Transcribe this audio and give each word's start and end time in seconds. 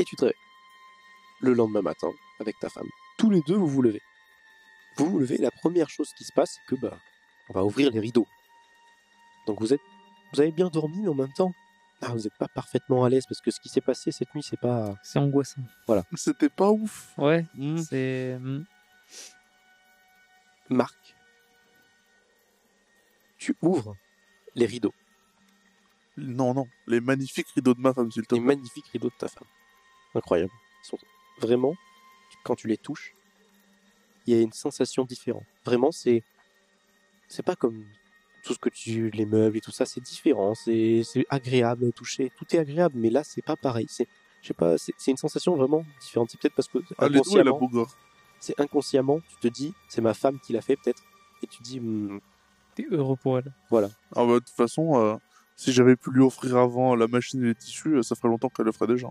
Et 0.00 0.04
tu 0.04 0.16
te 0.16 0.22
réveilles. 0.24 0.36
Le 1.42 1.52
lendemain 1.52 1.82
matin, 1.82 2.10
avec 2.38 2.58
ta 2.58 2.70
femme, 2.70 2.88
tous 3.18 3.28
les 3.30 3.42
deux, 3.42 3.56
vous 3.56 3.66
vous 3.66 3.82
levez. 3.82 4.00
Vous 4.96 5.06
vous 5.10 5.18
levez, 5.18 5.36
la 5.36 5.50
première 5.50 5.90
chose 5.90 6.10
qui 6.16 6.24
se 6.24 6.32
passe, 6.32 6.52
c'est 6.56 6.74
que 6.74 6.80
bah, 6.80 6.98
on 7.50 7.52
va 7.52 7.64
ouvrir 7.64 7.90
les 7.90 8.00
rideaux. 8.00 8.26
Donc 9.46 9.60
vous 9.60 9.72
êtes, 9.74 9.80
vous 10.32 10.40
avez 10.40 10.52
bien 10.52 10.68
dormi, 10.68 11.02
mais 11.02 11.08
en 11.08 11.14
même 11.14 11.32
temps, 11.34 11.52
ah, 12.00 12.08
vous 12.08 12.20
n'êtes 12.20 12.36
pas 12.38 12.48
parfaitement 12.48 13.04
à 13.04 13.10
l'aise 13.10 13.24
parce 13.28 13.42
que 13.42 13.50
ce 13.50 13.60
qui 13.60 13.68
s'est 13.68 13.82
passé 13.82 14.10
cette 14.10 14.34
nuit, 14.34 14.42
c'est 14.42 14.58
pas. 14.58 14.94
C'est 15.02 15.18
angoissant. 15.18 15.60
C'était 16.14 16.48
pas 16.48 16.70
ouf. 16.70 17.12
Ouais, 17.18 17.44
Hmm. 17.54 17.76
c'est. 17.78 18.38
hmm. 18.38 18.64
Marc, 20.70 20.96
tu 23.38 23.54
ouvres 23.60 23.96
les 24.54 24.66
rideaux, 24.66 24.94
Non, 26.16 26.54
non. 26.54 26.68
Les 26.86 27.00
magnifiques 27.00 27.48
rideaux 27.54 27.74
de 27.74 27.80
ma 27.80 27.92
femme, 27.92 28.10
s'il 28.10 28.26
te 28.26 28.34
les 28.34 28.40
magnifiques 28.40 28.86
rideaux 28.88 29.08
de 29.10 29.14
ta 29.18 29.28
femme. 29.28 29.46
Incroyable. 30.14 30.52
Ils 30.84 30.86
sont 30.86 30.98
vraiment, 31.40 31.74
quand 32.44 32.56
tu 32.56 32.68
les 32.68 32.76
touches, 32.76 33.14
il 34.26 34.34
y 34.34 34.38
a 34.38 34.42
une 34.42 34.52
sensation 34.52 35.04
différente. 35.04 35.44
Vraiment, 35.64 35.92
c'est, 35.92 36.22
c'est 37.28 37.42
pas 37.44 37.56
comme 37.56 37.84
tout 38.42 38.54
ce 38.54 38.58
que 38.58 38.68
tu, 38.70 39.10
les 39.10 39.26
meubles 39.26 39.56
et 39.56 39.60
tout 39.60 39.70
ça, 39.70 39.84
c'est 39.86 40.00
différent, 40.00 40.54
c'est, 40.54 41.02
c'est 41.04 41.26
agréable 41.28 41.86
à 41.88 41.92
toucher, 41.92 42.30
tout 42.36 42.46
est 42.54 42.58
agréable, 42.58 42.94
mais 42.98 43.10
là, 43.10 43.22
c'est 43.24 43.42
pas 43.42 43.56
pareil. 43.56 43.86
C'est, 43.88 44.08
je 44.42 44.48
sais 44.48 44.54
pas, 44.54 44.78
c'est, 44.78 44.94
c'est 44.98 45.10
une 45.10 45.16
sensation 45.16 45.54
vraiment 45.54 45.84
différente. 46.00 46.30
C'est 46.30 46.40
peut-être 46.40 46.54
parce 46.54 46.68
que 46.68 46.78
Ah, 46.98 47.08
les 47.08 47.20
doigts, 47.20 47.40
elle 47.40 47.48
a 47.48 47.50
inconsciemment, 47.50 47.68
gosse. 47.68 47.96
c'est 48.40 48.58
inconsciemment, 48.60 49.20
tu 49.28 49.36
te 49.36 49.48
dis, 49.48 49.74
c'est 49.88 50.00
ma 50.00 50.14
femme 50.14 50.40
qui 50.40 50.52
l'a 50.52 50.62
fait 50.62 50.76
peut-être, 50.76 51.02
et 51.42 51.46
tu 51.46 51.62
dis, 51.62 51.80
hmm, 51.80 52.20
T'es 52.74 52.86
heureux 52.90 53.16
pour 53.16 53.38
elle. 53.38 53.52
Ah 54.14 54.24
bah, 54.24 54.34
de 54.34 54.38
toute 54.38 54.50
façon, 54.50 55.00
euh, 55.00 55.16
si 55.56 55.72
j'avais 55.72 55.96
pu 55.96 56.10
lui 56.12 56.22
offrir 56.22 56.56
avant 56.56 56.94
la 56.94 57.08
machine 57.08 57.42
et 57.42 57.48
les 57.48 57.54
tissus, 57.54 57.96
euh, 57.96 58.02
ça 58.02 58.14
ferait 58.14 58.28
longtemps 58.28 58.48
qu'elle 58.48 58.66
le 58.66 58.72
ferait 58.72 58.86
déjà. 58.86 59.08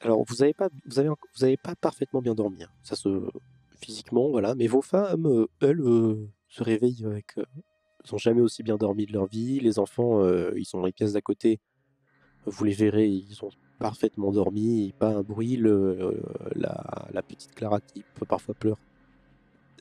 Alors, 0.00 0.24
vous 0.28 0.42
avez 0.42 0.54
pas, 0.54 0.68
vous 0.86 0.98
avez, 0.98 1.08
vous 1.08 1.44
avez 1.44 1.56
pas 1.56 1.74
parfaitement 1.74 2.20
bien 2.20 2.34
dormi. 2.34 2.62
hein. 2.62 2.68
Ça 2.82 2.96
se, 2.96 3.08
physiquement, 3.80 4.30
voilà. 4.30 4.54
Mais 4.54 4.66
vos 4.66 4.82
femmes, 4.82 5.26
euh, 5.26 5.46
elles, 5.60 5.80
euh, 5.80 6.28
se 6.48 6.62
réveillent 6.62 7.04
avec, 7.06 7.38
euh, 7.38 7.44
ils 8.04 8.14
ont 8.14 8.18
jamais 8.18 8.40
aussi 8.40 8.62
bien 8.62 8.76
dormi 8.76 9.06
de 9.06 9.12
leur 9.12 9.26
vie. 9.26 9.58
Les 9.60 9.78
enfants, 9.78 10.20
euh, 10.22 10.52
ils 10.56 10.64
sont 10.66 10.78
dans 10.80 10.86
les 10.86 10.92
pièces 10.92 11.12
d'à 11.14 11.20
côté. 11.22 11.58
Vous 12.44 12.64
les 12.64 12.72
verrez, 12.74 13.08
ils 13.08 13.44
ont 13.44 13.50
parfaitement 13.78 14.30
dormi, 14.32 14.94
pas 14.98 15.08
un 15.08 15.22
bruit. 15.22 15.56
Le, 15.56 15.70
euh, 15.70 16.22
la, 16.54 17.08
la 17.12 17.22
petite 17.22 17.54
Clara 17.54 17.80
qui 17.80 18.04
peut 18.14 18.26
parfois 18.26 18.54
pleure. 18.54 18.78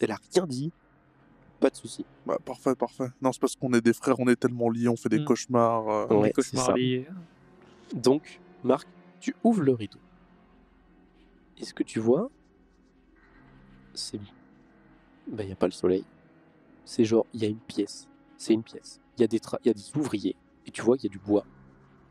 Elle 0.02 0.11
a 0.11 0.17
rien 0.33 0.47
dit. 0.47 0.71
Pas 1.59 1.69
de 1.69 1.75
souci. 1.75 2.05
Bah, 2.25 2.38
parfait, 2.43 2.75
parfait. 2.75 3.08
Non, 3.21 3.31
c'est 3.31 3.39
parce 3.39 3.55
qu'on 3.55 3.71
est 3.73 3.81
des 3.81 3.93
frères, 3.93 4.19
on 4.19 4.27
est 4.27 4.36
tellement 4.36 4.69
liés, 4.69 4.88
on 4.89 4.95
fait 4.97 5.09
des 5.09 5.19
Mm. 5.19 5.25
cauchemars. 5.25 5.89
euh, 5.89 6.08
Ouais, 6.16 6.31
cauchemars 6.31 6.75
liés. 6.75 7.08
Donc, 7.93 8.41
Marc, 8.63 8.88
tu 9.20 9.36
ouvres 9.43 9.61
le 9.61 9.73
rideau. 9.73 9.99
Et 11.60 11.66
ce 11.66 11.73
que 11.73 11.83
tu 11.83 11.99
vois, 11.99 12.30
c'est. 13.93 14.20
Ben, 15.27 15.43
il 15.43 15.48
n'y 15.48 15.52
a 15.54 15.55
pas 15.58 15.67
le 15.67 15.71
soleil. 15.71 16.05
C'est 16.83 17.05
genre, 17.05 17.26
il 17.33 17.42
y 17.42 17.45
a 17.45 17.49
une 17.49 17.60
pièce. 17.60 18.08
C'est 18.38 18.54
une 18.54 18.64
pièce. 18.64 18.99
Il 19.17 19.21
y, 19.21 19.23
a 19.23 19.27
des 19.27 19.39
tra- 19.39 19.60
y 19.66 19.70
a 19.70 19.73
des 19.73 19.98
ouvriers. 19.98 20.36
Et 20.67 20.71
tu 20.71 20.82
vois 20.82 20.98
qu'il 20.98 21.10
y 21.10 21.14
a 21.14 21.17
du 21.17 21.23
bois. 21.23 21.45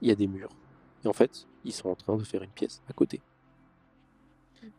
Il 0.00 0.08
y 0.08 0.10
a 0.10 0.14
des 0.14 0.26
murs. 0.26 0.56
Et 1.04 1.08
en 1.08 1.12
fait, 1.12 1.46
ils 1.64 1.72
sont 1.72 1.88
en 1.90 1.94
train 1.94 2.16
de 2.16 2.24
faire 2.24 2.42
une 2.42 2.50
pièce 2.50 2.82
à 2.88 2.92
côté. 2.92 3.20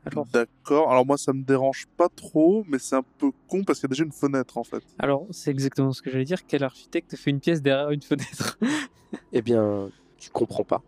Alors, 0.05 0.25
D'accord. 0.25 0.91
Alors 0.91 1.05
moi, 1.05 1.17
ça 1.17 1.31
me 1.31 1.43
dérange 1.43 1.85
pas 1.95 2.09
trop, 2.09 2.65
mais 2.67 2.79
c'est 2.79 2.95
un 2.95 3.03
peu 3.19 3.31
con 3.47 3.63
parce 3.63 3.79
qu'il 3.79 3.87
y 3.87 3.91
a 3.91 3.93
déjà 3.93 4.03
une 4.03 4.11
fenêtre 4.11 4.57
en 4.57 4.63
fait. 4.63 4.83
alors 4.97 5.27
c'est 5.29 5.51
exactement 5.51 5.91
ce 5.91 6.01
que 6.01 6.09
j'allais 6.09 6.25
dire. 6.25 6.45
Quel 6.47 6.63
architecte 6.63 7.15
fait 7.15 7.29
une 7.29 7.39
pièce 7.39 7.61
derrière 7.61 7.91
une 7.91 8.01
fenêtre? 8.01 8.57
Eh 9.31 9.41
bien, 9.43 9.89
tu 10.17 10.29
comprends 10.31 10.63
pas 10.63 10.81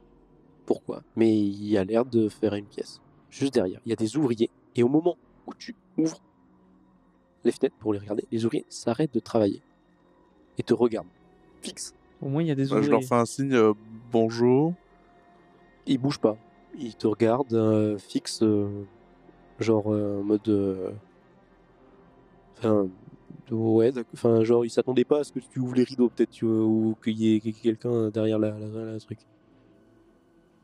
pourquoi. 0.66 1.04
Mais 1.16 1.38
il 1.38 1.68
y 1.68 1.78
a 1.78 1.84
l'air 1.84 2.06
de 2.06 2.28
faire 2.28 2.56
une 2.56 2.66
pièce. 2.66 3.02
Juste 3.30 3.54
derrière. 3.54 3.80
Il 3.86 3.90
y 3.90 3.94
a 3.94 3.96
des 3.96 4.16
ouvriers. 4.18 4.50
Et 4.76 4.84
au 4.84 4.88
moment 4.88 5.18
où 5.46 5.54
tu 5.54 5.76
ouvres 5.98 6.20
les 7.44 7.52
fenêtres 7.52 7.76
pour 7.80 7.94
les 7.94 8.00
regarder, 8.00 8.26
les 8.32 8.46
ouvriers 8.46 8.66
s'arrêtent 8.70 9.14
de 9.14 9.20
travailler. 9.20 9.62
Et 10.58 10.64
te 10.64 10.74
regardent. 10.74 11.08
Fixe. 11.62 11.94
Au 12.22 12.30
moins, 12.30 12.42
il 12.42 12.48
y 12.48 12.52
a 12.52 12.56
des 12.56 12.64
Bah, 12.68 12.82
je 12.82 12.90
leur 12.90 13.00
ouvriers. 13.00 13.08
fais 13.08 13.16
un 13.16 13.26
signe 13.26 13.54
euh, 13.54 13.74
bonjour. 14.12 14.74
Ils 15.86 15.98
bougent 15.98 16.20
pas. 16.20 16.38
Ils 16.78 16.96
te 16.96 17.08
regardent 17.08 17.54
euh, 17.54 17.98
fixe. 17.98 18.42
euh, 18.44 18.84
genre 19.60 19.94
euh, 19.94 20.20
en 20.20 20.24
mode. 20.24 20.48
euh, 20.50 20.92
Enfin. 22.58 22.88
Ouais, 23.50 23.94
enfin, 24.14 24.44
genre, 24.44 24.66
ils 24.66 24.70
s'attendaient 24.70 25.06
pas 25.06 25.20
à 25.20 25.24
ce 25.24 25.32
que 25.32 25.40
tu 25.40 25.60
ouvres 25.60 25.76
les 25.76 25.84
rideaux, 25.86 26.10
peut-être, 26.10 26.44
ou 26.44 26.98
qu'il 27.02 27.18
y 27.18 27.36
ait 27.36 27.40
quelqu'un 27.40 28.10
derrière 28.10 28.40
la, 28.40 28.50
la- 28.60 28.92
la 28.94 29.00
truc. 29.00 29.20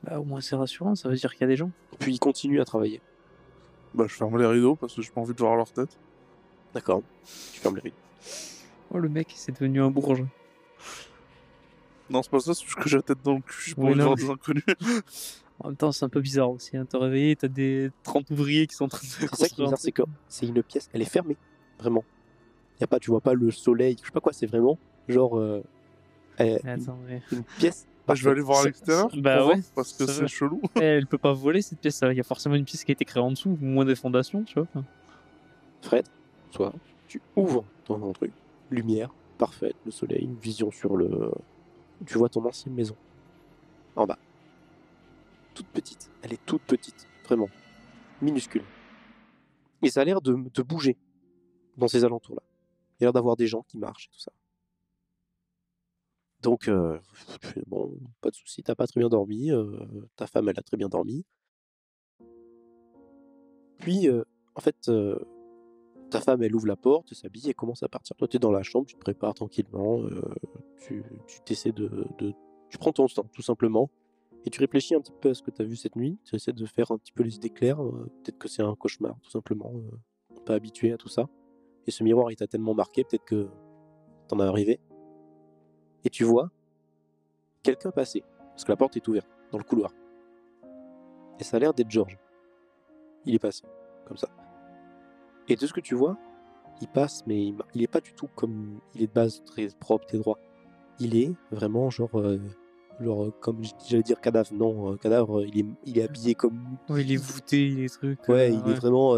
Bah, 0.03 0.19
au 0.19 0.23
moins, 0.23 0.41
c'est 0.41 0.55
rassurant. 0.55 0.95
Ça 0.95 1.09
veut 1.09 1.15
dire 1.15 1.31
qu'il 1.31 1.41
y 1.41 1.43
a 1.45 1.47
des 1.47 1.55
gens. 1.55 1.71
Puis 1.99 2.13
ils 2.13 2.19
continuent 2.19 2.61
à 2.61 2.65
travailler. 2.65 3.01
Bah, 3.93 4.05
je 4.07 4.13
ferme 4.13 4.37
les 4.37 4.45
rideaux 4.45 4.75
parce 4.75 4.95
que 4.95 5.01
j'ai 5.01 5.11
pas 5.11 5.21
envie 5.21 5.33
de 5.33 5.39
voir 5.39 5.55
leur 5.55 5.71
tête. 5.71 5.97
D'accord. 6.73 7.03
Tu 7.53 7.59
fermes 7.59 7.75
les 7.75 7.81
rideaux. 7.81 7.95
Oh, 8.91 8.99
le 8.99 9.09
mec, 9.09 9.33
c'est 9.35 9.51
devenu 9.51 9.81
un 9.81 9.89
bourge. 9.89 10.23
Non, 12.09 12.21
c'est 12.21 12.31
pas 12.31 12.39
ça, 12.39 12.53
c'est 12.53 12.65
juste 12.65 12.75
que 12.75 12.89
j'ai 12.89 12.97
la 12.97 13.03
tête 13.03 13.19
dans 13.23 13.35
le 13.35 13.41
cul, 13.41 13.73
de 13.75 13.81
non, 13.81 14.05
voir 14.05 14.15
des 14.15 14.29
inconnus. 14.29 14.63
En 15.59 15.67
même 15.67 15.77
temps, 15.77 15.91
c'est 15.91 16.03
un 16.03 16.09
peu 16.09 16.19
bizarre 16.19 16.49
aussi. 16.49 16.75
Hein. 16.75 16.85
Te 16.85 16.97
réveiller, 16.97 17.35
t'as 17.35 17.47
des 17.47 17.91
30 18.01 18.31
ouvriers 18.31 18.67
qui 18.67 18.75
sont 18.75 18.85
en 18.85 18.89
train 18.89 19.07
de 19.07 19.07
C'est 19.07 19.35
ça 19.35 19.47
qui 19.47 19.61
est 19.61 19.63
bizarre, 19.63 19.77
c'est 19.77 19.91
que 19.91 20.01
c'est 20.27 20.47
une 20.47 20.61
pièce, 20.63 20.89
elle 20.91 21.01
est 21.01 21.09
fermée, 21.09 21.37
vraiment. 21.79 22.03
Y 22.81 22.83
a 22.83 22.87
pas, 22.87 22.99
tu 22.99 23.11
vois 23.11 23.21
pas 23.21 23.33
le 23.33 23.49
soleil, 23.51 23.95
je 24.01 24.05
sais 24.07 24.11
pas 24.11 24.19
quoi, 24.19 24.33
c'est 24.33 24.47
vraiment 24.47 24.77
genre 25.07 25.37
euh, 25.37 25.61
mais... 26.39 26.59
une 27.31 27.43
pièce. 27.59 27.87
Bah, 28.05 28.15
je 28.15 28.23
vais 28.25 28.31
aller 28.31 28.41
voir 28.41 28.61
à 28.61 28.65
l'extérieur. 28.65 29.09
bah 29.15 29.45
ouais, 29.45 29.61
parce 29.75 29.93
que 29.93 30.05
c'est 30.05 30.27
chelou. 30.27 30.61
Eh, 30.75 30.83
elle 30.83 31.07
peut 31.07 31.17
pas 31.17 31.31
voler 31.33 31.61
cette 31.61 31.79
pièce. 31.79 32.01
Il 32.03 32.17
y 32.17 32.19
a 32.19 32.23
forcément 32.23 32.55
une 32.55 32.65
pièce 32.65 32.83
qui 32.83 32.91
a 32.91 32.93
été 32.93 33.05
créée 33.05 33.23
en 33.23 33.31
dessous, 33.31 33.57
ou 33.61 33.65
moins 33.65 33.85
des 33.85 33.95
fondations, 33.95 34.43
tu 34.43 34.59
vois. 34.59 34.67
Fred, 35.81 36.07
soit 36.51 36.73
tu 37.07 37.21
ouvres 37.35 37.63
ton 37.85 38.11
truc, 38.13 38.31
lumière 38.71 39.13
parfaite, 39.37 39.75
le 39.85 39.91
soleil, 39.91 40.23
une 40.23 40.35
vision 40.35 40.71
sur 40.71 40.97
le. 40.97 41.31
Tu 42.05 42.17
vois 42.17 42.27
ton 42.29 42.43
ancienne 42.45 42.73
maison 42.73 42.95
en 43.95 44.05
bas, 44.05 44.17
toute 45.53 45.67
petite. 45.67 46.09
Elle 46.23 46.33
est 46.33 46.45
toute 46.45 46.63
petite, 46.63 47.07
vraiment 47.25 47.49
minuscule. 48.21 48.63
Et 49.81 49.89
ça 49.89 50.01
a 50.01 50.05
l'air 50.05 50.21
de, 50.21 50.33
de 50.53 50.61
bouger 50.63 50.97
dans 51.77 51.87
ces 51.87 52.03
alentours-là. 52.03 52.41
Il 52.99 53.03
y 53.03 53.05
a 53.05 53.07
l'air 53.07 53.13
d'avoir 53.13 53.35
des 53.35 53.47
gens 53.47 53.63
qui 53.67 53.77
marchent 53.77 54.07
et 54.07 54.13
tout 54.13 54.19
ça. 54.19 54.31
Donc, 56.43 56.69
bon, 57.67 57.97
pas 58.21 58.29
de 58.29 58.35
souci, 58.35 58.61
t'as 58.61 58.75
pas 58.75 58.85
très 58.85 58.99
bien 58.99 59.07
dormi, 59.07 59.49
ta 60.17 60.27
femme, 60.27 60.49
elle 60.49 60.59
a 60.59 60.61
très 60.61 60.77
bien 60.77 60.89
dormi. 60.89 61.25
Puis, 63.79 64.09
en 64.09 64.61
fait, 64.61 64.91
ta 66.09 66.19
femme, 66.19 66.43
elle 66.43 66.53
ouvre 66.53 66.67
la 66.67 66.75
porte, 66.75 67.13
s'habille 67.13 67.49
et 67.49 67.53
commence 67.53 67.81
à 67.81 67.87
partir. 67.87 68.15
Toi, 68.17 68.27
tu 68.27 68.35
es 68.35 68.39
dans 68.39 68.51
la 68.51 68.61
chambre, 68.61 68.85
tu 68.85 68.95
te 68.95 68.99
prépares 68.99 69.33
tranquillement, 69.33 70.03
tu 70.77 71.03
t'essaies 71.45 71.71
de, 71.71 72.07
Tu 72.69 72.77
prends 72.77 72.91
ton 72.91 73.07
temps, 73.07 73.29
tout 73.33 73.41
simplement, 73.41 73.89
et 74.45 74.49
tu 74.49 74.59
réfléchis 74.59 74.95
un 74.95 74.99
petit 74.99 75.13
peu 75.21 75.29
à 75.29 75.33
ce 75.33 75.41
que 75.41 75.49
tu 75.49 75.61
as 75.61 75.65
vu 75.65 75.77
cette 75.77 75.95
nuit, 75.95 76.19
tu 76.25 76.35
essaies 76.35 76.51
de 76.51 76.65
faire 76.65 76.91
un 76.91 76.97
petit 76.97 77.13
peu 77.13 77.23
les 77.23 77.37
idées 77.37 77.51
claires, 77.51 77.77
peut-être 77.77 78.37
que 78.37 78.49
c'est 78.49 78.61
un 78.61 78.75
cauchemar, 78.75 79.15
tout 79.21 79.31
simplement, 79.31 79.71
pas 80.45 80.55
habitué 80.55 80.91
à 80.91 80.97
tout 80.97 81.07
ça. 81.07 81.29
Et 81.87 81.91
ce 81.91 82.03
miroir, 82.03 82.31
il 82.31 82.35
t'a 82.35 82.47
tellement 82.47 82.73
marqué, 82.73 83.05
peut-être 83.05 83.23
que 83.23 83.47
t'en 84.27 84.39
as 84.39 84.45
arrivé. 84.45 84.81
Et 86.05 86.09
tu 86.09 86.23
vois 86.23 86.49
quelqu'un 87.63 87.91
passer, 87.91 88.23
parce 88.51 88.63
que 88.65 88.71
la 88.71 88.75
porte 88.75 88.95
est 88.97 89.07
ouverte, 89.07 89.27
dans 89.51 89.57
le 89.57 89.63
couloir. 89.63 89.91
Et 91.39 91.43
ça 91.43 91.57
a 91.57 91.59
l'air 91.59 91.73
d'être 91.73 91.89
George. 91.89 92.17
Il 93.25 93.33
est 93.35 93.39
passé, 93.39 93.63
comme 94.05 94.17
ça. 94.17 94.27
Et 95.47 95.55
de 95.55 95.65
ce 95.65 95.73
que 95.73 95.79
tu 95.79 95.95
vois, 95.95 96.17
il 96.81 96.87
passe, 96.87 97.23
mais 97.25 97.45
il, 97.45 97.53
ma- 97.55 97.65
il 97.73 97.81
est 97.81 97.87
pas 97.87 98.01
du 98.01 98.13
tout 98.13 98.27
comme. 98.35 98.79
Il 98.95 99.03
est 99.03 99.07
de 99.07 99.13
base 99.13 99.43
très 99.45 99.67
propre, 99.79 100.05
très 100.05 100.17
droit. 100.17 100.37
Il 100.99 101.15
est 101.15 101.31
vraiment 101.51 101.89
genre. 101.89 102.09
euh, 102.19 102.37
genre, 102.99 103.25
euh, 103.25 103.33
comme 103.39 103.61
j'allais 103.87 104.03
dire 104.03 104.19
cadavre. 104.21 104.53
Non, 104.53 104.91
euh, 104.93 104.97
cadavre, 104.97 105.43
il 105.45 105.59
est, 105.59 105.65
il 105.85 105.97
est 105.99 106.03
habillé 106.03 106.35
comme. 106.35 106.77
ouais, 106.89 107.03
il 107.03 107.11
est 107.13 107.17
voûté, 107.17 107.67
il 107.67 107.83
est 107.83 107.89
truc. 107.93 108.19
Ouais, 108.27 108.51
euh, 108.51 108.59
il 108.65 108.71
est 108.71 108.75
vraiment. 108.75 109.15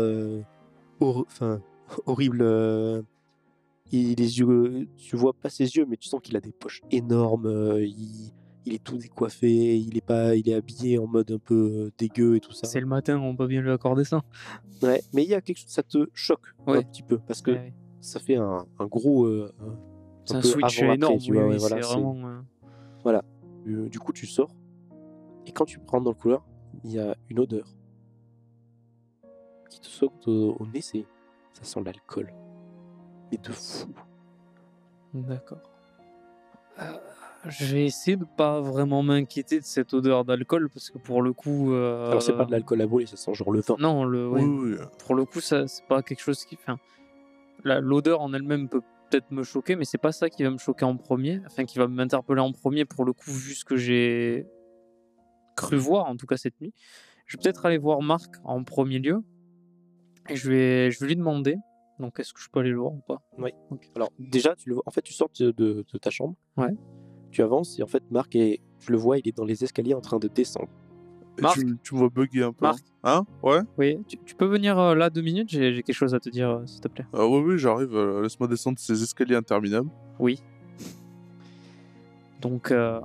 Enfin, 0.99 1.61
horrible. 2.05 2.43
Il, 3.91 4.15
les 4.15 4.39
yeux. 4.39 4.87
Tu 4.97 5.15
vois 5.15 5.33
pas 5.33 5.49
ses 5.49 5.75
yeux, 5.75 5.85
mais 5.87 5.97
tu 5.97 6.07
sens 6.07 6.19
qu'il 6.21 6.35
a 6.35 6.41
des 6.41 6.51
poches 6.51 6.81
énormes. 6.91 7.45
euh, 7.47 7.85
il, 7.85 8.31
il 8.65 8.73
est 8.73 8.83
tout 8.83 8.97
décoiffé. 8.97 9.77
Il 9.77 9.95
est, 9.97 10.05
pas, 10.05 10.35
il 10.35 10.49
est 10.49 10.53
habillé 10.55 10.97
en 10.97 11.07
mode 11.07 11.31
un 11.31 11.37
peu 11.37 11.55
euh, 11.55 11.91
dégueu 11.97 12.35
et 12.35 12.39
tout 12.39 12.51
ça. 12.51 12.65
C'est 12.67 12.79
le 12.79 12.87
matin, 12.87 13.19
on 13.19 13.35
peut 13.35 13.47
bien 13.47 13.61
lui 13.61 13.71
accorder 13.71 14.03
ça. 14.03 14.21
Ouais, 14.81 15.01
mais 15.13 15.23
il 15.23 15.29
y 15.29 15.35
a 15.35 15.41
quelque 15.41 15.57
chose, 15.59 15.69
ça 15.69 15.83
te 15.83 16.07
choque 16.13 16.47
un 16.67 16.81
petit 16.81 17.03
peu 17.03 17.19
parce 17.19 17.41
que 17.41 17.51
Ouais. 17.51 17.73
ça 18.01 18.19
fait 18.19 18.35
un, 18.37 18.65
un 18.79 18.85
gros. 18.87 19.25
euh, 19.25 19.51
un- 19.59 19.77
peu 20.33 20.41
switch 20.41 20.81
énorme. 20.81 21.19
tu 21.19 21.31
oui, 21.31 21.37
vois, 21.37 21.45
oui, 21.45 21.51
ouais, 21.53 21.57
voilà, 21.59 21.79
vraiment. 21.81 22.41
Euh, 23.67 23.87
du 23.89 23.99
coup, 23.99 24.11
tu 24.13 24.25
sors 24.25 24.49
et 25.45 25.51
quand 25.51 25.65
tu 25.65 25.79
rentres 25.87 26.03
dans 26.05 26.11
le 26.11 26.15
couloir, 26.15 26.43
il 26.83 26.91
y 26.91 26.99
a 26.99 27.15
une 27.29 27.39
odeur 27.39 27.67
qui 29.69 29.79
te 29.79 29.85
saute 29.87 30.27
au, 30.27 30.55
au 30.59 30.65
nez. 30.67 30.81
C'est 30.81 31.05
ça 31.53 31.63
sent 31.63 31.81
l'alcool, 31.85 32.33
mais 33.43 33.47
de 33.49 33.53
fou. 33.53 33.87
D'accord. 35.13 35.59
Je 37.47 37.65
vais 37.65 37.85
essayer 37.85 38.17
de 38.17 38.25
pas 38.25 38.59
vraiment 38.59 39.03
m'inquiéter 39.03 39.59
de 39.59 39.65
cette 39.65 39.93
odeur 39.93 40.25
d'alcool 40.25 40.69
parce 40.69 40.89
que 40.89 40.97
pour 40.97 41.21
le 41.21 41.31
coup. 41.31 41.73
euh, 41.73 42.07
Alors, 42.09 42.21
c'est 42.21 42.35
pas 42.35 42.45
de 42.45 42.51
l'alcool 42.51 42.81
à 42.81 42.87
brûler, 42.87 43.05
ça 43.05 43.17
sent 43.17 43.33
genre 43.33 43.51
le 43.51 43.61
vin. 43.61 43.75
Non, 43.79 44.03
le, 44.03 44.27
Oui, 44.27 44.41
oui, 44.43 44.71
oui. 44.79 44.85
pour 45.05 45.15
le 45.15 45.25
coup, 45.25 45.39
ça 45.41 45.67
c'est 45.67 45.85
pas 45.85 46.01
quelque 46.01 46.21
chose 46.21 46.43
qui. 46.43 46.55
Enfin, 46.55 46.77
la- 47.63 47.79
l'odeur 47.81 48.21
en 48.21 48.33
elle-même 48.33 48.67
peut 48.67 48.81
peut-être 49.09 49.29
me 49.31 49.43
choquer, 49.43 49.75
mais 49.75 49.85
c'est 49.85 49.99
pas 49.99 50.11
ça 50.11 50.29
qui 50.29 50.43
va 50.43 50.49
me 50.49 50.57
choquer 50.57 50.85
en 50.85 50.97
premier, 50.97 51.39
enfin 51.45 51.65
qui 51.65 51.77
va 51.77 51.87
m'interpeller 51.87 52.41
en 52.41 52.51
premier 52.51 52.83
pour 52.85 53.05
le 53.05 53.13
coup, 53.13 53.29
vu 53.31 53.53
ce 53.53 53.63
que 53.63 53.77
j'ai 53.77 54.47
cru 55.55 55.77
voir 55.77 56.07
en 56.07 56.17
tout 56.17 56.25
cas 56.25 56.37
cette 56.37 56.59
nuit. 56.59 56.73
Je 57.27 57.37
vais 57.37 57.43
peut-être 57.43 57.65
aller 57.67 57.77
voir 57.77 58.01
Marc 58.01 58.35
en 58.43 58.63
premier 58.63 58.97
lieu 58.99 59.21
et 60.29 60.35
je 60.35 60.49
vais, 60.49 60.91
je 60.91 60.99
vais 60.99 61.07
lui 61.07 61.15
demander. 61.15 61.57
Donc, 61.99 62.19
est-ce 62.19 62.33
que 62.33 62.41
je 62.41 62.49
peux 62.49 62.59
aller 62.59 62.71
le 62.71 62.77
voir 62.79 62.93
ou 62.93 63.01
pas? 63.07 63.21
Alors, 63.95 64.11
déjà, 64.19 64.55
tu 64.55 64.69
le 64.69 64.75
vois. 64.75 64.83
En 64.85 64.91
fait, 64.91 65.01
tu 65.01 65.13
sors 65.13 65.29
de, 65.39 65.51
de- 65.51 65.85
de 65.91 65.97
ta 65.97 66.09
chambre. 66.09 66.35
Ouais. 66.57 66.73
Tu 67.31 67.41
avances 67.41 67.79
et 67.79 67.83
en 67.83 67.87
fait, 67.87 68.03
Marc, 68.11 68.35
est... 68.35 68.59
tu 68.79 68.91
le 68.91 68.97
vois, 68.97 69.17
il 69.17 69.27
est 69.27 69.35
dans 69.35 69.45
les 69.45 69.63
escaliers 69.63 69.93
en 69.93 70.01
train 70.01 70.19
de 70.19 70.27
descendre. 70.27 70.67
Marc 71.41 71.55
tu, 71.59 71.77
tu 71.83 71.93
me 71.95 71.99
vois 71.99 72.09
bugger 72.09 72.43
un 72.43 72.53
peu. 72.53 72.65
Marc 72.65 72.79
Hein? 73.03 73.25
Ouais 73.43 73.59
Oui, 73.77 73.97
tu, 74.07 74.17
tu 74.25 74.35
peux 74.35 74.45
venir 74.45 74.79
euh, 74.79 74.95
là 74.95 75.09
deux 75.09 75.21
minutes? 75.21 75.49
J'ai 75.49 75.73
j'ai 75.73 75.83
quelque 75.83 75.95
chose 75.95 76.15
à 76.15 76.19
te 76.19 76.29
dire, 76.29 76.49
euh, 76.49 76.65
s'il 76.65 76.79
te 76.81 76.87
plaît. 76.87 77.05
Euh, 77.13 77.25
Oui, 77.27 77.41
oui, 77.45 77.57
j'arrive. 77.57 77.93
euh, 77.95 78.21
Laisse-moi 78.21 78.47
descendre 78.47 78.79
ces 78.79 79.03
escaliers 79.03 79.35
interminables. 79.35 79.89
Oui. 80.19 80.41
Donc, 82.41 82.71
euh, 82.71 82.99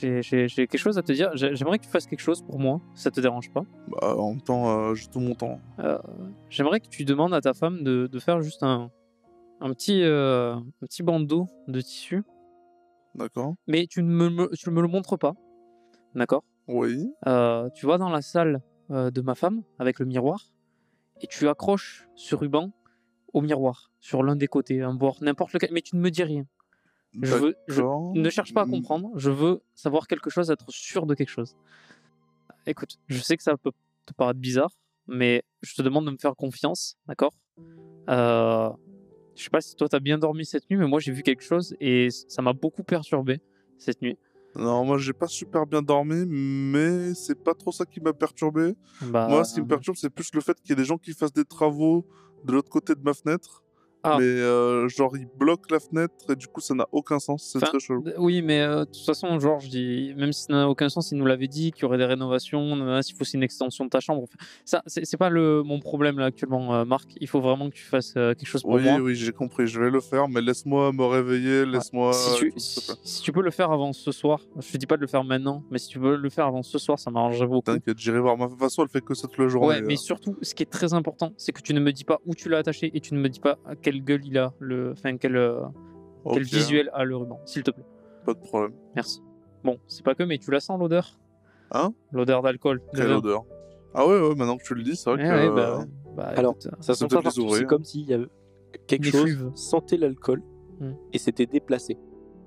j'ai 0.00 0.48
quelque 0.48 0.78
chose 0.78 0.98
à 0.98 1.02
te 1.02 1.12
dire. 1.12 1.30
J'ai- 1.34 1.54
J'aimerais 1.56 1.78
que 1.78 1.84
tu 1.84 1.90
fasses 1.90 2.06
quelque 2.06 2.20
chose 2.20 2.42
pour 2.42 2.58
moi, 2.58 2.80
ça 2.94 3.10
te 3.10 3.20
dérange 3.20 3.50
pas? 3.52 3.62
Bah, 3.88 4.16
en 4.16 4.30
même 4.30 4.40
temps, 4.42 4.68
euh, 4.90 4.94
j'ai 4.94 5.06
tout 5.08 5.20
mon 5.20 5.34
temps. 5.34 5.60
Euh, 5.80 5.98
J'aimerais 6.50 6.80
que 6.80 6.88
tu 6.88 7.04
demandes 7.04 7.34
à 7.34 7.40
ta 7.40 7.54
femme 7.54 7.82
de, 7.82 8.06
de 8.06 8.18
faire 8.18 8.40
juste 8.40 8.62
un, 8.62 8.90
un, 9.60 9.72
petit, 9.72 10.02
euh, 10.02 10.54
un 10.54 10.86
petit 10.86 11.02
bandeau 11.02 11.46
de 11.66 11.80
tissu, 11.80 12.22
D'accord 13.14 13.54
mais 13.66 13.86
tu 13.86 14.02
ne 14.02 14.08
me, 14.08 14.28
me- 14.30 14.50
tu 14.56 14.68
ne 14.70 14.74
me 14.74 14.82
le 14.82 14.88
montres 14.88 15.18
pas. 15.18 15.34
D'accord? 16.14 16.44
Oui. 16.68 17.10
Euh, 17.26 17.68
Tu 17.74 17.86
vas 17.86 17.98
dans 17.98 18.10
la 18.10 18.22
salle 18.22 18.60
de 18.90 19.20
ma 19.20 19.34
femme 19.34 19.62
avec 19.78 19.98
le 19.98 20.06
miroir 20.06 20.40
et 21.20 21.26
tu 21.26 21.46
accroches 21.48 22.08
ce 22.14 22.34
ruban 22.34 22.70
au 23.34 23.40
miroir, 23.42 23.90
sur 24.00 24.22
l'un 24.22 24.36
des 24.36 24.46
côtés, 24.46 24.80
un 24.80 24.94
bord, 24.94 25.18
n'importe 25.20 25.52
lequel, 25.52 25.70
mais 25.72 25.82
tu 25.82 25.96
ne 25.96 26.00
me 26.00 26.10
dis 26.10 26.22
rien. 26.22 26.44
Je 27.20 27.34
veux, 27.34 27.54
je, 27.68 27.76
D'accord. 27.76 28.12
ne 28.14 28.30
cherche 28.30 28.52
pas 28.54 28.62
à 28.62 28.66
comprendre, 28.66 29.10
je 29.16 29.30
veux 29.30 29.60
savoir 29.74 30.06
quelque 30.06 30.30
chose, 30.30 30.50
être 30.50 30.70
sûr 30.70 31.06
de 31.06 31.14
quelque 31.14 31.30
chose. 31.30 31.56
Écoute, 32.66 32.98
je 33.08 33.18
sais 33.18 33.36
que 33.36 33.42
ça 33.42 33.56
peut 33.56 33.72
te 34.06 34.12
paraître 34.12 34.38
bizarre, 34.38 34.70
mais 35.06 35.42
je 35.62 35.74
te 35.74 35.82
demande 35.82 36.04
de 36.06 36.10
me 36.10 36.18
faire 36.18 36.36
confiance, 36.36 36.96
d'accord? 37.06 37.32
Euh, 38.08 38.70
Je 39.34 39.42
sais 39.44 39.50
pas 39.50 39.60
si 39.60 39.74
toi 39.76 39.88
t'as 39.88 40.00
bien 40.00 40.18
dormi 40.18 40.44
cette 40.44 40.68
nuit, 40.70 40.76
mais 40.76 40.86
moi 40.86 40.98
j'ai 41.00 41.12
vu 41.12 41.22
quelque 41.22 41.42
chose 41.42 41.74
et 41.80 42.08
ça 42.10 42.42
m'a 42.42 42.52
beaucoup 42.52 42.82
perturbé 42.82 43.40
cette 43.78 44.02
nuit. 44.02 44.18
Non, 44.56 44.84
moi 44.84 44.98
j'ai 44.98 45.12
pas 45.12 45.28
super 45.28 45.66
bien 45.66 45.82
dormi, 45.82 46.24
mais 46.26 47.14
c'est 47.14 47.42
pas 47.42 47.54
trop 47.54 47.70
ça 47.72 47.84
qui 47.86 48.00
m'a 48.00 48.12
perturbé. 48.12 48.74
Bah, 49.02 49.28
Moi, 49.28 49.44
ce 49.44 49.54
qui 49.54 49.60
me 49.60 49.66
perturbe, 49.66 49.96
c'est 49.96 50.10
plus 50.10 50.30
le 50.34 50.40
fait 50.40 50.60
qu'il 50.60 50.70
y 50.70 50.72
ait 50.72 50.76
des 50.76 50.84
gens 50.84 50.98
qui 50.98 51.12
fassent 51.12 51.32
des 51.32 51.44
travaux 51.44 52.04
de 52.44 52.52
l'autre 52.52 52.68
côté 52.70 52.94
de 52.94 53.00
ma 53.02 53.14
fenêtre. 53.14 53.62
Ah. 54.02 54.16
Mais 54.18 54.24
euh, 54.24 54.88
genre, 54.88 55.16
ils 55.16 55.26
bloquent 55.26 55.68
la 55.70 55.80
fenêtre 55.80 56.14
et 56.30 56.36
du 56.36 56.46
coup, 56.46 56.60
ça 56.60 56.74
n'a 56.74 56.86
aucun 56.92 57.18
sens. 57.18 57.48
C'est 57.52 57.58
Enfin, 57.58 57.66
très 57.66 57.80
chelou. 57.80 58.04
Oui, 58.18 58.42
mais 58.42 58.60
euh, 58.60 58.80
de 58.80 58.84
toute 58.90 59.04
façon, 59.04 59.36
dis, 59.60 60.14
même 60.16 60.32
si 60.32 60.42
ça 60.44 60.52
n'a 60.52 60.68
aucun 60.68 60.88
sens, 60.88 61.10
il 61.10 61.18
nous 61.18 61.26
l'avait 61.26 61.48
dit 61.48 61.72
qu'il 61.72 61.82
y 61.82 61.84
aurait 61.86 61.98
des 61.98 62.04
rénovations, 62.04 63.02
s'il 63.02 63.14
faut 63.16 63.22
aussi 63.22 63.36
une 63.36 63.42
extension 63.42 63.84
de 63.84 63.90
ta 63.90 64.00
chambre. 64.00 64.22
Enfin, 64.22 64.38
ça, 64.64 64.82
c'est 64.86 65.16
pas 65.16 65.30
le, 65.30 65.62
mon 65.62 65.80
problème 65.80 66.18
là 66.18 66.26
actuellement, 66.26 66.74
euh, 66.74 66.84
Marc. 66.84 67.10
Il 67.20 67.28
faut 67.28 67.40
vraiment 67.40 67.68
que 67.70 67.74
tu 67.74 67.84
fasses 67.84 68.12
quelque 68.12 68.46
chose 68.46 68.62
pour 68.62 68.72
Oui, 68.72 68.82
moi. 68.82 68.98
oui, 69.00 69.14
j'ai 69.14 69.32
compris. 69.32 69.66
Je 69.66 69.80
vais 69.80 69.90
le 69.90 70.00
faire, 70.00 70.28
mais 70.28 70.40
laisse-moi 70.40 70.92
me 70.92 71.04
réveiller. 71.04 71.64
Laisse-moi. 71.66 72.12
si, 72.12 72.36
tu, 72.38 72.52
si, 72.56 72.80
si 73.02 73.32
peux 73.32 73.42
le 73.42 73.50
faire 73.50 73.70
avant 73.70 73.92
ce 73.92 74.12
soir, 74.12 74.40
je 74.58 74.72
te 74.72 74.76
dis 74.76 74.86
pas 74.86 74.96
de 74.96 75.00
le 75.02 75.06
faire 75.06 75.24
maintenant, 75.24 75.62
mais 75.70 75.78
si 75.78 75.88
tu 75.88 75.98
veux 75.98 76.16
le 76.16 76.30
faire 76.30 76.46
avant 76.46 76.62
ce 76.62 76.78
soir, 76.78 76.98
ça 76.98 77.10
m'arrangerait 77.10 77.46
beaucoup. 77.46 77.62
T'inquiète, 77.72 77.98
j'irai 77.98 78.20
voir. 78.20 78.36
Ma 78.36 78.46
de 78.46 78.50
toute 78.50 78.60
façon, 78.60 78.82
elle 78.82 78.88
fait 78.88 79.00
que 79.04 79.14
ça 79.14 79.28
toute 79.28 79.38
la 79.38 79.48
journée. 79.48 79.68
Ouais, 79.68 79.80
mais 79.82 79.96
surtout, 79.96 80.36
ce 80.42 80.54
qui 80.54 80.62
est 80.62 80.66
très 80.70 80.94
important, 80.94 81.32
c'est 81.36 81.52
que 81.52 81.60
tu 81.62 81.74
ne 81.74 81.80
me 81.80 81.92
dis 81.92 82.04
pas 82.04 82.20
où 82.26 82.34
tu 82.34 82.48
l'as 82.48 82.58
attaché 82.58 82.90
et 82.94 83.00
tu 83.00 83.14
ne 83.14 83.20
me 83.20 83.28
dis 83.28 83.40
pas 83.40 83.58
à 83.66 83.76
quelle 83.90 84.04
gueule 84.04 84.26
il 84.26 84.36
a, 84.38 84.52
le, 84.60 84.92
enfin 84.92 85.16
quel, 85.16 85.36
euh, 85.36 85.60
quel 86.32 86.42
visuel 86.42 86.90
a 86.92 87.04
le 87.04 87.16
ruban, 87.16 87.40
s'il 87.46 87.62
te 87.62 87.70
plaît. 87.70 87.84
Pas 88.26 88.34
de 88.34 88.38
problème. 88.40 88.72
Merci. 88.94 89.22
Bon, 89.64 89.78
c'est 89.86 90.04
pas 90.04 90.14
que, 90.14 90.22
mais 90.24 90.38
tu 90.38 90.50
la 90.50 90.60
sens 90.60 90.78
l'odeur? 90.78 91.18
Hein? 91.72 91.92
L'odeur 92.12 92.42
d'alcool. 92.42 92.82
Quelle 92.94 93.12
odeur? 93.12 93.44
Ah 93.94 94.06
ouais, 94.06 94.20
ouais, 94.20 94.34
maintenant 94.34 94.56
que 94.58 94.62
tu 94.64 94.74
le 94.74 94.82
dis, 94.82 94.96
c'est 94.96 95.10
vrai 95.10 95.22
Ouais, 95.22 95.28
que. 95.28 95.34
ouais, 95.34 95.48
euh, 95.48 95.54
bah. 95.54 95.84
Bah, 96.16 96.32
Alors, 96.36 96.52
écoute, 96.60 96.68
Ça 96.80 96.94
sent 96.94 97.06
pas 97.08 97.16
les 97.16 97.22
partout. 97.22 97.40
ouvriers, 97.40 97.58
C'est 97.60 97.66
comme 97.66 97.84
s'il 97.84 98.02
y 98.08 98.12
avait 98.14 98.26
quelque 98.86 99.04
Des 99.04 99.10
chose 99.10 99.22
fluves. 99.22 99.50
sentait 99.54 99.96
l'alcool 99.96 100.42
Hmm. 100.80 100.92
et 101.12 101.18
s'était 101.18 101.46
déplacé. 101.46 101.96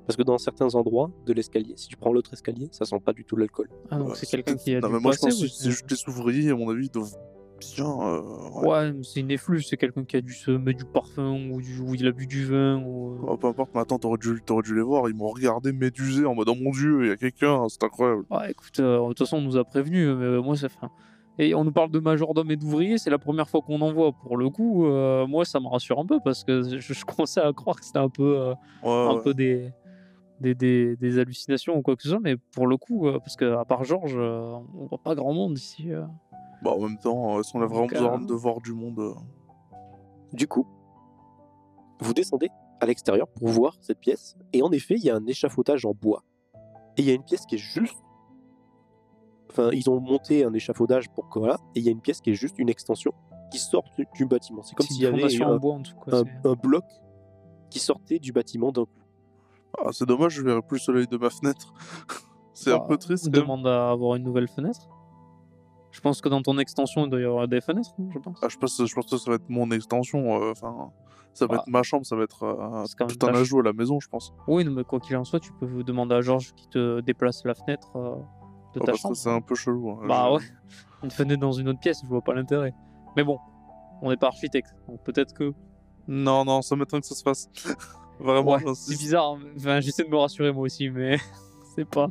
Parce 0.08 0.16
que 0.16 0.24
dans 0.24 0.38
certains 0.38 0.74
endroits 0.76 1.12
de 1.26 1.34
l'escalier, 1.34 1.74
si 1.76 1.88
tu 1.90 1.98
prends 1.98 2.14
l'autre 2.14 2.32
escalier, 2.34 2.70
ça 2.72 2.86
sent 2.86 3.00
pas 3.04 3.12
du 3.14 3.26
tout 3.26 3.36
l'alcool. 3.36 3.68
Ah, 3.90 3.98
donc 3.98 4.10
ouais, 4.10 4.16
c'est 4.16 4.26
quelqu'un 4.26 4.56
qui 4.56 4.74
a 4.76 4.80
Non, 4.80 4.90
mais 4.90 5.00
moi, 5.00 5.12
je 5.12 5.20
pense 5.20 5.42
que 5.42 5.48
c'est 5.48 5.70
juste 5.70 5.90
les 5.92 5.98
ouvriers, 6.14 6.50
à 6.52 6.56
mon 6.56 6.70
avis, 6.70 6.86
ils 6.86 6.92
doivent 6.92 7.14
euh, 7.80 8.22
ouais. 8.62 8.68
Ouais, 8.68 8.92
mais 8.94 9.04
c'est 9.04 9.20
une 9.20 9.32
effluve, 9.32 9.62
c'est 9.64 9.78
quelqu'un 9.78 10.04
qui 10.04 10.18
a 10.18 10.22
dû 10.22 10.34
se 10.34 10.52
mettre 10.52 10.80
du 10.80 10.86
parfum 10.86 11.50
ou, 11.52 11.62
du, 11.62 11.80
ou 11.80 11.96
il 11.96 12.08
a 12.08 12.12
bu 12.12 12.28
du 12.28 12.46
vin 12.46 12.78
ou... 12.84 13.18
Oh, 13.28 13.38
peu 13.38 13.48
importe, 13.48 13.72
mais 13.74 13.82
attends, 13.82 14.00
t'aurais 14.00 14.18
dû, 14.18 14.42
t'aurais 14.46 14.64
dû 14.64 14.76
les 14.76 14.82
voir. 14.82 15.10
Ils 15.10 15.16
m'ont 15.16 15.30
regardé 15.30 15.72
médusé 15.72 16.26
en 16.26 16.36
mode 16.36 16.50
Oh 16.50 16.56
mon 16.56 16.72
dieu, 16.72 17.04
il 17.06 17.08
y 17.10 17.12
a 17.12 17.18
quelqu'un, 17.18 17.68
c'est 17.70 17.84
incroyable. 17.84 18.24
Ouais, 18.30 18.52
écoute, 18.52 18.80
euh, 18.80 19.02
de 19.02 19.08
toute 19.10 19.20
façon, 19.20 19.38
on 19.38 19.42
nous 19.42 19.58
a 19.58 19.64
prévenus, 19.64 20.08
mais 20.08 20.26
euh, 20.26 20.42
moi, 20.42 20.56
ça 20.56 20.70
fait... 20.70 20.78
Et 21.40 21.56
on 21.56 21.64
nous 21.64 21.72
parle 21.72 21.90
de 21.90 22.00
majordome 22.00 22.52
et 22.52 22.58
d'ouvrier, 22.58 22.98
c'est 22.98 23.10
la 23.10 23.18
première 23.18 23.50
fois 23.50 23.62
qu'on 23.62 23.82
en 23.82 23.92
voit. 23.92 24.12
Pour 24.12 24.38
le 24.38 24.50
coup, 24.50 24.86
euh, 24.86 25.26
moi, 25.26 25.46
ça 25.46 25.60
me 25.60 25.68
rassure 25.68 25.98
un 25.98 26.06
peu 26.06 26.20
parce 26.24 26.44
que 26.44 26.62
je, 26.80 26.94
je 26.94 27.06
commençais 27.06 27.40
à 27.40 27.52
croire 27.54 27.80
que 27.80 27.86
c'était 27.86 28.00
un 28.00 28.10
peu, 28.10 28.38
euh, 28.38 28.54
Ouais, 28.84 28.90
un 28.92 29.14
ouais. 29.16 29.22
peu 29.24 29.34
des, 29.34 29.72
des, 30.42 30.54
des, 30.54 30.96
des 30.98 31.20
hallucinations 31.20 31.78
ou 31.78 31.82
quoi 31.82 31.96
que 31.96 32.04
ce 32.04 32.10
soit, 32.10 32.20
mais 32.20 32.36
pour 32.36 32.68
le 32.68 32.76
coup, 32.78 33.08
euh, 33.08 33.20
parce 33.20 33.38
qu'à 33.38 33.64
part 33.66 33.84
Georges, 33.86 34.18
euh, 34.18 34.56
on 34.78 34.86
voit 34.88 34.98
pas 35.02 35.16
grand 35.16 35.34
monde 35.34 35.58
ici. 35.58 35.88
Bah, 36.62 36.72
en 36.72 36.80
même 36.82 36.98
temps, 37.00 37.38
euh, 37.38 37.44
si 37.44 37.56
on 37.56 37.62
a 37.62 37.66
vraiment 37.66 37.82
Donc, 37.82 37.92
besoin 37.94 38.22
euh, 38.22 38.26
de 38.26 38.34
voir 38.34 38.62
du 38.62 38.74
monde. 38.74 39.00
euh, 39.00 39.14
Du 40.34 40.48
coup, 40.48 40.66
vous 42.00 42.14
descendez 42.14 42.50
à 42.80 42.86
l'extérieur 42.86 43.28
pour 43.28 43.48
voir 43.48 43.76
cette 43.82 44.00
pièce, 44.00 44.36
et 44.54 44.62
en 44.62 44.72
effet, 44.72 44.96
il 44.96 45.04
y 45.04 45.10
a 45.10 45.16
un 45.16 45.26
échafaudage 45.26 45.86
en 45.86 45.94
bois. 45.94 46.24
Et 46.98 47.02
il 47.02 47.06
y 47.06 47.12
a 47.12 47.14
une 47.14 47.24
pièce 47.24 47.46
qui 47.46 47.56
est 47.56 47.60
juste. 47.60 47.96
Enfin, 49.50 49.70
ils 49.74 49.90
ont 49.90 50.00
monté 50.00 50.44
un 50.46 50.54
échafaudage 50.54 51.10
pour 51.10 51.30
que 51.30 51.40
voilà, 51.40 51.58
et 51.76 51.80
il 51.80 51.86
y 51.86 51.90
a 51.90 51.92
une 51.92 52.00
pièce 52.02 52.22
qui 52.22 52.30
est 52.32 52.36
juste 52.36 52.58
une 52.58 52.70
extension 52.70 53.12
qui 53.52 53.60
sort 53.60 53.84
du, 53.98 54.08
du 54.16 54.26
bâtiment. 54.26 54.64
C'est 54.64 54.76
comme 54.76 54.86
s'il 54.88 55.02
y 55.02 55.06
avait 55.06 55.44
un, 55.44 55.50
en 55.50 55.58
bois 55.58 55.74
en 55.76 55.82
tout 55.82 55.94
cas. 56.06 56.18
un- 56.20 56.24
c'est- 56.24 56.48
un 56.48 56.54
bloc 56.54 56.86
qui 57.70 57.80
sortait 57.80 58.20
du 58.20 58.32
bâtiment 58.32 58.72
d'un 58.72 58.86
coup. 58.86 59.02
Ah, 59.78 59.90
c'est 59.92 60.06
dommage, 60.06 60.34
je 60.34 60.42
verrai 60.42 60.62
plus 60.62 60.78
le 60.78 60.82
soleil 60.82 61.08
de 61.08 61.18
ma 61.18 61.30
fenêtre. 61.30 61.74
c'est 62.54 62.72
un 62.74 62.78
Bah, 62.78 62.86
peu 62.88 62.98
triste. 62.98 63.26
même. 63.26 63.42
Demande 63.42 63.68
à 63.68 63.90
avoir 63.92 64.16
une 64.16 64.24
nouvelle 64.24 64.48
fenêtre. 64.48 64.90
Je 65.92 66.00
pense 66.00 66.22
que 66.22 66.30
dans 66.30 66.42
ton 66.42 66.58
extension, 66.58 67.06
il 67.06 67.10
doit 67.10 67.20
y 67.20 67.26
avoir 67.26 67.48
des 67.48 67.62
fenêtres, 67.62 67.90
je 68.14 68.20
pense. 68.20 68.40
Ah, 68.42 68.48
je 68.50 68.58
pense, 68.58 68.82
je 68.86 68.94
pense 68.96 69.06
que 69.06 69.18
ça 69.18 69.30
va 69.32 69.36
être 69.36 69.50
mon 69.50 69.70
extension. 69.72 70.42
euh, 70.42 70.52
Enfin, 70.52 70.92
ça 71.34 71.46
va 71.48 71.56
Bah, 71.56 71.62
être 71.62 71.70
ma 71.72 71.84
chambre, 71.84 72.06
ça 72.06 72.16
va 72.16 72.24
être 72.24 72.44
euh, 72.44 73.06
tout 73.08 73.26
un 73.26 73.34
ajout 73.36 73.60
à 73.60 73.64
la 73.64 73.74
maison, 73.74 74.00
je 74.00 74.08
pense. 74.08 74.34
Oui, 74.48 74.64
mais 74.66 74.84
quoi 74.84 75.00
qu'il 75.00 75.16
en 75.18 75.24
soit, 75.26 75.40
tu 75.40 75.52
peux 75.60 75.84
demander 75.84 76.16
à 76.16 76.22
Georges 76.22 76.54
qui 76.56 76.68
te 76.70 77.02
déplace 77.02 77.44
la 77.46 77.54
fenêtre 77.56 77.90
euh, 77.98 78.16
de 78.74 78.80
Ah, 78.80 78.80
ta 78.80 78.86
parce 78.86 79.00
chambre. 79.02 79.16
c'est 79.18 79.30
un 79.30 79.42
peu 79.42 79.56
chelou. 79.56 79.90
hein. 79.92 80.00
Bah 80.08 80.28
Je- 80.30 80.36
ouais, 80.36 80.52
une 81.04 81.12
fenêtre 81.12 81.42
dans 81.42 81.52
une 81.52 81.68
autre 81.68 81.80
pièce, 81.80 82.00
je 82.04 82.08
vois 82.08 82.22
pas 82.22 82.34
l'intérêt. 82.34 82.74
Mais 83.18 83.24
bon, 83.26 83.38
on 84.02 84.10
n'est 84.10 84.18
pas 84.18 84.28
architecte, 84.28 84.74
donc 84.88 85.04
peut-être 85.04 85.34
que. 85.34 85.54
Non, 86.08 86.46
non, 86.46 86.62
ça 86.62 86.76
m'étonne 86.78 87.02
que 87.02 87.08
ça 87.08 87.16
se 87.16 87.22
fasse. 87.24 87.50
Vraiment, 88.20 88.52
Ouais, 88.54 88.74
c'est 88.76 88.98
bizarre. 88.98 89.32
hein. 89.32 89.40
Enfin, 89.58 89.80
j'essaie 89.82 90.04
de 90.04 90.10
me 90.10 90.18
rassurer 90.18 90.52
moi 90.54 90.64
aussi, 90.64 90.90
mais 90.90 91.18
c'est 91.76 91.86
pas. 91.86 92.08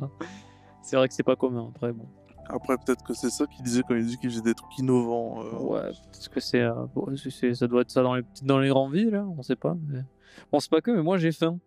C'est 0.83 0.95
vrai 0.97 1.07
que 1.07 1.13
c'est 1.13 1.23
pas 1.23 1.35
commun 1.35 1.71
après. 1.73 1.93
Bon, 1.93 2.05
Après, 2.53 2.75
peut-être 2.77 3.03
que 3.03 3.13
c'est 3.13 3.29
ça 3.29 3.45
qu'il 3.47 3.63
disait 3.63 3.81
quand 3.87 3.95
il 3.95 4.05
dit 4.05 4.17
qu'il 4.17 4.29
faisait 4.29 4.41
des 4.41 4.53
trucs 4.53 4.77
innovants. 4.77 5.43
euh. 5.43 5.57
ouais, 5.59 5.91
parce 6.11 6.27
que 6.27 6.39
c'est, 6.39 6.61
euh, 6.61 6.73
bon, 6.93 7.07
c'est- 7.15 7.53
ça 7.53 7.67
doit 7.67 7.81
être 7.81 7.91
ça 7.91 8.01
dans 8.03 8.15
les 8.15 8.23
dans 8.43 8.59
les 8.59 8.69
grandes 8.69 8.93
villes, 8.93 9.15
hein, 9.15 9.33
on 9.37 9.41
sait 9.41 9.55
pas. 9.55 9.75
mais- 9.87 10.03
Bon, 10.51 10.59
c'est 10.59 10.69
pas 10.69 10.81
que, 10.81 10.91
mais 10.91 11.01
moi 11.03 11.17
j'ai 11.17 11.31
faim. 11.31 11.59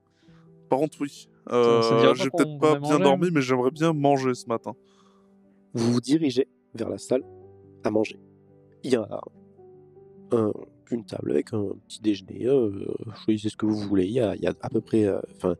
Par 0.68 0.78
contre, 0.78 0.98
oui. 1.00 1.28
Euh, 1.52 2.14
J'ai 2.14 2.30
peut-être 2.30 2.58
pas 2.58 2.78
bien 2.78 2.80
manger, 2.80 3.04
dormi, 3.04 3.26
hein 3.26 3.30
mais 3.32 3.40
j'aimerais 3.42 3.70
bien 3.70 3.92
manger 3.92 4.34
ce 4.34 4.46
matin. 4.46 4.74
Vous 5.74 5.92
vous 5.92 6.00
dirigez 6.00 6.48
vers 6.74 6.88
la 6.88 6.98
salle 6.98 7.22
à 7.84 7.90
manger. 7.90 8.18
Il 8.82 8.92
y 8.92 8.96
a 8.96 9.06
un- 10.32 10.52
une 10.90 11.04
table 11.04 11.30
avec 11.32 11.52
un 11.52 11.64
petit 11.88 12.00
déjeuner. 12.00 12.46
euh, 12.46 12.86
choisissez 13.24 13.48
ce 13.50 13.56
que 13.56 13.66
vous 13.66 13.78
voulez. 13.78 14.04
Il 14.06 14.12
y 14.12 14.20
a, 14.20 14.34
il 14.36 14.42
y 14.42 14.46
a 14.46 14.54
à 14.62 14.68
peu 14.70 14.80
près. 14.80 15.04
euh, 15.04 15.20
Enfin, 15.36 15.50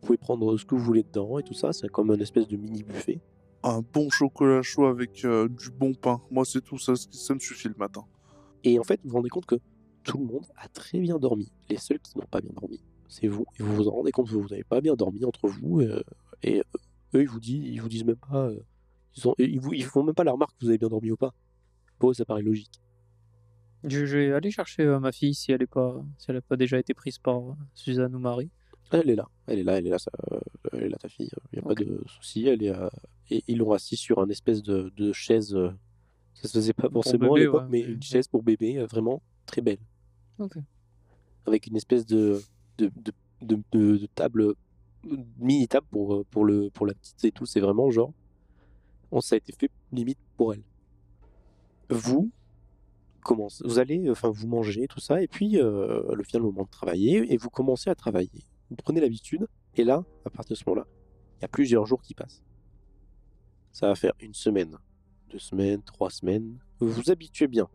vous 0.00 0.06
pouvez 0.06 0.18
prendre 0.18 0.56
ce 0.56 0.64
que 0.64 0.74
vous 0.74 0.80
voulez 0.82 1.02
dedans 1.02 1.38
et 1.38 1.42
tout 1.42 1.54
ça. 1.54 1.72
C'est 1.72 1.88
comme 1.88 2.10
une 2.10 2.20
espèce 2.20 2.48
de 2.48 2.56
mini 2.56 2.82
buffet. 2.82 3.20
Un 3.66 3.80
bon 3.80 4.10
chocolat 4.10 4.60
chaud 4.60 4.84
avec 4.84 5.24
euh, 5.24 5.48
du 5.48 5.70
bon 5.70 5.94
pain. 5.94 6.20
Moi, 6.30 6.44
c'est 6.44 6.60
tout, 6.60 6.76
ça, 6.78 6.92
ça 6.96 7.32
me 7.34 7.38
suffit 7.38 7.68
le 7.68 7.74
matin. 7.78 8.04
Et 8.62 8.78
en 8.78 8.84
fait, 8.84 9.00
vous 9.02 9.08
vous 9.10 9.16
rendez 9.16 9.30
compte 9.30 9.46
que 9.46 9.54
tout 10.02 10.18
le 10.18 10.26
monde 10.26 10.44
a 10.56 10.68
très 10.68 11.00
bien 11.00 11.18
dormi. 11.18 11.50
Les 11.70 11.78
seuls 11.78 11.98
qui 11.98 12.18
n'ont 12.18 12.26
pas 12.26 12.42
bien 12.42 12.50
dormi, 12.54 12.82
c'est 13.08 13.26
vous. 13.26 13.46
Et 13.58 13.62
vous 13.62 13.74
vous 13.74 13.88
en 13.88 13.92
rendez 13.92 14.12
compte 14.12 14.28
que 14.28 14.34
vous 14.34 14.48
n'avez 14.48 14.64
pas 14.64 14.82
bien 14.82 14.94
dormi 14.94 15.24
entre 15.24 15.48
vous. 15.48 15.80
euh, 15.80 16.02
et 16.42 16.58
euh, 16.60 16.62
eux, 17.14 17.22
ils 17.22 17.28
vous 17.28 17.40
disent, 17.40 17.64
ils 17.66 17.80
vous 17.80 17.88
disent 17.88 18.04
même 18.04 18.16
pas. 18.16 18.48
euh, 18.48 18.60
ils, 19.16 19.28
ont, 19.28 19.34
ils, 19.38 19.58
vous, 19.58 19.72
ils 19.72 19.84
font 19.84 20.02
même 20.02 20.14
pas 20.14 20.24
la 20.24 20.32
remarque 20.32 20.52
que 20.58 20.64
vous 20.66 20.68
avez 20.68 20.78
bien 20.78 20.88
dormi 20.88 21.10
ou 21.10 21.16
pas. 21.16 21.32
Eux, 22.02 22.12
ça 22.12 22.26
paraît 22.26 22.42
logique. 22.42 22.82
Je, 23.84 24.04
je 24.04 24.18
vais 24.18 24.32
aller 24.32 24.50
chercher 24.50 24.82
euh, 24.82 25.00
ma 25.00 25.10
fille 25.10 25.34
si 25.34 25.52
elle 25.52 25.62
est 25.62 25.66
pas 25.66 26.02
si 26.18 26.30
elle 26.30 26.36
a 26.36 26.42
pas 26.42 26.56
déjà 26.56 26.78
été 26.78 26.92
prise 26.92 27.16
par 27.18 27.38
euh, 27.38 27.54
Suzanne 27.74 28.14
ou 28.14 28.18
Marie. 28.18 28.50
Elle 28.90 29.08
est 29.08 29.16
là, 29.16 29.26
elle 29.46 29.58
est 29.58 29.62
là, 29.62 29.78
elle 29.78 29.86
est 29.86 29.90
là, 29.90 29.98
ça, 29.98 30.10
euh, 30.32 30.38
elle 30.76 30.84
est 30.84 30.88
là 30.88 30.96
ta 30.98 31.08
fille. 31.08 31.30
Il 31.52 31.58
n'y 31.58 31.64
a 31.64 31.68
pas 31.68 31.74
de 31.74 32.02
souci. 32.06 32.46
Elle 32.46 32.62
est, 32.62 32.72
et 33.30 33.42
ils 33.48 33.58
l'ont 33.58 33.72
assis 33.72 33.96
sur 33.96 34.18
un 34.18 34.28
espèce 34.28 34.62
de, 34.62 34.92
de 34.96 35.12
chaise. 35.12 35.54
euh, 35.54 35.70
ça 36.34 36.48
se 36.48 36.58
faisait 36.58 36.72
pas 36.72 36.90
forcément 36.90 37.34
à 37.34 37.38
l'époque, 37.38 37.62
ouais, 37.62 37.68
mais 37.70 37.80
une 37.80 38.02
chaise 38.02 38.28
pour 38.28 38.42
bébé, 38.42 38.78
euh, 38.78 38.86
vraiment 38.86 39.22
très 39.46 39.62
belle, 39.62 39.78
Ok. 40.38 40.56
avec 41.46 41.66
une 41.66 41.76
espèce 41.76 42.04
de 42.06 42.42
de, 42.78 42.90
de, 43.42 43.62
de, 43.72 44.06
table 44.14 44.54
mini 45.38 45.68
table 45.68 45.86
pour 45.90 46.14
euh, 46.14 46.24
pour 46.30 46.44
le 46.44 46.70
pour 46.70 46.86
la 46.86 46.94
petite 46.94 47.24
et 47.24 47.32
tout. 47.32 47.46
C'est 47.46 47.60
vraiment 47.60 47.90
genre, 47.90 48.12
on 49.12 49.20
ça 49.20 49.36
a 49.36 49.38
été 49.38 49.52
fait 49.52 49.70
limite 49.92 50.18
pour 50.36 50.54
elle. 50.54 50.62
Vous 51.90 52.30
commencez, 53.22 53.62
vous 53.64 53.78
allez, 53.78 54.10
enfin 54.10 54.30
vous 54.30 54.46
mangez 54.48 54.86
tout 54.88 55.00
ça, 55.00 55.22
et 55.22 55.28
puis 55.28 55.58
euh, 55.58 56.14
le 56.14 56.24
le 56.34 56.40
moment 56.40 56.64
de 56.64 56.70
travailler, 56.70 57.32
et 57.32 57.36
vous 57.36 57.50
commencez 57.50 57.90
à 57.90 57.94
travailler. 57.94 58.44
Vous 58.70 58.76
prenez 58.76 59.00
l'habitude, 59.00 59.46
et 59.76 59.84
là, 59.84 60.04
à 60.24 60.30
partir 60.30 60.54
de 60.54 60.58
ce 60.58 60.64
moment-là, 60.66 60.86
il 61.38 61.42
y 61.42 61.44
a 61.44 61.48
plusieurs 61.48 61.86
jours 61.86 62.02
qui 62.02 62.14
passent. 62.14 62.42
Ça 63.72 63.88
va 63.88 63.94
faire 63.94 64.12
une 64.20 64.34
semaine, 64.34 64.76
deux 65.30 65.38
semaines, 65.38 65.82
trois 65.82 66.10
semaines. 66.10 66.58
Vous 66.78 66.88
vous 66.88 67.10
habituez 67.10 67.48
bien 67.48 67.68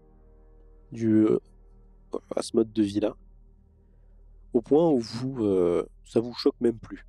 du, 0.91 1.25
euh, 1.25 1.39
à 2.35 2.41
ce 2.41 2.55
mode 2.55 2.71
de 2.71 2.83
vie-là, 2.83 3.15
au 4.53 4.61
point 4.61 4.89
où 4.89 4.99
vous, 4.99 5.43
euh, 5.43 5.85
ça 6.05 6.19
vous 6.19 6.33
choque 6.33 6.59
même 6.61 6.79
plus. 6.79 7.05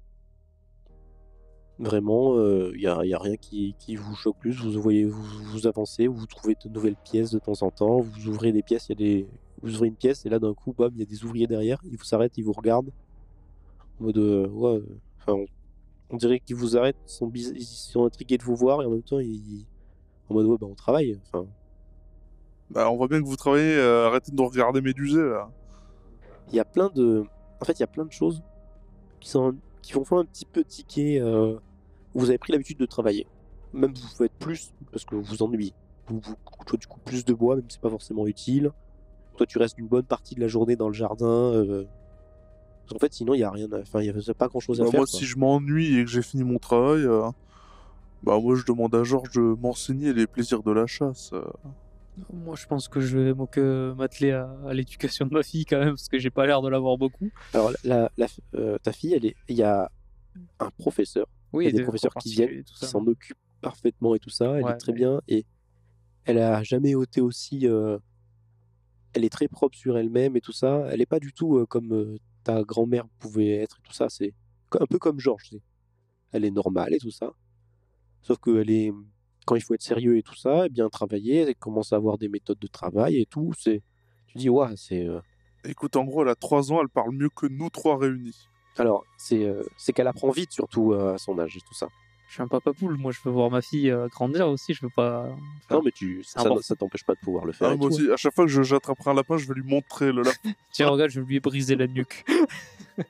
Vraiment, 1.79 2.37
il 2.75 2.77
n'y 2.77 2.87
a, 2.87 3.03
y 3.07 3.15
a 3.15 3.19
rien 3.19 3.37
qui, 3.37 3.75
vous 3.97 4.15
choque 4.15 4.37
plus. 4.39 4.53
Vous 4.53 4.83
voyez, 4.83 5.07
vous 5.07 5.67
avancez, 5.67 6.09
vous 6.09 6.27
trouvez 6.27 6.55
de 6.63 6.69
nouvelles 6.69 6.97
pièces 6.97 7.31
de 7.31 7.39
temps 7.39 7.63
en 7.63 7.71
temps. 7.71 8.01
Vous 8.01 8.29
ouvrez 8.29 8.53
des 8.53 8.63
pièces, 8.63 8.89
il 8.89 8.91
y 8.91 8.93
a 8.93 8.97
des, 8.97 9.29
vous 9.63 9.77
ouvrez 9.77 9.89
une 9.89 9.97
pièce 9.97 10.27
et 10.27 10.29
là 10.29 10.39
d'un 10.39 10.53
coup, 10.53 10.75
bam, 10.75 10.91
il 10.95 11.01
y 11.01 11.03
a 11.03 11.07
des 11.07 11.25
ouvriers 11.25 11.47
derrière. 11.47 11.81
Ils 11.85 11.97
vous 11.97 12.05
s'arrêtent, 12.05 12.37
ils 12.37 12.45
vous 12.45 12.53
regardent 12.53 12.93
en 14.01 14.05
mode, 14.05 14.19
euh, 14.19 14.47
ouais, 14.49 14.83
enfin, 15.21 15.33
on, 15.35 15.47
on 16.11 16.17
dirait 16.17 16.41
qu'ils 16.41 16.57
vous 16.57 16.77
arrêtent, 16.77 16.97
ils 17.07 17.13
sont, 17.13 17.29
biz- 17.29 17.53
ils 17.55 17.65
sont 17.65 18.05
intrigués 18.05 18.39
de 18.39 18.43
vous 18.45 18.57
voir 18.57 18.83
et 18.83 18.87
en 18.87 18.91
même 18.91 19.03
temps, 19.03 19.19
ils, 19.19 19.67
en 20.29 20.35
mode, 20.35 20.47
ouais, 20.47 20.57
bah 20.61 20.67
on 20.71 20.75
travaille. 20.75 21.19
Enfin, 21.27 21.47
Bah, 22.71 22.91
on 22.91 22.97
voit 22.97 23.09
bien 23.09 23.21
que 23.21 23.27
vous 23.27 23.37
travaillez, 23.37 23.77
euh, 23.77 24.07
arrêtez 24.07 24.31
de 24.33 24.37
nous 24.37 24.47
regarder 24.49 24.81
méduser 24.81 25.23
là. 25.23 25.51
il 26.49 26.55
y 26.55 26.61
a 26.61 26.65
plein 26.65 26.89
de, 26.95 27.25
en 27.61 27.65
fait, 27.65 27.73
il 27.79 27.81
y 27.81 27.85
a 27.85 27.89
plein 27.89 28.05
de 28.05 28.13
choses 28.13 28.43
qui 29.21 29.29
sont, 29.29 29.55
qui 29.83 29.93
vont 29.93 30.05
faire 30.05 30.19
un 30.19 30.25
petit 30.25 30.45
peu 30.47 30.65
tiquer. 30.65 31.21
euh, 31.21 31.57
vous 32.15 32.29
avez 32.29 32.39
pris 32.39 32.53
l'habitude 32.53 32.79
de 32.79 32.87
travailler. 32.87 33.27
Même 33.73 33.93
vous 33.95 34.09
faites 34.09 34.33
plus 34.33 34.73
parce 34.91 35.05
que 35.05 35.15
vous 35.15 35.23
vous 35.23 35.43
ennuyez. 35.43 35.73
Vous, 36.09 36.21
vous, 36.25 36.35
toi, 36.67 36.77
tu 36.79 36.89
coupes 36.89 37.05
plus 37.05 37.25
de 37.25 37.33
bois, 37.35 37.55
même 37.57 37.65
si 37.69 37.75
c'est 37.75 37.81
pas 37.83 37.91
forcément 37.91 38.27
utile. 38.27 38.73
Toi, 39.37 39.47
tu 39.47 39.59
restes 39.59 39.79
une 39.79 39.87
bonne 39.87 40.05
partie 40.05 40.35
de 40.35 40.41
la 40.41 40.49
journée 40.49 40.75
dans 40.75 40.89
le 40.89 40.95
jardin. 40.95 41.27
euh, 41.27 41.85
parce 42.91 42.99
qu'en 43.01 43.07
fait, 43.07 43.15
sinon, 43.15 43.35
il 43.35 43.39
y 43.41 43.45
a 43.45 43.51
rien. 43.51 43.71
à- 43.73 43.79
Enfin, 43.81 44.01
il 44.03 44.07
y 44.07 44.11
a 44.31 44.35
pas 44.35 44.49
grand 44.49 44.61
chose 44.61 44.81
à 44.81 44.85
Bah, 44.85 44.91
faire. 44.91 44.99
moi, 45.01 45.07
quoi. 45.07 45.19
si 45.21 45.25
je 45.25 45.37
m'ennuie 45.39 45.97
et 45.99 46.05
que 46.05 46.11
j'ai 46.11 46.23
fini 46.23 46.43
mon 46.45 46.59
travail, 46.59 47.05
euh, 47.05 47.29
bah 48.23 48.39
moi 48.39 48.55
je 48.57 48.65
demande 48.67 48.95
à 48.95 49.03
Georges 49.05 49.31
de 49.31 49.41
m'enseigner 49.41 50.13
les 50.13 50.27
plaisirs 50.27 50.63
de 50.63 50.73
la 50.73 50.87
chasse. 50.87 51.31
euh. 51.33 51.45
Moi, 52.33 52.55
je 52.57 52.67
pense 52.67 52.89
que 52.89 53.01
je 53.01 53.17
vais 53.17 53.95
m'atteler 53.95 54.33
à, 54.33 54.51
à 54.67 54.75
l'éducation 54.75 55.25
de 55.27 55.33
ma 55.33 55.43
fille 55.43 55.65
quand 55.65 55.79
même, 55.79 55.91
parce 55.91 56.09
que 56.09 56.19
j'ai 56.19 56.31
pas 56.31 56.45
l'air 56.47 56.61
de 56.61 56.69
l'avoir 56.69 56.99
beaucoup. 56.99 57.31
Alors, 57.55 57.73
la, 57.85 58.11
la- 58.19 58.27
euh, 58.57 58.77
ta 58.83 58.93
fille, 58.93 59.15
elle 59.15 59.25
est, 59.25 59.37
il 59.49 59.57
y 59.57 59.63
a 59.63 59.91
un 60.59 60.71
professeur, 60.77 61.27
Oui, 61.53 61.65
il 61.65 61.67
y 61.67 61.69
a 61.69 61.73
des 61.73 61.79
des 61.79 61.85
professeurs 61.85 62.13
qui 62.15 62.33
viennent, 62.33 62.65
qui 62.65 62.85
s'en 62.87 63.07
occupent 63.07 63.39
parfaitement 63.63 64.15
et 64.15 64.19
tout 64.19 64.29
ça. 64.31 64.57
Elle 64.59 64.65
Ouais, 64.65 64.73
est 64.73 64.77
très 64.77 64.93
ouais. 64.93 64.99
bien 64.99 65.21
et 65.29 65.47
elle 66.25 66.39
a 66.39 66.63
jamais 66.63 66.93
été 67.01 67.21
aussi. 67.21 67.67
euh, 67.67 67.99
elle 69.13 69.25
est 69.25 69.31
très 69.31 69.49
propre 69.49 69.77
sur 69.77 69.97
elle-même 69.99 70.37
et 70.37 70.41
tout 70.41 70.53
ça. 70.53 70.85
Elle 70.91 71.01
est 71.01 71.07
pas 71.07 71.19
du 71.21 71.33
tout 71.33 71.57
euh, 71.59 71.67
comme 71.67 71.93
euh, 71.93 72.19
ta 72.45 72.63
grand-mère 72.63 73.07
pouvait 73.19 73.51
être 73.51 73.79
et 73.79 73.83
tout 73.83 73.93
ça. 73.93 74.09
C'est 74.09 74.33
un 74.79 74.87
peu 74.87 74.99
comme 74.99 75.19
Georges. 75.21 75.57
Elle 76.33 76.45
est 76.45 76.51
normale 76.51 76.95
et 76.95 76.99
tout 76.99 77.11
ça. 77.11 77.33
Sauf 78.23 78.39
que 78.39 78.61
elle 78.61 78.71
est 78.71 78.93
quand 79.47 79.57
il 79.57 79.63
faut 79.63 79.75
être 79.75 79.83
sérieux 79.83 80.17
et 80.19 80.23
tout 80.23 80.37
ça, 80.37 80.67
et 80.67 80.69
bien 80.69 80.89
travailler, 80.89 81.39
elle 81.39 81.57
commence 81.57 81.93
à 81.93 81.97
avoir 81.97 82.19
des 82.19 82.29
méthodes 82.29 82.59
de 82.59 82.67
travail 82.67 83.17
et 83.17 83.27
tout. 83.27 83.53
C'est, 83.59 83.83
tu 84.27 84.39
dis 84.39 84.49
ouais, 84.51 84.77
c'est. 84.77 85.07
euh, 85.07 85.21
Écoute, 85.65 85.97
en 85.97 86.05
gros, 86.05 86.23
elle 86.23 86.29
a 86.29 86.35
3 86.37 86.73
ans, 86.73 86.81
elle 86.81 86.89
parle 86.89 87.13
mieux 87.13 87.29
que 87.29 87.47
nous 87.47 87.69
trois 87.69 87.99
réunis. 87.99 88.49
Alors, 88.77 89.05
c'est 89.19 89.45
euh, 89.45 89.63
qu'elle 89.95 90.07
apprend 90.07 90.31
vite, 90.31 90.53
surtout 90.53 90.93
euh, 90.93 91.15
à 91.15 91.19
son 91.19 91.39
âge 91.39 91.57
et 91.57 91.61
tout 91.61 91.75
ça. 91.75 91.89
Je 92.31 92.35
suis 92.35 92.43
un 92.45 92.49
papa 92.49 92.73
poule, 92.73 92.97
moi 92.97 93.11
je 93.11 93.19
veux 93.25 93.33
voir 93.33 93.51
ma 93.51 93.61
fille 93.61 93.91
euh, 93.91 94.07
grandir 94.07 94.49
aussi, 94.49 94.73
je 94.73 94.83
veux 94.83 94.93
pas. 94.95 95.23
Enfin, 95.65 95.75
Non, 95.75 95.83
mais 95.83 95.91
tu, 95.91 96.23
ça, 96.23 96.45
t'empêche 96.79 97.03
pas 97.03 97.15
de 97.15 97.19
pouvoir 97.19 97.45
le 97.45 97.51
faire. 97.51 97.71
Ah, 97.71 97.75
moi 97.75 97.89
tout, 97.89 97.97
aussi, 97.97 98.09
à 98.09 98.17
chaque 98.17 98.33
fois 98.33 98.47
que 98.47 98.63
j'attraperai 98.63 99.11
un 99.11 99.15
lapin, 99.15 99.37
je 99.37 99.49
vais 99.49 99.55
lui 99.55 99.65
montrer 99.65 100.13
le 100.13 100.23
lapin. 100.23 100.39
Tiens, 100.73 100.91
regarde, 100.91 101.11
je 101.11 101.21
vais 101.21 101.27
lui 101.27 101.41
briser 101.41 101.75
la 101.75 101.89
nuque. 101.89 102.25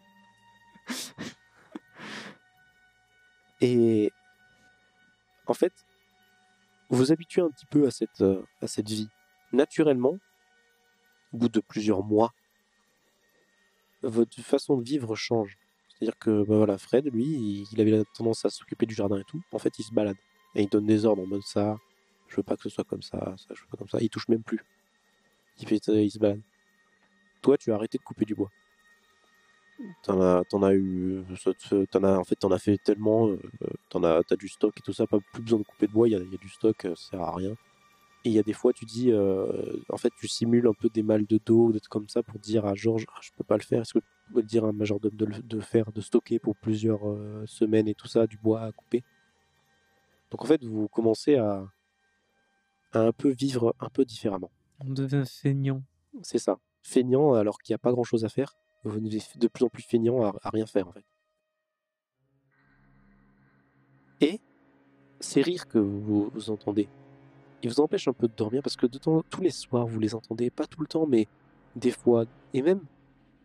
Et 3.61 4.11
en 5.47 5.53
fait, 5.53 5.75
vous 6.89 6.97
vous 6.97 7.13
habituez 7.13 7.43
un 7.43 7.51
petit 7.51 7.67
peu 7.67 7.87
à 7.87 7.91
cette, 7.91 8.23
euh, 8.23 8.43
à 8.63 8.69
cette 8.69 8.89
vie. 8.89 9.11
Naturellement, 9.53 10.17
au 11.35 11.37
bout 11.37 11.51
de 11.51 11.61
plusieurs 11.61 12.03
mois, 12.03 12.33
votre 14.03 14.41
façon 14.41 14.79
de 14.79 14.83
vivre 14.83 15.15
change. 15.15 15.59
C'est-à-dire 16.01 16.19
que 16.19 16.45
bah 16.45 16.57
voilà, 16.57 16.79
Fred, 16.79 17.13
lui, 17.13 17.67
il, 17.71 17.81
avait 17.81 17.91
la 17.91 18.05
tendance 18.05 18.47
à 18.47 18.51
s'occuper 18.51 18.87
du 18.87 18.95
jardin 18.95 19.19
et 19.19 19.25
tout. 19.25 19.43
En 19.53 19.59
fait, 19.59 19.79
il 19.79 19.83
se 19.83 19.93
balade. 19.93 20.17
Et 20.55 20.63
il 20.63 20.69
donne 20.69 20.87
des 20.87 21.05
ordres 21.05 21.23
en 21.23 21.27
mode 21.27 21.43
ça, 21.43 21.77
je 22.29 22.37
veux 22.37 22.43
pas 22.43 22.57
que 22.57 22.63
ce 22.63 22.71
soit 22.71 22.85
comme 22.85 23.03
ça, 23.03 23.35
ça, 23.37 23.55
je 23.55 23.61
veux 23.61 23.69
pas 23.71 23.77
comme 23.77 23.89
ça. 23.89 23.99
Il 24.01 24.09
touche 24.09 24.29
même 24.29 24.43
plus. 24.43 24.65
Il, 25.59 25.69
fait, 25.69 25.77
il 25.89 26.11
se 26.11 26.19
balade. 26.19 26.41
Toi, 27.43 27.59
tu 27.59 27.71
as 27.71 27.75
arrêté 27.75 27.99
de 27.99 28.03
couper 28.03 28.25
du 28.25 28.35
bois. 28.35 28.51
T'en 30.03 30.21
as, 30.23 30.45
t'en 30.45 30.63
as 30.63 30.75
eu, 30.75 31.23
t'en 31.91 32.03
as, 32.05 32.19
en 32.19 32.25
fait, 32.25 32.37
t'en 32.37 32.51
as 32.51 32.59
fait 32.59 32.79
tellement, 32.79 33.29
euh, 33.29 33.39
t'en 33.91 34.03
as, 34.03 34.23
t'as 34.25 34.37
du 34.37 34.49
stock 34.49 34.75
et 34.77 34.83
tout 34.83 34.93
ça, 34.93 35.07
pas 35.07 35.19
plus 35.33 35.43
besoin 35.43 35.59
de 35.59 35.65
couper 35.65 35.87
de 35.87 35.93
bois, 35.93 36.09
il 36.09 36.13
y 36.13 36.15
a, 36.15 36.21
du 36.21 36.49
stock, 36.49 36.85
euh, 36.85 36.95
ça 36.97 37.11
sert 37.11 37.23
à 37.23 37.35
rien. 37.35 37.53
Et 38.25 38.29
il 38.29 38.33
y 38.33 38.39
a 38.39 38.43
des 38.43 38.53
fois, 38.53 38.75
tu 38.75 38.85
dis, 38.85 39.11
euh, 39.11 39.51
en 39.89 39.97
fait, 39.97 40.13
tu 40.19 40.29
simules 40.29 40.67
un 40.67 40.75
peu 40.75 40.91
des 40.91 41.03
mal 41.03 41.25
de 41.27 41.41
dos, 41.45 41.71
trucs 41.73 41.89
comme 41.89 42.09
ça, 42.09 42.23
pour 42.23 42.39
dire 42.39 42.67
à 42.67 42.75
Georges, 42.75 43.07
ah, 43.09 43.19
je 43.23 43.31
peux 43.37 43.45
pas 43.45 43.57
le 43.57 43.63
faire, 43.63 43.81
est-ce 43.81 43.95
que 43.95 44.01
dire 44.43 44.65
à 44.65 44.69
un 44.69 44.73
majordome 44.73 45.15
de, 45.15 45.27
de 45.27 45.61
faire, 45.61 45.93
de 45.93 46.01
stocker 46.01 46.39
pour 46.39 46.57
plusieurs 46.57 47.09
euh, 47.09 47.45
semaines 47.47 47.89
et 47.89 47.95
tout 47.95 48.09
ça, 48.09 48.27
du 48.27 48.37
bois 48.39 48.63
à 48.63 48.73
couper. 48.73 49.03
Donc 50.31 50.43
en 50.43 50.47
fait, 50.47 50.63
vous 50.65 50.89
commencez 50.89 51.37
à, 51.37 51.67
à 52.93 53.01
un 53.01 53.13
peu 53.13 53.31
vivre 53.31 53.75
un 53.81 53.89
peu 53.89 54.05
différemment. 54.05 54.51
On 54.79 54.93
devient 54.93 55.25
feignant. 55.27 55.83
C'est 56.23 56.39
ça. 56.39 56.59
Feignant 56.83 57.35
alors 57.35 57.59
qu'il 57.59 57.73
n'y 57.73 57.77
a 57.77 57.79
pas 57.79 57.93
grand 57.93 58.05
chose 58.05 58.25
à 58.25 58.29
faire. 58.29 58.55
Vous 58.85 58.93
devenez 58.93 59.19
de 59.37 59.49
plus 59.49 59.65
en 59.65 59.69
plus 59.69 59.83
feignant 59.83 60.23
à, 60.23 60.35
à 60.43 60.51
rien 60.51 60.67
faire 60.67 60.89
en 60.89 60.93
fait. 60.93 61.05
Et 64.21 64.41
ces 65.19 65.43
rires 65.43 65.67
que 65.69 65.79
vous, 65.79 66.31
vous 66.33 66.51
entendez, 66.51 66.89
ils 67.63 67.69
vous 67.69 67.81
empêchent 67.81 68.09
un 68.09 68.13
peu 68.13 68.29
de 68.29 68.35
dormir 68.35 68.63
parce 68.63 68.77
que 68.77 68.87
de 68.87 68.99
temps, 68.99 69.23
tous 69.29 69.43
les 69.43 69.51
soirs 69.51 69.87
vous 69.87 70.01
les 70.01 70.15
entendez, 70.15 70.51
pas 70.51 70.67
tout 70.67 70.81
le 70.81 70.87
temps, 70.87 71.07
mais 71.07 71.27
des 71.77 71.91
fois, 71.91 72.25
et 72.55 72.63
même 72.63 72.81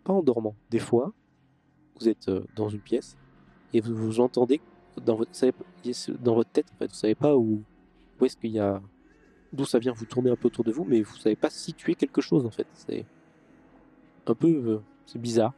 pas 0.06 0.14
en 0.14 0.24
dormant. 0.24 0.56
Des 0.70 0.80
fois, 0.80 1.12
vous 2.00 2.08
êtes 2.08 2.30
euh, 2.30 2.46
dans 2.56 2.70
une 2.70 2.80
pièce 2.80 3.18
et 3.74 3.82
vous, 3.82 3.94
vous 3.96 4.20
entendez 4.22 4.62
dans 5.04 5.16
votre, 5.16 5.32
dans 6.22 6.36
votre 6.36 6.50
tête 6.52 6.68
en 6.74 6.78
fait, 6.78 6.88
vous 6.88 6.94
savez 6.94 7.16
pas 7.16 7.36
où, 7.36 7.62
où 8.20 8.26
est-ce 8.26 8.38
qu'il 8.38 8.52
y 8.52 8.60
a, 8.60 8.82
d'où 9.52 9.66
ça 9.66 9.80
vient, 9.80 9.92
vous 9.92 10.06
tournez 10.06 10.30
un 10.30 10.36
peu 10.36 10.48
autour 10.48 10.64
de 10.64 10.72
vous, 10.72 10.86
mais 10.86 11.02
vous 11.02 11.18
savez 11.18 11.36
pas 11.36 11.50
situer 11.50 11.96
quelque 11.96 12.22
chose 12.22 12.46
en 12.46 12.52
fait. 12.52 12.68
C'est 12.74 13.06
un 14.28 14.36
peu, 14.36 14.48
euh, 14.48 14.80
c'est 15.06 15.20
bizarre. 15.20 15.54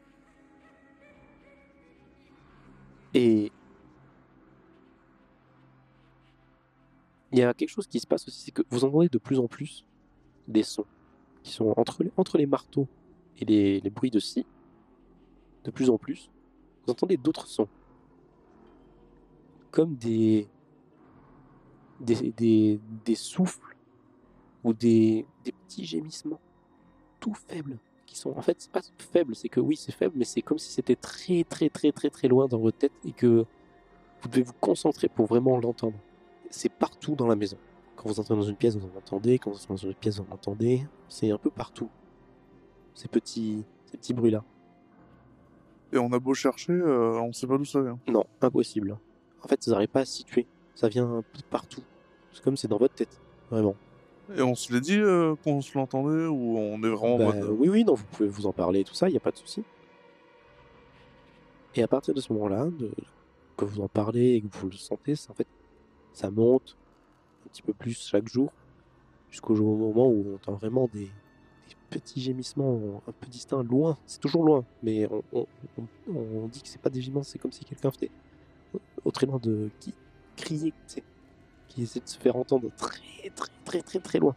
Et 3.13 3.51
il 7.31 7.39
y 7.39 7.43
a 7.43 7.53
quelque 7.53 7.69
chose 7.69 7.87
qui 7.87 7.99
se 7.99 8.07
passe 8.07 8.27
aussi, 8.27 8.41
c'est 8.41 8.51
que 8.51 8.63
vous 8.69 8.83
entendez 8.85 9.09
de 9.09 9.17
plus 9.17 9.39
en 9.39 9.47
plus 9.47 9.85
des 10.47 10.63
sons 10.63 10.85
qui 11.43 11.51
sont 11.51 11.73
entre 11.77 12.03
les, 12.03 12.11
entre 12.17 12.37
les 12.37 12.45
marteaux 12.45 12.87
et 13.39 13.45
les, 13.45 13.89
bruits 13.89 14.11
de 14.11 14.19
scie. 14.19 14.45
De 15.63 15.71
plus 15.71 15.89
en 15.89 15.97
plus, 15.97 16.29
vous 16.85 16.91
entendez 16.91 17.17
d'autres 17.17 17.47
sons, 17.47 17.67
comme 19.71 19.95
des 19.95 20.47
des, 21.99 22.31
des, 22.31 22.79
des 23.05 23.15
souffles 23.15 23.75
ou 24.63 24.71
des, 24.73 25.25
des 25.43 25.51
petits 25.51 25.83
gémissements 25.83 26.39
tout 27.19 27.33
faibles 27.33 27.79
qui 28.05 28.15
sont 28.15 28.37
en 28.37 28.41
fait 28.41 28.55
c'est 28.59 28.71
pas 28.71 28.81
faible 28.99 29.35
c'est 29.35 29.49
que 29.49 29.59
oui 29.59 29.75
c'est 29.75 29.91
faible 29.91 30.13
mais 30.15 30.23
c'est 30.23 30.43
comme 30.43 30.59
si 30.59 30.71
c'était 30.71 30.95
très 30.95 31.43
très 31.43 31.69
très 31.69 31.91
très 31.91 32.11
très 32.11 32.27
loin 32.27 32.47
dans 32.47 32.59
votre 32.59 32.77
tête 32.77 32.91
et 33.03 33.13
que 33.13 33.47
vous 34.21 34.29
devez 34.29 34.43
vous 34.43 34.53
concentrer 34.59 35.07
pour 35.07 35.25
vraiment 35.25 35.57
l'entendre. 35.59 35.97
C'est 36.49 36.71
partout 36.71 37.15
dans 37.15 37.27
la 37.27 37.35
maison. 37.35 37.57
Quand 37.95 38.09
vous 38.09 38.19
entrez 38.19 38.35
dans 38.35 38.41
une 38.41 38.55
pièce 38.55 38.75
vous 38.75 38.87
en 38.87 38.97
entendez. 38.97 39.39
Quand 39.39 39.51
vous 39.51 39.57
entrez 39.57 39.67
dans 39.69 39.77
une 39.77 39.95
pièce 39.95 40.19
vous 40.19 40.25
en 40.29 40.33
entendez. 40.33 40.85
C'est 41.07 41.31
un 41.31 41.37
peu 41.37 41.49
partout 41.49 41.89
ces 42.97 43.07
petits 43.07 43.63
ces 43.85 43.97
petits 43.97 44.13
bruits 44.13 44.31
là 44.31 44.43
Et 45.93 45.97
on 45.97 46.11
a 46.11 46.19
beau 46.19 46.33
chercher, 46.33 46.73
euh, 46.73 47.19
on 47.21 47.31
sait 47.31 47.47
pas 47.47 47.57
d'où 47.57 47.65
ça 47.65 47.81
vient. 47.81 47.99
non 48.07 48.25
impossible 48.41 48.97
en 49.43 49.47
fait 49.47 49.63
vous 49.65 49.71
n'arrivez 49.71 49.87
pas 49.87 50.01
à 50.01 50.05
se 50.05 50.17
situer. 50.17 50.47
Ça 50.75 50.89
vient 50.89 51.23
partout. 51.49 51.81
C'est 52.33 52.43
comme 52.43 52.57
c'est 52.57 52.67
dans 52.67 52.77
votre 52.77 52.93
tête 52.95 53.19
vraiment. 53.49 53.75
Et 54.35 54.41
on 54.41 54.55
se 54.55 54.73
l'est 54.73 54.81
dit 54.81 54.97
euh, 54.99 55.35
qu'on 55.43 55.61
se 55.61 55.77
l'entendait 55.77 56.25
ou 56.25 56.57
on 56.57 56.77
est 56.83 56.89
vraiment 56.89 57.15
en 57.15 57.17
Bah, 57.29 57.35
euh, 57.35 57.49
oui, 57.49 57.69
oui, 57.69 57.83
non, 57.85 57.93
vous 57.93 58.03
pouvez 58.11 58.27
vous 58.27 58.45
en 58.45 58.51
parler 58.51 58.81
et 58.81 58.83
tout 58.83 58.93
ça, 58.93 59.07
il 59.07 59.11
n'y 59.11 59.17
a 59.17 59.21
pas 59.21 59.31
de 59.31 59.37
souci. 59.37 59.63
Et 61.75 61.83
à 61.83 61.87
partir 61.87 62.13
de 62.13 62.19
ce 62.21 62.33
moment-là, 62.33 62.65
de- 62.65 62.91
que 63.55 63.65
vous 63.65 63.79
en 63.81 63.87
parlez 63.87 64.33
et 64.35 64.41
que 64.41 64.47
vous 64.51 64.67
le 64.69 64.75
sentez, 64.75 65.13
en 65.29 65.33
fait, 65.33 65.47
ça 66.13 66.29
monte 66.29 66.77
un 67.45 67.49
petit 67.49 67.61
peu 67.61 67.73
plus 67.73 67.97
chaque 68.07 68.27
jour, 68.27 68.51
jusqu'au 69.31 69.55
moment 69.55 70.07
où 70.07 70.25
on 70.27 70.35
entend 70.35 70.53
vraiment 70.53 70.89
des 70.91 71.09
petits 71.89 72.21
gémissements 72.21 73.01
un 73.07 73.11
peu 73.11 73.27
distincts, 73.27 73.63
loin. 73.63 73.97
C'est 74.05 74.19
toujours 74.19 74.43
loin, 74.43 74.65
mais 74.83 75.07
on, 75.31 75.45
on- 76.13 76.47
dit 76.47 76.61
que 76.61 76.67
c'est 76.67 76.81
pas 76.81 76.89
des 76.89 77.01
gémissements, 77.01 77.23
c'est 77.23 77.39
comme 77.39 77.51
si 77.51 77.65
quelqu'un 77.65 77.91
faisait 77.91 78.11
au 79.05 79.11
loin 79.25 79.39
de 79.39 79.69
qui 79.79 79.93
criait, 80.35 80.73
qui 81.67 81.83
essaie 81.83 81.99
de 81.99 82.07
se 82.07 82.17
faire 82.17 82.35
entendre 82.35 82.69
très 82.77 83.29
très 83.35 83.49
très 83.65 83.81
très 83.81 83.99
très 83.99 84.19
loin. 84.19 84.35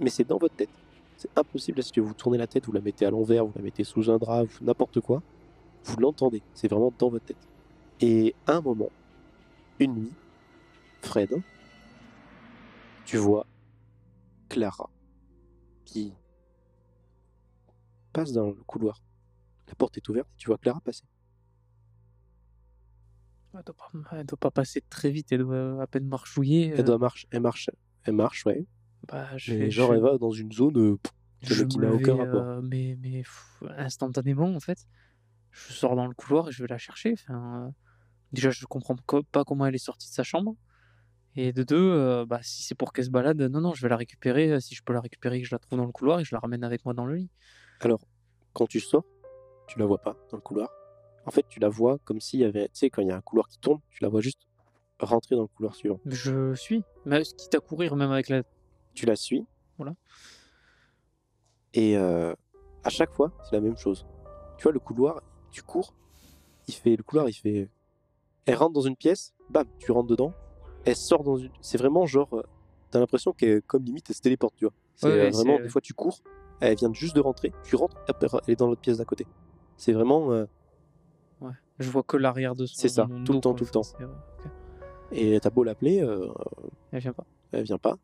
Mais 0.00 0.10
c'est 0.10 0.24
dans 0.24 0.38
votre 0.38 0.54
tête. 0.54 0.70
C'est 1.16 1.30
impossible 1.36 1.82
si 1.82 2.00
vous 2.00 2.14
tournez 2.14 2.38
la 2.38 2.46
tête, 2.46 2.64
vous 2.64 2.72
la 2.72 2.80
mettez 2.80 3.04
à 3.04 3.10
l'envers, 3.10 3.44
vous 3.44 3.52
la 3.54 3.62
mettez 3.62 3.84
sous 3.84 4.10
un 4.10 4.16
drap, 4.16 4.44
n'importe 4.62 5.00
quoi, 5.00 5.22
vous 5.84 5.96
l'entendez. 5.96 6.42
C'est 6.54 6.68
vraiment 6.68 6.92
dans 6.98 7.10
votre 7.10 7.26
tête. 7.26 7.48
Et 8.00 8.34
un 8.46 8.62
moment, 8.62 8.88
une 9.78 9.94
nuit, 9.94 10.12
Fred, 11.02 11.42
tu 13.04 13.18
vois 13.18 13.46
Clara 14.48 14.88
qui 15.84 16.12
passe 18.12 18.32
dans 18.32 18.46
le 18.48 18.62
couloir. 18.64 19.02
La 19.68 19.74
porte 19.74 19.96
est 19.96 20.08
ouverte 20.08 20.28
et 20.34 20.36
tu 20.36 20.46
vois 20.48 20.58
Clara 20.58 20.80
passer. 20.80 21.04
Elle 23.54 23.62
doit, 23.64 23.74
pas, 23.74 24.16
elle 24.18 24.26
doit 24.26 24.38
pas 24.38 24.50
passer 24.50 24.82
très 24.88 25.10
vite, 25.10 25.32
elle 25.32 25.40
doit 25.40 25.82
à 25.82 25.86
peine 25.86 26.06
marchouiller. 26.06 26.68
Elle 26.76 26.84
doit 26.84 26.98
marche, 26.98 27.26
elle 27.30 27.40
marche, 27.40 27.68
elle 28.04 28.14
marche, 28.14 28.46
ouais. 28.46 28.64
bah, 29.08 29.36
je 29.36 29.52
Mais 29.52 29.58
vais- 29.60 29.70
genre 29.70 29.90
je- 29.90 29.96
elle 29.96 30.02
va 30.02 30.18
dans 30.18 30.30
une 30.30 30.52
zone 30.52 30.76
euh, 30.78 30.96
pff, 31.42 31.66
qui 31.68 31.78
n'a 31.78 31.92
aucun 31.92 32.14
rapport. 32.16 32.42
euh, 32.44 32.60
mais 32.62 32.96
mais 33.00 33.22
pff, 33.22 33.62
instantanément, 33.76 34.54
en 34.54 34.60
fait, 34.60 34.86
je 35.50 35.72
sors 35.72 35.96
dans 35.96 36.06
le 36.06 36.14
couloir 36.14 36.48
et 36.48 36.52
je 36.52 36.62
vais 36.62 36.68
la 36.68 36.78
chercher. 36.78 37.14
Enfin, 37.14 37.66
euh, 37.66 37.70
déjà, 38.32 38.50
je 38.50 38.64
comprends 38.66 38.94
co- 39.06 39.24
pas 39.24 39.42
comment 39.44 39.66
elle 39.66 39.74
est 39.74 39.78
sortie 39.78 40.08
de 40.08 40.14
sa 40.14 40.22
chambre. 40.22 40.54
Et 41.36 41.52
de 41.52 41.62
deux, 41.64 41.76
euh, 41.76 42.24
bah, 42.26 42.40
si 42.42 42.62
c'est 42.62 42.74
pour 42.76 42.92
qu'elle 42.92 43.04
se 43.04 43.10
balade, 43.10 43.40
non, 43.40 43.60
non, 43.60 43.74
je 43.74 43.82
vais 43.82 43.88
la 43.88 43.96
récupérer. 43.96 44.52
euh, 44.52 44.60
Si 44.60 44.74
je 44.76 44.82
peux 44.84 44.92
la 44.92 45.00
récupérer, 45.00 45.40
que 45.40 45.46
je 45.46 45.54
la 45.54 45.58
trouve 45.60 45.78
dans 45.78 45.86
le 45.86 45.92
couloir 45.92 46.20
et 46.20 46.24
je 46.24 46.34
la 46.34 46.40
ramène 46.40 46.62
avec 46.64 46.84
moi 46.84 46.94
dans 46.94 47.06
le 47.06 47.14
lit. 47.16 47.30
Alors, 47.80 48.00
quand 48.52 48.66
tu 48.66 48.80
sors, 48.80 49.04
tu 49.66 49.78
la 49.78 49.86
vois 49.86 49.98
pas 49.98 50.16
dans 50.30 50.36
le 50.36 50.42
couloir. 50.42 50.68
En 51.26 51.30
fait, 51.30 51.44
tu 51.48 51.60
la 51.60 51.68
vois 51.68 51.98
comme 52.04 52.20
s'il 52.20 52.40
y 52.40 52.44
avait, 52.44 52.66
tu 52.68 52.78
sais, 52.78 52.90
quand 52.90 53.02
il 53.02 53.08
y 53.08 53.10
a 53.10 53.16
un 53.16 53.20
couloir 53.20 53.48
qui 53.48 53.58
tourne, 53.58 53.80
tu 53.90 54.02
la 54.02 54.08
vois 54.08 54.20
juste 54.20 54.40
rentrer 54.98 55.36
dans 55.36 55.42
le 55.42 55.48
couloir 55.48 55.74
suivant. 55.74 56.00
Je 56.06 56.54
suis. 56.54 56.82
Mais 57.04 57.22
quitte 57.22 57.54
à 57.54 57.60
courir, 57.60 57.96
même 57.96 58.10
avec 58.10 58.28
la. 58.28 58.42
Tu 58.94 59.06
la 59.06 59.16
suis. 59.16 59.46
Voilà. 59.78 59.94
Et 61.74 61.96
euh, 61.96 62.34
à 62.84 62.90
chaque 62.90 63.12
fois, 63.12 63.32
c'est 63.44 63.52
la 63.54 63.60
même 63.60 63.76
chose. 63.76 64.06
Tu 64.58 64.64
vois, 64.64 64.72
le 64.72 64.80
couloir, 64.80 65.22
tu 65.50 65.62
cours, 65.62 65.94
il 66.68 66.74
fait, 66.74 66.96
le 66.96 67.02
couloir, 67.02 67.28
il 67.28 67.32
fait. 67.34 67.68
Elle 68.46 68.56
rentre 68.56 68.72
dans 68.72 68.80
une 68.80 68.96
pièce, 68.96 69.32
bam, 69.48 69.66
tu 69.78 69.92
rentres 69.92 70.08
dedans, 70.08 70.32
elle 70.84 70.96
sort 70.96 71.22
dans 71.22 71.36
une. 71.36 71.50
C'est 71.60 71.78
vraiment 71.78 72.06
genre. 72.06 72.32
euh, 72.34 72.42
T'as 72.90 72.98
l'impression 72.98 73.32
qu'elle, 73.32 73.62
comme 73.62 73.84
limite, 73.84 74.06
elle 74.10 74.16
se 74.16 74.20
téléporte, 74.20 74.56
tu 74.56 74.64
vois. 74.64 74.74
C'est 74.96 75.06
Ouais, 75.06 75.12
euh, 75.12 75.24
ouais, 75.26 75.30
vraiment, 75.30 75.60
des 75.60 75.68
fois, 75.68 75.80
tu 75.80 75.94
cours, 75.94 76.18
elle 76.60 76.76
vient 76.76 76.92
juste 76.92 77.16
de 77.16 77.20
rentrer, 77.20 77.52
tu 77.64 77.76
rentres, 77.76 77.96
elle 78.06 78.52
est 78.52 78.56
dans 78.56 78.66
l'autre 78.68 78.80
pièce 78.80 78.98
d'à 78.98 79.04
côté. 79.04 79.26
C'est 79.76 79.92
vraiment. 79.92 80.32
euh, 80.32 80.46
Ouais. 81.40 81.52
Je 81.78 81.88
vois 81.90 82.02
que 82.02 82.16
l'arrière 82.18 82.54
de 82.54 82.66
son. 82.66 82.74
C'est 82.78 82.88
ça, 82.88 83.08
tout 83.24 83.32
le 83.32 83.40
temps, 83.40 83.54
tout 83.54 83.64
le 83.64 83.70
temps. 83.70 83.82
Et 85.10 85.40
t'as 85.40 85.48
beau 85.50 85.64
l'appeler, 85.64 86.02
euh, 86.02 86.28
Elle 86.92 87.00
vient 87.00 87.12
pas. 87.14 87.24
elle 87.52 87.64
vient 87.64 87.78
pas. 87.78 87.96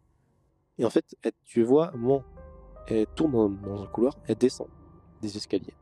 Et 0.78 0.84
en 0.86 0.90
fait, 0.90 1.04
elle- 1.22 1.32
tu 1.44 1.62
vois, 1.62 1.90
moment, 1.92 2.22
elle 2.86 3.06
tourne 3.08 3.32
dans, 3.32 3.48
dans 3.50 3.82
un 3.82 3.86
couloir, 3.86 4.14
elle 4.26 4.36
descend 4.36 4.68
des 5.20 5.36
escaliers. 5.36 5.74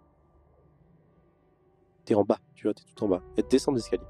T'es 2.05 2.15
en 2.15 2.25
bas, 2.25 2.39
tu 2.55 2.67
vois, 2.67 2.75
t'es 2.75 2.83
tout 2.95 3.05
en 3.05 3.09
bas. 3.09 3.23
Elle 3.37 3.47
descend 3.49 3.75
des 3.75 3.81
escaliers. 3.81 4.03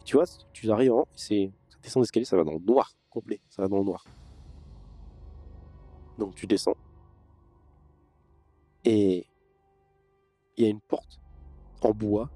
Et 0.00 0.04
tu 0.04 0.16
vois, 0.16 0.24
tu 0.52 0.70
arrives 0.70 0.92
en, 0.92 1.06
c'est, 1.14 1.50
ça 1.70 1.78
descend 1.82 2.02
des 2.02 2.06
escaliers, 2.06 2.24
ça 2.26 2.36
va 2.36 2.44
dans 2.44 2.52
le 2.52 2.58
noir 2.58 2.90
complet, 3.08 3.40
ça 3.48 3.62
va 3.62 3.68
dans 3.68 3.78
le 3.78 3.84
noir. 3.84 4.04
Donc 6.18 6.34
tu 6.34 6.46
descends. 6.46 6.74
Et 8.88 9.26
il 10.56 10.64
y 10.64 10.66
a 10.66 10.70
une 10.70 10.80
porte 10.80 11.20
en 11.82 11.90
bois, 11.90 12.30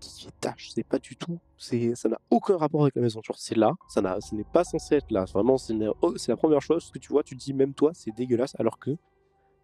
qui 0.00 0.28
étage, 0.28 0.70
c'est 0.74 0.84
pas 0.84 0.98
du 0.98 1.16
tout, 1.16 1.38
c'est, 1.56 1.94
ça 1.94 2.10
n'a 2.10 2.20
aucun 2.28 2.58
rapport 2.58 2.82
avec 2.82 2.94
la 2.96 3.00
maison. 3.00 3.22
C'est 3.36 3.56
là, 3.56 3.72
ça 3.88 4.02
n'a, 4.02 4.20
ce 4.20 4.34
n'est 4.34 4.44
pas 4.44 4.64
censé 4.64 4.96
être 4.96 5.10
là. 5.10 5.24
Vraiment, 5.24 5.56
c'est, 5.56 5.74
oh, 6.02 6.14
la 6.28 6.36
première 6.36 6.60
chose 6.60 6.90
que 6.90 6.98
tu 6.98 7.08
vois, 7.08 7.22
tu 7.22 7.36
dis 7.36 7.54
même 7.54 7.72
toi, 7.72 7.92
c'est 7.94 8.10
dégueulasse, 8.10 8.54
alors 8.58 8.78
que 8.78 8.90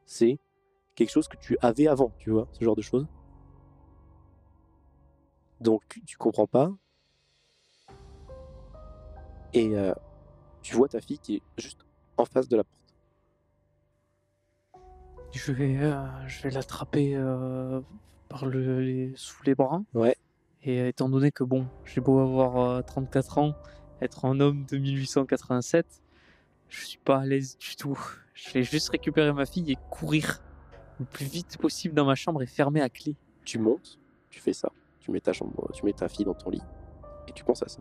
c'est 0.07 0.39
quelque 0.95 1.11
chose 1.11 1.29
que 1.29 1.37
tu 1.37 1.59
avais 1.61 1.89
avant, 1.89 2.11
tu 2.19 2.31
vois, 2.31 2.49
ce 2.53 2.65
genre 2.65 2.77
de 2.77 2.81
choses. 2.81 3.07
Donc, 5.61 5.83
tu 6.07 6.17
comprends 6.17 6.47
pas. 6.47 6.73
Et 9.53 9.77
euh, 9.77 9.93
tu 10.63 10.75
vois 10.75 10.89
ta 10.89 11.03
fille 11.03 11.19
qui 11.19 11.35
est 11.37 11.43
juste 11.59 11.85
en 12.17 12.25
face 12.25 12.49
de 12.49 12.57
la 12.57 12.65
porte. 12.65 12.78
Je 15.33 15.53
vais, 15.53 15.77
euh, 15.79 16.05
je 16.27 16.43
vais 16.43 16.51
l'attraper 16.51 17.15
euh, 17.15 17.81
par 18.29 18.47
le, 18.47 18.81
les- 18.81 19.13
sous 19.17 19.43
les 19.45 19.55
bras. 19.55 19.83
Ouais. 19.95 20.17
Et 20.63 20.81
euh, 20.81 20.89
étant 20.89 21.09
donné 21.09 21.31
que 21.31 21.45
bon, 21.45 21.67
j'ai 21.85 22.01
beau 22.01 22.19
avoir 22.19 22.59
euh, 22.59 22.83
34 22.83 23.39
ans, 23.39 23.55
être 24.01 24.25
un 24.25 24.41
homme 24.41 24.65
de 24.67 24.79
1887, 24.79 26.03
je 26.69 26.85
suis 26.85 26.99
pas 26.99 27.19
à 27.21 27.27
l'aise 27.27 27.57
du 27.59 27.77
tout. 27.77 27.99
Je 28.35 28.53
vais 28.53 28.63
juste 28.63 28.89
récupérer 28.91 29.33
ma 29.33 29.47
fille 29.47 29.71
et 29.71 29.77
courir 29.91 30.41
le 30.99 31.05
plus 31.05 31.27
vite 31.27 31.59
possible 31.59 31.95
dans 31.95 32.05
ma 32.05 32.15
chambre 32.15 32.43
et 32.43 32.47
fermer 32.47 32.81
à 32.81 32.89
clé. 32.89 33.17
Tu 33.45 33.59
montes, 33.59 33.99
tu 34.31 34.41
fais 34.41 34.53
ça, 34.53 34.71
tu 35.01 35.11
mets 35.11 35.21
ta 35.21 35.33
chambre, 35.33 35.71
tu 35.73 35.85
mets 35.85 35.93
ta 35.93 36.09
fille 36.09 36.25
dans 36.25 36.35
ton 36.35 36.51
lit, 36.51 36.63
et 37.29 37.33
tu 37.33 37.45
penses 37.45 37.63
à 37.63 37.69
ça. 37.69 37.81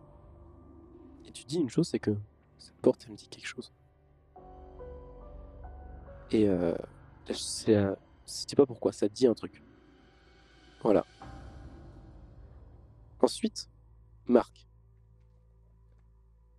Et 1.26 1.32
tu 1.32 1.44
dis 1.46 1.58
une 1.58 1.70
chose, 1.70 1.88
c'est 1.88 2.00
que 2.00 2.12
cette 2.58 2.76
porte, 2.78 3.04
elle 3.06 3.12
me 3.14 3.18
dit 3.18 3.28
quelque 3.28 3.48
chose. 3.48 3.72
Et 6.32 6.48
euh, 6.50 6.74
euh, 6.74 6.76
je 7.34 7.96
sais 8.26 8.56
pas 8.56 8.66
pourquoi, 8.66 8.92
ça 8.92 9.08
te 9.10 9.13
dit 9.13 9.28
un 9.28 9.34
truc. 9.34 9.63
Voilà. 10.82 11.06
Ensuite, 13.22 13.70
Marc. 14.28 14.68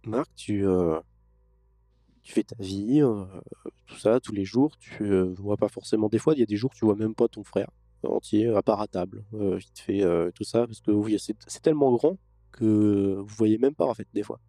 Marc, 0.04 0.34
tu, 0.34 0.66
euh, 0.66 1.00
fais 2.22 2.42
ta 2.42 2.56
vie, 2.58 3.02
euh, 3.02 3.24
tout 3.86 3.98
ça, 3.98 4.20
tous 4.20 4.32
les 4.32 4.44
jours. 4.44 4.76
Tu 4.78 5.04
euh, 5.04 5.34
vois 5.38 5.56
pas 5.56 5.68
forcément. 5.68 6.08
Des 6.08 6.18
fois, 6.18 6.34
il 6.34 6.40
y 6.40 6.42
a 6.42 6.46
des 6.46 6.56
jours, 6.56 6.72
tu 6.74 6.84
vois 6.84 6.96
même 6.96 7.14
pas 7.14 7.28
ton 7.28 7.44
frère 7.44 7.70
entier, 8.04 8.48
à 8.48 8.62
part 8.62 8.80
à 8.80 8.86
table, 8.86 9.24
euh, 9.34 9.56
vite 9.56 9.78
fait, 9.78 10.02
euh, 10.02 10.30
tout 10.32 10.44
ça, 10.44 10.66
parce 10.66 10.80
que 10.80 10.90
oui, 10.90 11.18
c'est 11.18 11.60
tellement 11.62 11.92
grand 11.92 12.16
que 12.52 13.16
vous 13.18 13.34
voyez 13.36 13.58
même 13.58 13.74
pas 13.74 13.86
en 13.86 13.94
fait 13.94 14.06
des 14.14 14.22
fois. 14.22 14.40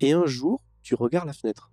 Et 0.00 0.12
un 0.12 0.26
jour, 0.26 0.62
tu 0.82 0.94
regardes 0.94 1.26
la 1.26 1.32
fenêtre. 1.32 1.70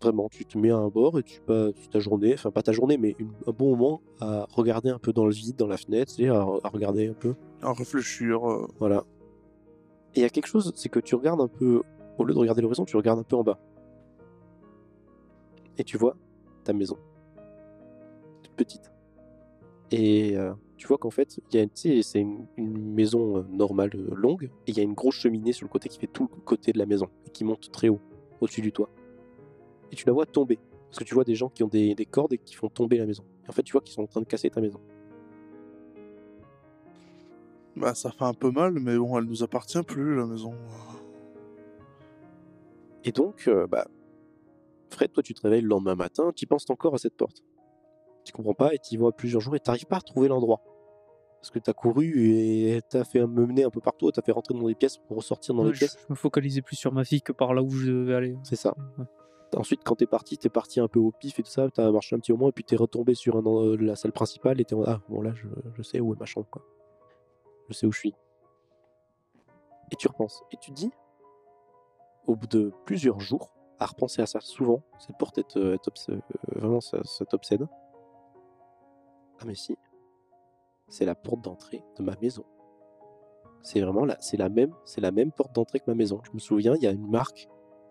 Vraiment, 0.00 0.28
tu 0.28 0.44
te 0.44 0.56
mets 0.56 0.70
à 0.70 0.76
un 0.76 0.88
bord 0.88 1.18
et 1.18 1.24
tu 1.24 1.40
passes 1.40 1.72
ta 1.90 1.98
journée, 1.98 2.32
enfin 2.34 2.52
pas 2.52 2.62
ta 2.62 2.70
journée, 2.72 2.96
mais 2.98 3.16
une- 3.18 3.32
un 3.48 3.50
bon 3.52 3.70
moment 3.70 4.00
à 4.20 4.46
regarder 4.52 4.90
un 4.90 4.98
peu 4.98 5.12
dans 5.12 5.26
le 5.26 5.32
vide, 5.32 5.56
dans 5.56 5.66
la 5.66 5.76
fenêtre, 5.76 6.12
tu 6.14 6.22
sais, 6.22 6.28
à, 6.28 6.40
à 6.40 6.68
regarder 6.68 7.08
un 7.08 7.14
peu, 7.14 7.34
À 7.62 7.72
réfléchir. 7.72 8.48
euh, 8.48 8.68
voilà. 8.78 9.04
Et 10.14 10.20
il 10.20 10.22
y 10.22 10.24
a 10.24 10.28
quelque 10.30 10.46
chose, 10.46 10.72
c'est 10.76 10.88
que 10.88 11.00
tu 11.00 11.16
regardes 11.16 11.40
un 11.40 11.48
peu, 11.48 11.82
au 12.16 12.24
lieu 12.24 12.32
de 12.32 12.38
regarder 12.38 12.62
l'horizon, 12.62 12.84
tu 12.84 12.96
regardes 12.96 13.18
un 13.18 13.24
peu 13.24 13.34
en 13.36 13.42
bas. 13.42 13.58
Et 15.78 15.84
tu 15.84 15.96
vois 15.98 16.14
ta 16.64 16.72
maison. 16.72 16.96
Toute 18.44 18.52
petite. 18.54 18.92
Et 19.90 20.36
euh, 20.36 20.52
tu 20.76 20.86
vois 20.86 20.98
qu'en 20.98 21.10
fait, 21.10 21.40
c'est 21.74 22.20
une, 22.20 22.46
une 22.56 22.94
maison 22.94 23.38
euh, 23.38 23.42
normale, 23.50 23.90
longue, 24.14 24.44
et 24.66 24.70
il 24.70 24.76
y 24.76 24.80
a 24.80 24.84
une 24.84 24.94
grosse 24.94 25.16
cheminée 25.16 25.52
sur 25.52 25.66
le 25.66 25.70
côté 25.70 25.88
qui 25.88 25.98
fait 25.98 26.06
tout 26.06 26.28
le 26.32 26.40
côté 26.42 26.72
de 26.72 26.78
la 26.78 26.86
maison, 26.86 27.08
et 27.26 27.30
qui 27.30 27.42
monte 27.44 27.70
très 27.72 27.88
haut, 27.88 27.98
au-dessus 28.40 28.60
du 28.60 28.70
toit. 28.70 28.90
Et 29.92 29.96
tu 29.96 30.06
la 30.06 30.12
vois 30.12 30.26
tomber. 30.26 30.58
Parce 30.88 30.98
que 30.98 31.04
tu 31.04 31.14
vois 31.14 31.24
des 31.24 31.34
gens 31.34 31.48
qui 31.48 31.62
ont 31.62 31.68
des, 31.68 31.94
des 31.94 32.06
cordes 32.06 32.32
et 32.32 32.38
qui 32.38 32.54
font 32.54 32.68
tomber 32.68 32.96
la 32.98 33.06
maison. 33.06 33.24
Et 33.46 33.48
en 33.50 33.52
fait, 33.52 33.62
tu 33.62 33.72
vois 33.72 33.80
qu'ils 33.82 33.94
sont 33.94 34.02
en 34.02 34.06
train 34.06 34.20
de 34.20 34.26
casser 34.26 34.48
ta 34.50 34.60
maison. 34.60 34.80
Bah, 37.76 37.94
ça 37.94 38.10
fait 38.10 38.24
un 38.24 38.34
peu 38.34 38.50
mal, 38.50 38.72
mais 38.80 38.96
bon, 38.96 39.16
elle 39.18 39.24
nous 39.24 39.42
appartient 39.42 39.82
plus, 39.82 40.16
la 40.16 40.26
maison. 40.26 40.54
Et 43.04 43.12
donc, 43.12 43.44
euh, 43.48 43.66
bah, 43.66 43.86
Fred, 44.90 45.12
toi, 45.12 45.22
tu 45.22 45.34
te 45.34 45.40
réveilles 45.42 45.60
le 45.62 45.68
lendemain 45.68 45.94
matin, 45.94 46.32
tu 46.34 46.46
penses 46.46 46.68
encore 46.70 46.94
à 46.94 46.98
cette 46.98 47.16
porte. 47.16 47.42
Tu 48.24 48.32
comprends 48.32 48.54
pas 48.54 48.74
et 48.74 48.78
tu 48.78 48.94
y 48.94 48.96
vas 48.96 49.12
plusieurs 49.12 49.40
jours 49.40 49.54
et 49.56 49.60
tu 49.60 49.70
n'arrives 49.70 49.86
pas 49.86 49.96
à 49.96 50.00
retrouver 50.00 50.28
l'endroit. 50.28 50.60
Parce 51.40 51.50
que 51.50 51.60
tu 51.60 51.70
as 51.70 51.72
couru 51.72 52.26
et 52.26 52.80
tu 52.90 52.96
as 52.96 53.04
fait 53.04 53.20
me 53.20 53.46
mener 53.46 53.62
un 53.62 53.70
peu 53.70 53.80
partout, 53.80 54.10
tu 54.10 54.18
as 54.18 54.22
fait 54.22 54.32
rentrer 54.32 54.54
dans 54.54 54.66
des 54.66 54.74
pièces 54.74 54.98
pour 54.98 55.18
ressortir 55.18 55.54
dans 55.54 55.62
Ouais, 55.62 55.68
les 55.68 55.74
je, 55.74 55.78
pièces. 55.78 55.98
je 56.00 56.06
me 56.12 56.16
focalisais 56.16 56.62
plus 56.62 56.74
sur 56.74 56.92
ma 56.92 57.04
fille 57.04 57.22
que 57.22 57.32
par 57.32 57.54
là 57.54 57.62
où 57.62 57.70
je 57.70 57.86
devais 57.92 58.14
aller. 58.14 58.36
C'est 58.42 58.56
ça. 58.56 58.74
Ouais. 58.98 59.04
Ensuite, 59.56 59.80
quand 59.82 59.94
t'es 59.96 60.06
parti, 60.06 60.36
t'es 60.36 60.50
parti 60.50 60.78
un 60.78 60.88
peu 60.88 61.00
au 61.00 61.10
pif 61.10 61.38
et 61.38 61.42
tout 61.42 61.50
ça, 61.50 61.70
t'as 61.70 61.90
marché 61.90 62.14
un 62.14 62.18
petit 62.18 62.32
moment 62.32 62.48
et 62.48 62.52
puis 62.52 62.64
t'es 62.64 62.76
retombé 62.76 63.14
sur 63.14 63.36
euh, 63.36 63.76
la 63.80 63.96
salle 63.96 64.12
principale 64.12 64.60
et 64.60 64.64
t'es 64.64 64.74
en 64.74 64.84
ah 64.84 65.00
bon 65.08 65.22
là 65.22 65.32
je, 65.34 65.82
sais 65.82 66.00
où 66.00 66.12
est 66.12 66.20
ma 66.20 66.26
chambre 66.26 66.46
quoi. 66.50 66.62
Je 67.68 67.74
sais 67.74 67.86
où 67.86 67.92
je 67.92 67.98
suis. 67.98 68.14
Et 69.90 69.96
tu 69.96 70.06
repenses 70.06 70.42
et 70.52 70.58
tu 70.58 70.70
te 70.70 70.76
dis, 70.76 70.90
au 72.26 72.36
bout 72.36 72.46
de 72.46 72.72
plusieurs 72.84 73.20
jours, 73.20 73.50
à 73.78 73.86
repenser 73.86 74.20
à 74.20 74.26
ça 74.26 74.40
souvent, 74.40 74.82
cette 74.98 75.16
porte 75.16 75.38
elle 75.38 75.78
t'obs- 75.78 76.10
euh, 76.10 76.20
vraiment 76.54 76.82
ça, 76.82 76.98
ça 77.04 77.24
t'obsède. 77.24 77.66
Ah 79.40 79.44
mais 79.46 79.54
si. 79.54 79.78
C'est 80.88 81.04
la 81.04 81.14
porte 81.14 81.42
d'entrée 81.42 81.82
de 81.98 82.02
ma 82.02 82.16
maison. 82.20 82.44
C'est 83.62 83.80
vraiment 83.80 84.04
la, 84.04 84.16
c'est 84.20 84.36
la 84.36 84.48
même, 84.48 84.74
c'est 84.84 85.00
la 85.00 85.10
même 85.10 85.32
porte 85.32 85.54
d'entrée 85.54 85.80
que 85.80 85.84
ma 85.86 85.94
maison. 85.94 86.20
Je 86.24 86.30
me 86.32 86.38
souviens, 86.38 86.74
il 86.74 86.82
y 86.82 86.86
a 86.86 86.90
une 86.90 87.08
marque 87.08 87.48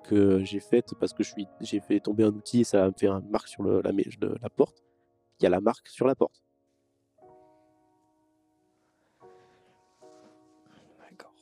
que 0.08 0.44
j'ai 0.44 0.60
faite 0.60 0.94
parce 1.00 1.14
que 1.14 1.24
j'ai 1.62 1.80
fait 1.80 2.00
tomber 2.00 2.24
un 2.24 2.30
outil 2.30 2.62
et 2.62 2.64
ça 2.64 2.86
a 2.86 2.92
fait 2.92 3.08
une 3.08 3.30
marque 3.30 3.48
sur 3.48 3.64
le, 3.64 3.82
la, 3.82 3.92
de 3.92 4.36
la 4.42 4.50
porte. 4.50 4.84
Il 5.40 5.44
y 5.44 5.46
a 5.46 5.50
la 5.50 5.62
marque 5.62 5.88
sur 5.90 6.08
la 6.08 6.16
porte. 6.16 6.44
D'accord. 11.00 11.34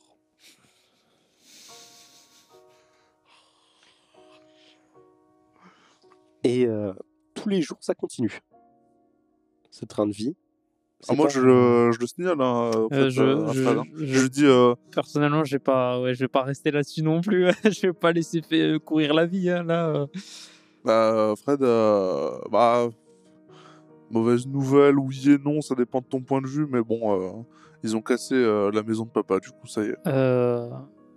Et 6.44 6.66
euh, 6.66 6.92
tous 7.34 7.48
les 7.48 7.62
jours, 7.62 7.78
ça 7.80 7.94
continue. 7.94 8.40
Ce 9.70 9.84
train 9.84 10.06
de 10.06 10.12
vie. 10.12 10.36
Ah, 11.08 11.14
moi, 11.14 11.26
pas- 11.26 11.32
je, 11.32 11.40
le- 11.40 11.92
je 11.92 12.00
le 12.00 12.06
signale. 12.06 12.40
Hein, 12.40 12.70
en 12.74 12.88
Euh, 12.92 13.04
fait, 13.04 13.10
je- 13.10 13.22
euh, 13.22 13.52
je- 13.52 13.62
Fred, 13.62 13.78
hein. 13.78 13.82
je- 13.96 14.04
je 14.06 14.26
dis, 14.28 14.46
euh, 14.46 14.74
Personnellement, 14.92 15.44
je 15.44 15.52
vais 15.56 15.58
pas, 15.60 16.00
ouais, 16.00 16.14
je 16.14 16.20
vais 16.20 16.28
pas 16.28 16.42
rester 16.42 16.70
là-dessus 16.70 17.02
non 17.02 17.20
plus. 17.20 17.46
je 17.64 17.86
vais 17.88 17.92
pas 17.92 18.12
laisser 18.12 18.40
fait- 18.42 18.78
courir 18.84 19.12
la 19.14 19.26
vie 19.26 19.50
hein, 19.50 19.62
là. 19.62 20.06
bah, 20.84 21.34
Fred, 21.42 21.62
euh, 21.62 22.30
bah, 22.50 22.88
mauvaise 24.10 24.46
nouvelle, 24.46 24.98
oui 24.98 25.30
et 25.30 25.38
non, 25.38 25.60
ça 25.60 25.74
dépend 25.74 26.00
de 26.00 26.06
ton 26.06 26.20
point 26.20 26.40
de 26.40 26.46
vue, 26.46 26.66
mais 26.70 26.80
bon, 26.82 27.20
euh, 27.20 27.30
ils 27.82 27.96
ont 27.96 28.02
cassé 28.02 28.34
euh, 28.34 28.70
la 28.72 28.82
maison 28.82 29.04
de 29.04 29.10
papa, 29.10 29.38
du 29.40 29.50
coup, 29.50 29.66
ça 29.66 29.82
y 29.82 29.88
est. 29.88 29.96
Euh, 30.06 30.68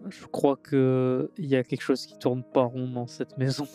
je 0.10 0.26
crois 0.26 0.56
que 0.58 1.30
il 1.38 1.46
y 1.46 1.56
a 1.56 1.64
quelque 1.64 1.82
chose 1.82 2.06
qui 2.06 2.18
tourne 2.20 2.44
pas 2.44 2.64
rond 2.64 2.88
dans 2.90 3.08
cette 3.08 3.38
maison. 3.38 3.68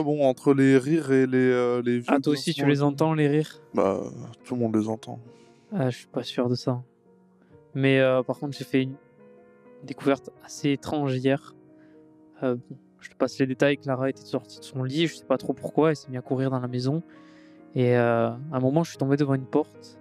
Bon, 0.00 0.22
entre 0.24 0.54
les 0.54 0.78
rires 0.78 1.10
et 1.12 1.26
les, 1.26 1.36
euh, 1.38 1.82
les 1.84 2.02
Ah, 2.08 2.18
toi 2.20 2.32
aussi, 2.32 2.54
tu 2.54 2.64
les 2.66 2.82
entends 2.82 3.12
les 3.14 3.28
rires? 3.28 3.60
Bah, 3.74 4.00
tout 4.44 4.54
le 4.54 4.60
monde 4.60 4.74
les 4.76 4.88
entend. 4.88 5.18
Ah, 5.72 5.90
je 5.90 5.98
suis 5.98 6.06
pas 6.06 6.22
sûr 6.22 6.48
de 6.48 6.54
ça. 6.54 6.82
Mais 7.74 7.98
euh, 8.00 8.22
par 8.22 8.38
contre, 8.38 8.56
j'ai 8.56 8.64
fait 8.64 8.82
une 8.82 8.94
découverte 9.82 10.30
assez 10.44 10.70
étrange 10.70 11.16
hier. 11.16 11.54
Euh, 12.42 12.56
je 13.00 13.10
te 13.10 13.16
passe 13.16 13.38
les 13.38 13.46
détails. 13.46 13.78
Clara 13.78 14.08
était 14.10 14.22
sortie 14.22 14.60
de 14.60 14.64
son 14.64 14.82
lit, 14.84 15.06
je 15.08 15.16
sais 15.16 15.24
pas 15.24 15.38
trop 15.38 15.52
pourquoi, 15.52 15.90
elle 15.90 15.96
s'est 15.96 16.08
mise 16.08 16.18
à 16.18 16.22
courir 16.22 16.50
dans 16.50 16.60
la 16.60 16.68
maison. 16.68 17.02
Et 17.74 17.94
à 17.94 18.38
un 18.52 18.60
moment, 18.60 18.84
je 18.84 18.90
suis 18.90 18.98
tombé 18.98 19.16
devant 19.16 19.34
une 19.34 19.46
porte. 19.46 19.98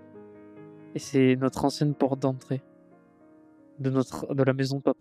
Et 0.93 0.99
c'est 0.99 1.35
notre 1.37 1.63
ancienne 1.65 1.93
porte 1.95 2.19
d'entrée 2.19 2.61
de, 3.79 3.89
notre, 3.89 4.33
de 4.35 4.43
la 4.43 4.53
maison 4.53 4.77
de 4.77 4.81
papa. 4.81 4.99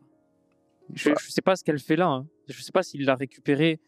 Je, 0.95 1.11
Bah. 1.11 1.17
je 1.21 1.31
sais 1.31 1.43
pas 1.43 1.57
ce 1.57 1.65
qu'elle 1.65 1.81
fait 1.81 1.97
là. 1.97 2.07
hein. 2.09 2.27
Je 2.49 2.63
sais 2.63 2.73
pas 2.73 2.83
s'il 2.85 3.05
l'a 3.05 3.17
récupérée. 3.17 3.81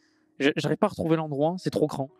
J'arrive 0.56 0.78
pas 0.78 0.86
à 0.86 0.90
retrouver 0.90 1.16
l'endroit, 1.16 1.56
c'est 1.58 1.70
trop 1.70 1.86
grand. 1.86 2.10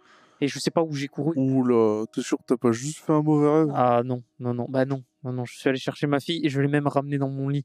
Et 0.41 0.49
je 0.49 0.59
sais 0.59 0.71
pas 0.71 0.83
où 0.83 0.93
j'ai 0.93 1.09
couru. 1.09 1.35
Ouh 1.37 1.65
là, 1.65 2.05
t'es 2.13 2.21
sûr 2.21 2.37
que 2.39 2.45
t'as 2.47 2.57
pas 2.57 2.73
juste 2.73 2.99
fait 2.99 3.13
un 3.13 3.23
mauvais 3.23 3.49
rêve? 3.49 3.73
Ah 3.75 4.03
non, 4.05 4.23
non, 4.41 4.55
non, 4.55 4.67
bah 4.69 4.85
non, 4.85 5.05
non, 5.23 5.33
non, 5.33 5.45
je 5.45 5.57
suis 5.57 5.69
allé 5.69 5.79
chercher 5.79 6.07
ma 6.09 6.19
fille 6.19 6.45
et 6.45 6.49
je 6.49 6.61
l'ai 6.61 6.69
même 6.69 6.89
ramenée 6.89 7.19
dans 7.19 7.29
mon 7.29 7.49
lit. 7.49 7.65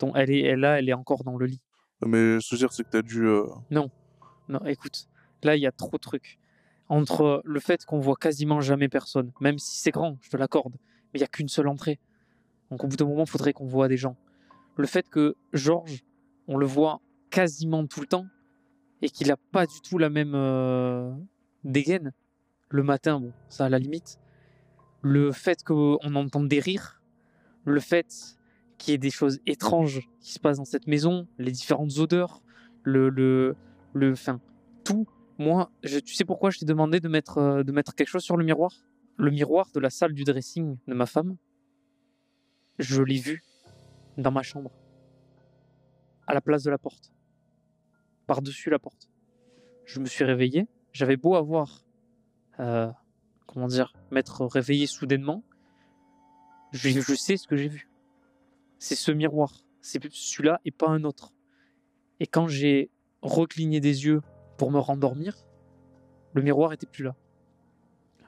Donc 0.00 0.12
elle 0.16 0.30
est, 0.30 0.40
elle 0.40 0.60
là, 0.60 0.78
elle 0.78 0.88
est 0.88 0.94
encore 0.94 1.22
dans 1.22 1.36
le 1.36 1.46
lit. 1.46 1.60
Mais 2.04 2.40
ce 2.40 2.50
que 2.50 2.50
je 2.50 2.54
veux 2.54 2.58
dire, 2.58 2.72
c'est 2.72 2.82
que 2.82 2.90
t'as 2.90 3.02
dû. 3.02 3.24
euh, 3.26 3.46
Non, 3.70 3.88
écoute, 4.66 5.06
là 5.44 5.54
il 5.54 5.62
y 5.62 5.66
a 5.66 5.72
trop 5.72 5.92
de 5.92 6.00
trucs. 6.00 6.38
Entre 6.88 7.40
le 7.44 7.60
fait 7.60 7.84
qu'on 7.84 8.00
voit 8.00 8.16
quasiment 8.16 8.60
jamais 8.60 8.88
personne, 8.88 9.30
même 9.40 9.58
si 9.58 9.78
c'est 9.78 9.92
grand, 9.92 10.18
je 10.22 10.30
te 10.30 10.36
l'accorde, 10.36 10.72
mais 11.12 11.18
il 11.18 11.20
y 11.20 11.24
a 11.24 11.28
qu'une 11.28 11.48
seule 11.48 11.68
entrée. 11.68 12.00
Donc 12.72 12.82
au 12.82 12.88
bout 12.88 12.96
d'un 12.96 13.06
moment, 13.06 13.22
il 13.24 13.30
faudrait 13.30 13.52
qu'on 13.52 13.66
voit 13.66 13.86
des 13.86 13.96
gens. 13.96 14.16
Le 14.76 14.88
fait 14.88 15.08
que 15.08 15.36
Georges, 15.52 16.02
on 16.48 16.56
le 16.56 16.66
voit 16.66 17.00
quasiment 17.30 17.86
tout 17.86 18.00
le 18.00 18.06
temps 18.08 18.26
et 19.02 19.08
qu'il 19.08 19.28
n'a 19.28 19.36
pas 19.36 19.66
du 19.66 19.80
tout 19.80 19.98
la 19.98 20.10
même 20.10 20.34
euh, 20.34 21.12
dégaine. 21.64 22.12
Le 22.68 22.82
matin, 22.82 23.20
bon, 23.20 23.32
ça 23.48 23.66
à 23.66 23.68
la 23.68 23.78
limite. 23.78 24.18
Le 25.02 25.32
fait 25.32 25.64
qu'on 25.64 25.96
entende 26.14 26.48
des 26.48 26.60
rires, 26.60 27.00
le 27.64 27.80
fait 27.80 28.36
qu'il 28.78 28.92
y 28.92 28.94
ait 28.94 28.98
des 28.98 29.10
choses 29.10 29.40
étranges 29.46 30.08
qui 30.20 30.32
se 30.32 30.38
passent 30.38 30.58
dans 30.58 30.64
cette 30.64 30.86
maison, 30.86 31.26
les 31.38 31.52
différentes 31.52 31.98
odeurs, 31.98 32.42
le, 32.82 33.08
le, 33.08 33.56
le, 33.92 34.14
fin, 34.14 34.40
tout. 34.84 35.06
Moi, 35.38 35.70
tu 35.82 36.14
sais 36.14 36.24
pourquoi 36.24 36.50
je 36.50 36.58
t'ai 36.58 36.66
demandé 36.66 37.00
de 37.00 37.08
mettre, 37.08 37.38
euh, 37.38 37.62
de 37.62 37.72
mettre 37.72 37.94
quelque 37.94 38.08
chose 38.08 38.22
sur 38.22 38.36
le 38.36 38.44
miroir? 38.44 38.72
Le 39.16 39.30
miroir 39.30 39.68
de 39.74 39.80
la 39.80 39.90
salle 39.90 40.12
du 40.14 40.24
dressing 40.24 40.76
de 40.86 40.94
ma 40.94 41.06
femme, 41.06 41.36
je 42.78 43.02
l'ai 43.02 43.18
vu 43.18 43.42
dans 44.16 44.30
ma 44.30 44.42
chambre, 44.42 44.70
à 46.26 46.34
la 46.34 46.40
place 46.40 46.62
de 46.62 46.70
la 46.70 46.78
porte, 46.78 47.12
par-dessus 48.30 48.70
la 48.70 48.78
porte. 48.78 49.10
Je 49.86 49.98
me 49.98 50.06
suis 50.06 50.22
réveillé, 50.22 50.68
j'avais 50.92 51.16
beau 51.16 51.34
avoir, 51.34 51.84
euh, 52.60 52.88
comment 53.48 53.66
dire, 53.66 53.92
m'être 54.12 54.46
réveillé 54.46 54.86
soudainement, 54.86 55.42
je, 56.70 56.90
je 56.90 57.14
sais 57.16 57.36
ce 57.36 57.48
que 57.48 57.56
j'ai 57.56 57.66
vu. 57.66 57.90
C'est 58.78 58.94
ce 58.94 59.10
miroir, 59.10 59.64
c'est 59.80 60.00
celui-là 60.12 60.60
et 60.64 60.70
pas 60.70 60.86
un 60.86 61.02
autre. 61.02 61.32
Et 62.20 62.28
quand 62.28 62.46
j'ai 62.46 62.88
recligné 63.20 63.80
des 63.80 64.04
yeux 64.04 64.20
pour 64.58 64.70
me 64.70 64.78
rendormir, 64.78 65.36
le 66.32 66.42
miroir 66.42 66.72
était 66.72 66.86
plus 66.86 67.02
là. 67.02 67.16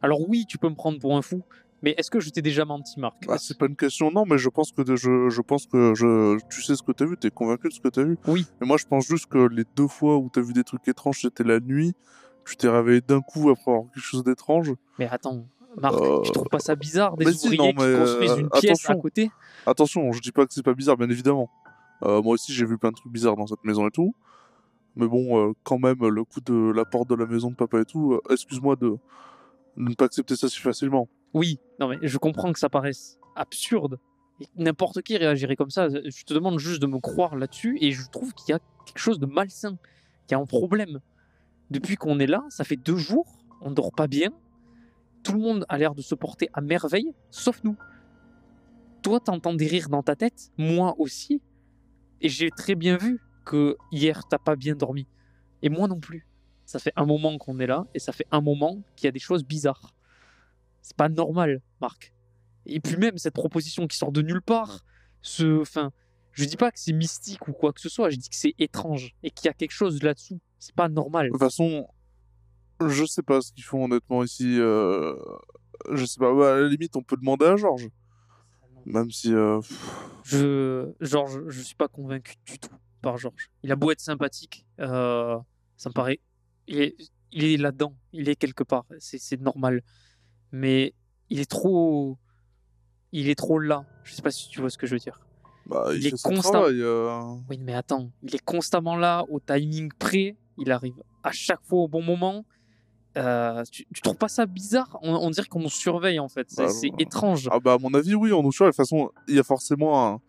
Alors 0.02 0.28
oui, 0.28 0.46
tu 0.48 0.58
peux 0.58 0.68
me 0.68 0.74
prendre 0.74 0.98
pour 0.98 1.16
un 1.16 1.22
fou, 1.22 1.44
mais 1.82 1.94
est-ce 1.98 2.10
que 2.10 2.20
je 2.20 2.30
t'ai 2.30 2.42
déjà 2.42 2.64
menti, 2.64 2.98
Marc? 3.00 3.26
Bah, 3.26 3.36
c'est 3.38 3.58
pas 3.58 3.66
une 3.66 3.76
question, 3.76 4.10
non, 4.10 4.24
mais 4.26 4.38
je 4.38 4.48
pense 4.48 4.72
que 4.72 4.82
de- 4.82 4.96
je, 4.96 5.28
je 5.28 5.40
pense 5.42 5.66
que 5.66 5.94
je, 5.94 6.38
tu 6.50 6.62
sais 6.62 6.76
ce 6.76 6.82
que 6.82 6.92
t'as 6.92 7.04
vu, 7.04 7.16
t'es 7.16 7.30
convaincu 7.30 7.68
de 7.68 7.72
ce 7.72 7.80
que 7.80 7.88
t'as 7.88 8.04
vu. 8.04 8.16
Oui. 8.26 8.46
Et 8.62 8.64
moi, 8.64 8.76
je 8.76 8.86
pense 8.86 9.06
juste 9.06 9.26
que 9.26 9.38
les 9.38 9.64
deux 9.76 9.88
fois 9.88 10.16
où 10.16 10.30
t'as 10.32 10.40
vu 10.40 10.52
des 10.52 10.64
trucs 10.64 10.86
étranges, 10.88 11.20
c'était 11.22 11.44
la 11.44 11.60
nuit. 11.60 11.92
Tu 12.44 12.56
t'es 12.56 12.68
réveillé 12.68 13.00
d'un 13.00 13.20
coup 13.20 13.50
après 13.50 13.70
avoir 13.70 13.84
quelque 13.92 14.02
chose 14.02 14.24
d'étrange. 14.24 14.72
Mais 14.98 15.08
attends, 15.08 15.44
Marc, 15.76 15.94
Euh, 15.94 16.20
tu 16.22 16.32
trouves 16.32 16.48
pas 16.48 16.58
ça 16.58 16.74
bizarre 16.74 17.16
des 17.16 17.24
mais 17.24 17.32
si, 17.32 17.46
ouvriers 17.46 17.72
qui 17.72 17.78
mais, 17.80 17.98
construisent 17.98 18.30
euh, 18.32 18.40
une 18.40 18.50
pièce 18.50 18.90
à 18.90 18.94
côté? 18.94 19.30
Attention, 19.64 20.10
je 20.12 20.20
dis 20.20 20.32
pas 20.32 20.44
que 20.44 20.52
c'est 20.52 20.64
pas 20.64 20.74
bizarre, 20.74 20.96
bien 20.96 21.08
évidemment. 21.08 21.48
Euh, 22.04 22.20
moi 22.20 22.34
aussi, 22.34 22.52
j'ai 22.52 22.66
vu 22.66 22.78
plein 22.78 22.90
de 22.90 22.96
trucs 22.96 23.12
bizarres 23.12 23.36
dans 23.36 23.46
cette 23.46 23.62
maison 23.64 23.86
et 23.86 23.90
tout. 23.90 24.14
Mais 24.96 25.06
bon, 25.06 25.38
euh, 25.38 25.52
quand 25.62 25.78
même, 25.78 26.04
le 26.06 26.24
coup 26.24 26.40
de 26.40 26.72
la 26.72 26.84
porte 26.84 27.08
de 27.08 27.14
la 27.14 27.26
maison 27.26 27.50
de 27.50 27.54
papa 27.54 27.80
et 27.80 27.84
tout, 27.84 28.20
excuse-moi 28.28 28.76
de, 28.76 28.88
de 28.88 28.98
ne 29.76 29.94
pas 29.94 30.06
accepter 30.06 30.36
ça 30.36 30.48
si 30.48 30.58
facilement. 30.58 31.08
Oui, 31.34 31.58
non 31.80 31.88
mais 31.88 31.98
je 32.02 32.18
comprends 32.18 32.52
que 32.52 32.58
ça 32.58 32.68
paraisse 32.68 33.18
absurde. 33.36 33.98
N'importe 34.56 35.02
qui 35.02 35.16
réagirait 35.16 35.56
comme 35.56 35.70
ça. 35.70 35.88
Je 35.88 36.24
te 36.24 36.34
demande 36.34 36.58
juste 36.58 36.82
de 36.82 36.86
me 36.86 36.98
croire 36.98 37.36
là-dessus 37.36 37.78
et 37.80 37.92
je 37.92 38.08
trouve 38.10 38.34
qu'il 38.34 38.52
y 38.52 38.56
a 38.56 38.60
quelque 38.86 38.98
chose 38.98 39.18
de 39.18 39.26
malsain, 39.26 39.76
qu'il 40.26 40.32
y 40.32 40.34
a 40.34 40.38
un 40.38 40.46
problème. 40.46 41.00
Depuis 41.70 41.96
qu'on 41.96 42.18
est 42.18 42.26
là, 42.26 42.44
ça 42.48 42.64
fait 42.64 42.76
deux 42.76 42.96
jours, 42.96 43.38
on 43.60 43.70
dort 43.70 43.92
pas 43.92 44.08
bien. 44.08 44.30
Tout 45.22 45.32
le 45.32 45.38
monde 45.38 45.64
a 45.68 45.78
l'air 45.78 45.94
de 45.94 46.02
se 46.02 46.14
porter 46.14 46.48
à 46.52 46.60
merveille, 46.60 47.14
sauf 47.30 47.62
nous. 47.62 47.76
Toi, 49.02 49.20
t'entends 49.20 49.54
des 49.54 49.66
rires 49.66 49.88
dans 49.88 50.02
ta 50.02 50.16
tête, 50.16 50.50
moi 50.58 50.94
aussi. 50.98 51.40
Et 52.20 52.28
j'ai 52.28 52.50
très 52.50 52.74
bien 52.74 52.96
vu 52.96 53.20
que 53.44 53.76
hier, 53.90 54.22
t'as 54.28 54.38
pas 54.38 54.56
bien 54.56 54.74
dormi. 54.74 55.06
Et 55.62 55.68
moi 55.68 55.88
non 55.88 56.00
plus. 56.00 56.26
Ça 56.66 56.78
fait 56.78 56.92
un 56.96 57.06
moment 57.06 57.38
qu'on 57.38 57.58
est 57.58 57.66
là 57.66 57.86
et 57.94 57.98
ça 57.98 58.12
fait 58.12 58.26
un 58.30 58.40
moment 58.40 58.82
qu'il 58.96 59.06
y 59.06 59.08
a 59.08 59.12
des 59.12 59.18
choses 59.18 59.44
bizarres. 59.44 59.94
C'est 60.82 60.96
pas 60.96 61.08
normal, 61.08 61.60
Marc. 61.80 62.14
Et 62.66 62.80
puis 62.80 62.96
même 62.96 63.18
cette 63.18 63.34
proposition 63.34 63.86
qui 63.86 63.96
sort 63.96 64.12
de 64.12 64.22
nulle 64.22 64.42
part, 64.42 64.84
ce, 65.20 65.60
enfin, 65.60 65.92
je 66.32 66.44
dis 66.44 66.56
pas 66.56 66.70
que 66.70 66.78
c'est 66.78 66.92
mystique 66.92 67.46
ou 67.48 67.52
quoi 67.52 67.72
que 67.72 67.80
ce 67.80 67.88
soit, 67.88 68.10
je 68.10 68.16
dis 68.16 68.28
que 68.28 68.36
c'est 68.36 68.54
étrange 68.58 69.14
et 69.22 69.30
qu'il 69.30 69.46
y 69.46 69.48
a 69.48 69.54
quelque 69.54 69.72
chose 69.72 70.02
là-dessous. 70.02 70.40
C'est 70.58 70.74
pas 70.74 70.88
normal. 70.88 71.26
De 71.26 71.30
toute 71.32 71.40
façon, 71.40 71.88
je 72.86 73.04
sais 73.04 73.22
pas 73.22 73.40
ce 73.40 73.52
qu'ils 73.52 73.64
font 73.64 73.84
honnêtement 73.84 74.22
ici. 74.22 74.58
euh, 74.60 75.14
Je 75.90 76.04
sais 76.04 76.18
pas, 76.18 76.32
bah, 76.34 76.54
à 76.54 76.60
la 76.60 76.68
limite, 76.68 76.94
on 76.96 77.02
peut 77.02 77.16
demander 77.16 77.46
à 77.46 77.56
Georges. 77.56 77.88
Même 78.86 79.10
si. 79.10 79.32
euh, 79.32 79.60
Je, 80.24 80.92
Georges, 81.00 81.40
je 81.48 81.60
suis 81.62 81.74
pas 81.76 81.88
convaincu 81.88 82.36
du 82.46 82.58
tout 82.58 82.70
par 83.00 83.16
Georges. 83.18 83.50
Il 83.62 83.70
a 83.72 83.76
beau 83.76 83.90
être 83.90 84.00
sympathique, 84.00 84.66
euh, 84.80 85.38
ça 85.76 85.88
me 85.90 85.94
paraît, 85.94 86.20
il 86.68 86.80
est, 86.80 86.96
il 87.32 87.44
est 87.44 87.56
là-dedans, 87.56 87.96
il 88.12 88.28
est 88.28 88.36
quelque 88.36 88.62
part, 88.64 88.84
c'est, 88.98 89.18
c'est 89.18 89.40
normal. 89.40 89.82
Mais 90.52 90.94
il 91.30 91.40
est 91.40 91.50
trop, 91.50 92.16
il 93.12 93.28
est 93.28 93.34
trop 93.34 93.58
là. 93.58 93.84
Je 94.04 94.14
sais 94.14 94.22
pas 94.22 94.30
si 94.30 94.48
tu 94.48 94.60
vois 94.60 94.70
ce 94.70 94.78
que 94.78 94.86
je 94.86 94.94
veux 94.94 94.98
dire. 94.98 95.20
bah, 95.66 95.86
il, 95.92 95.98
Il 96.02 96.06
est 96.08 96.22
travail. 96.22 96.80
euh, 96.82 97.18
Oui, 97.48 97.58
mais 97.58 97.74
attends, 97.74 98.10
il 98.22 98.34
est 98.34 98.44
constamment 98.44 98.96
là, 98.96 99.24
au 99.30 99.40
timing 99.40 99.90
près, 99.98 100.36
il 100.58 100.70
arrive 100.70 101.02
à 101.22 101.30
chaque 101.32 101.62
fois 101.64 101.80
au 101.80 101.88
bon 101.88 102.02
moment. 102.02 102.44
Euh, 103.18 103.62
tu, 103.70 103.86
tu 103.94 104.00
trouves 104.00 104.16
pas 104.16 104.28
ça 104.28 104.46
bizarre? 104.46 104.98
On, 105.02 105.14
on 105.14 105.28
dirait 105.30 105.46
qu'on 105.46 105.60
nous 105.60 105.68
surveille 105.68 106.18
en 106.18 106.28
fait, 106.28 106.50
c'est, 106.50 106.62
Bah, 106.64 106.68
c'est 106.70 106.88
bah. 106.90 106.96
étrange. 106.98 107.48
Ah 107.52 107.60
bah 107.60 107.74
à 107.74 107.78
mon 107.78 107.92
avis 107.92 108.14
oui 108.14 108.32
on 108.32 108.42
nous 108.42 108.52
surveille. 108.52 108.70
De 108.72 108.76
toute 108.76 108.86
façon 108.88 109.10
il 109.28 109.34
y 109.36 109.38
a 109.38 109.42
forcément 109.42 110.06
un, 110.14 110.20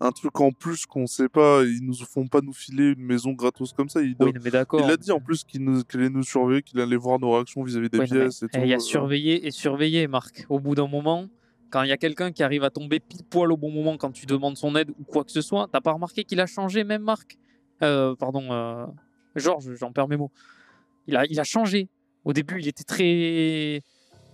un 0.00 0.12
truc 0.12 0.40
en 0.40 0.52
plus 0.52 0.86
qu'on 0.86 1.06
sait 1.06 1.28
pas. 1.28 1.62
Ils 1.64 1.80
nous 1.82 1.94
font 1.94 2.26
pas 2.26 2.40
nous 2.40 2.52
filer 2.52 2.92
une 2.96 3.04
maison 3.04 3.32
gratos 3.32 3.72
comme 3.72 3.88
ça. 3.88 4.02
Il, 4.02 4.16
oui, 4.20 4.32
non, 4.32 4.40
mais 4.42 4.50
d'accord. 4.50 4.80
il 4.80 4.90
a 4.90 4.96
dit 4.96 5.10
en 5.10 5.20
plus 5.20 5.44
qu'il 5.44 5.64
nous, 5.64 5.82
allait 5.94 6.10
nous 6.10 6.22
surveiller, 6.22 6.62
qu'il 6.62 6.80
allait 6.80 6.96
voir 6.96 7.18
nos 7.18 7.32
réactions 7.32 7.62
vis-à-vis 7.62 7.88
des 7.88 8.04
pièces 8.04 8.42
et 8.42 8.46
eh, 8.54 8.58
Il 8.62 8.68
y 8.68 8.72
a 8.74 8.76
euh. 8.76 8.80
surveillé 8.80 9.46
et 9.46 9.50
surveillé, 9.50 10.06
Marc. 10.06 10.46
Au 10.48 10.60
bout 10.60 10.74
d'un 10.74 10.88
moment, 10.88 11.28
quand 11.70 11.82
il 11.82 11.88
y 11.88 11.92
a 11.92 11.96
quelqu'un 11.96 12.30
qui 12.32 12.42
arrive 12.42 12.64
à 12.64 12.70
tomber 12.70 13.00
pile 13.00 13.24
poil 13.24 13.50
au 13.52 13.56
bon 13.56 13.70
moment 13.70 13.96
quand 13.96 14.12
tu 14.12 14.26
demandes 14.26 14.56
son 14.56 14.76
aide 14.76 14.90
ou 14.90 15.04
quoi 15.04 15.24
que 15.24 15.32
ce 15.32 15.40
soit, 15.40 15.68
t'as 15.72 15.80
pas 15.80 15.92
remarqué 15.92 16.24
qu'il 16.24 16.40
a 16.40 16.46
changé, 16.46 16.84
même 16.84 17.02
Marc? 17.02 17.38
Euh, 17.82 18.14
Pardon, 18.14 18.52
euh, 18.52 18.86
Georges, 19.34 19.74
j'en 19.74 19.92
perds 19.92 20.08
mes 20.08 20.16
mots. 20.16 20.30
Il 21.06 21.16
a, 21.16 21.24
il 21.26 21.40
a 21.40 21.44
changé. 21.44 21.88
Au 22.24 22.32
début, 22.32 22.60
il 22.60 22.68
était 22.68 22.84
très 22.84 23.82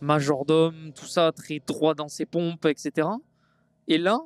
majordome, 0.00 0.92
tout 0.94 1.06
ça, 1.06 1.30
très 1.32 1.60
droit 1.64 1.94
dans 1.94 2.08
ses 2.08 2.26
pompes, 2.26 2.64
etc. 2.66 3.08
Et 3.86 3.98
là, 3.98 4.18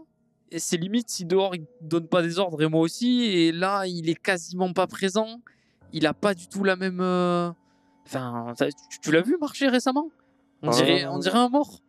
c'est 0.56 0.76
limite 0.76 1.08
si 1.08 1.24
dehors 1.24 1.54
il 1.54 1.66
donne 1.80 2.06
pas 2.08 2.22
des 2.22 2.38
ordres 2.38 2.62
et 2.62 2.68
moi 2.68 2.80
aussi. 2.80 3.22
Et 3.24 3.52
là, 3.52 3.86
il 3.86 4.08
est 4.08 4.14
quasiment 4.20 4.72
pas 4.72 4.86
présent. 4.86 5.40
Il 5.92 6.06
a 6.06 6.14
pas 6.14 6.34
du 6.34 6.48
tout 6.48 6.64
la 6.64 6.76
même. 6.76 7.00
euh, 7.00 7.50
Enfin, 8.06 8.52
tu, 8.90 9.00
tu 9.00 9.10
l'as 9.12 9.22
vu 9.22 9.36
marcher 9.40 9.68
récemment? 9.68 10.10
On 10.62 10.68
Ah. 10.68 10.72
dirait, 10.72 11.06
on 11.06 11.18
dirait 11.18 11.38
un 11.38 11.48
mort. 11.48 11.80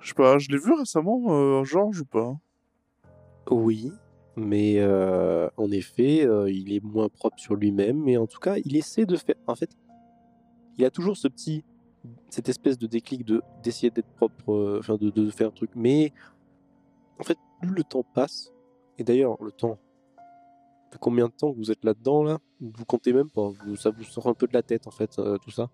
Je 0.00 0.08
sais 0.08 0.14
pas, 0.14 0.38
je 0.38 0.48
l'ai 0.48 0.58
vu 0.58 0.72
récemment, 0.72 1.20
euh, 1.28 1.64
Georges 1.64 2.00
ou 2.00 2.04
pas? 2.06 2.36
Oui, 3.50 3.92
mais 4.36 4.76
euh, 4.78 5.48
en 5.56 5.70
effet, 5.70 6.26
euh, 6.26 6.50
il 6.50 6.72
est 6.72 6.82
moins 6.82 7.08
propre 7.08 7.38
sur 7.38 7.54
lui-même, 7.54 7.98
mais 8.02 8.16
en 8.16 8.26
tout 8.26 8.38
cas, 8.38 8.56
il 8.64 8.76
essaie 8.76 9.04
de 9.06 9.16
faire. 9.16 9.34
En 9.46 9.54
fait, 9.54 9.70
il 10.78 10.84
a 10.84 10.90
toujours 10.90 11.16
ce 11.16 11.28
petit, 11.28 11.64
cette 12.28 12.48
espèce 12.48 12.78
de 12.78 12.86
déclic 12.86 13.24
de 13.24 13.42
d'essayer 13.62 13.90
d'être 13.90 14.08
propre, 14.16 14.52
euh, 14.52 14.78
enfin 14.80 14.96
de, 14.96 15.10
de 15.10 15.30
faire 15.30 15.48
un 15.48 15.52
truc. 15.52 15.70
Mais 15.74 16.12
en 17.20 17.24
fait, 17.24 17.38
plus 17.60 17.70
le 17.70 17.84
temps 17.84 18.04
passe, 18.14 18.52
et 18.98 19.04
d'ailleurs, 19.04 19.36
le 19.42 19.52
temps. 19.52 19.78
Combien 21.00 21.26
de 21.28 21.32
temps 21.32 21.52
que 21.52 21.56
vous 21.58 21.70
êtes 21.70 21.84
là-dedans 21.84 22.24
là? 22.24 22.38
Vous 22.60 22.84
comptez 22.84 23.12
même 23.12 23.30
pas, 23.30 23.48
vous- 23.64 23.76
ça 23.76 23.90
vous 23.90 24.02
sort 24.02 24.26
un 24.26 24.34
peu 24.34 24.46
de 24.48 24.52
la 24.52 24.62
tête 24.62 24.86
en 24.88 24.90
fait, 24.90 25.18
euh, 25.18 25.38
tout 25.38 25.50
ça. 25.50 25.70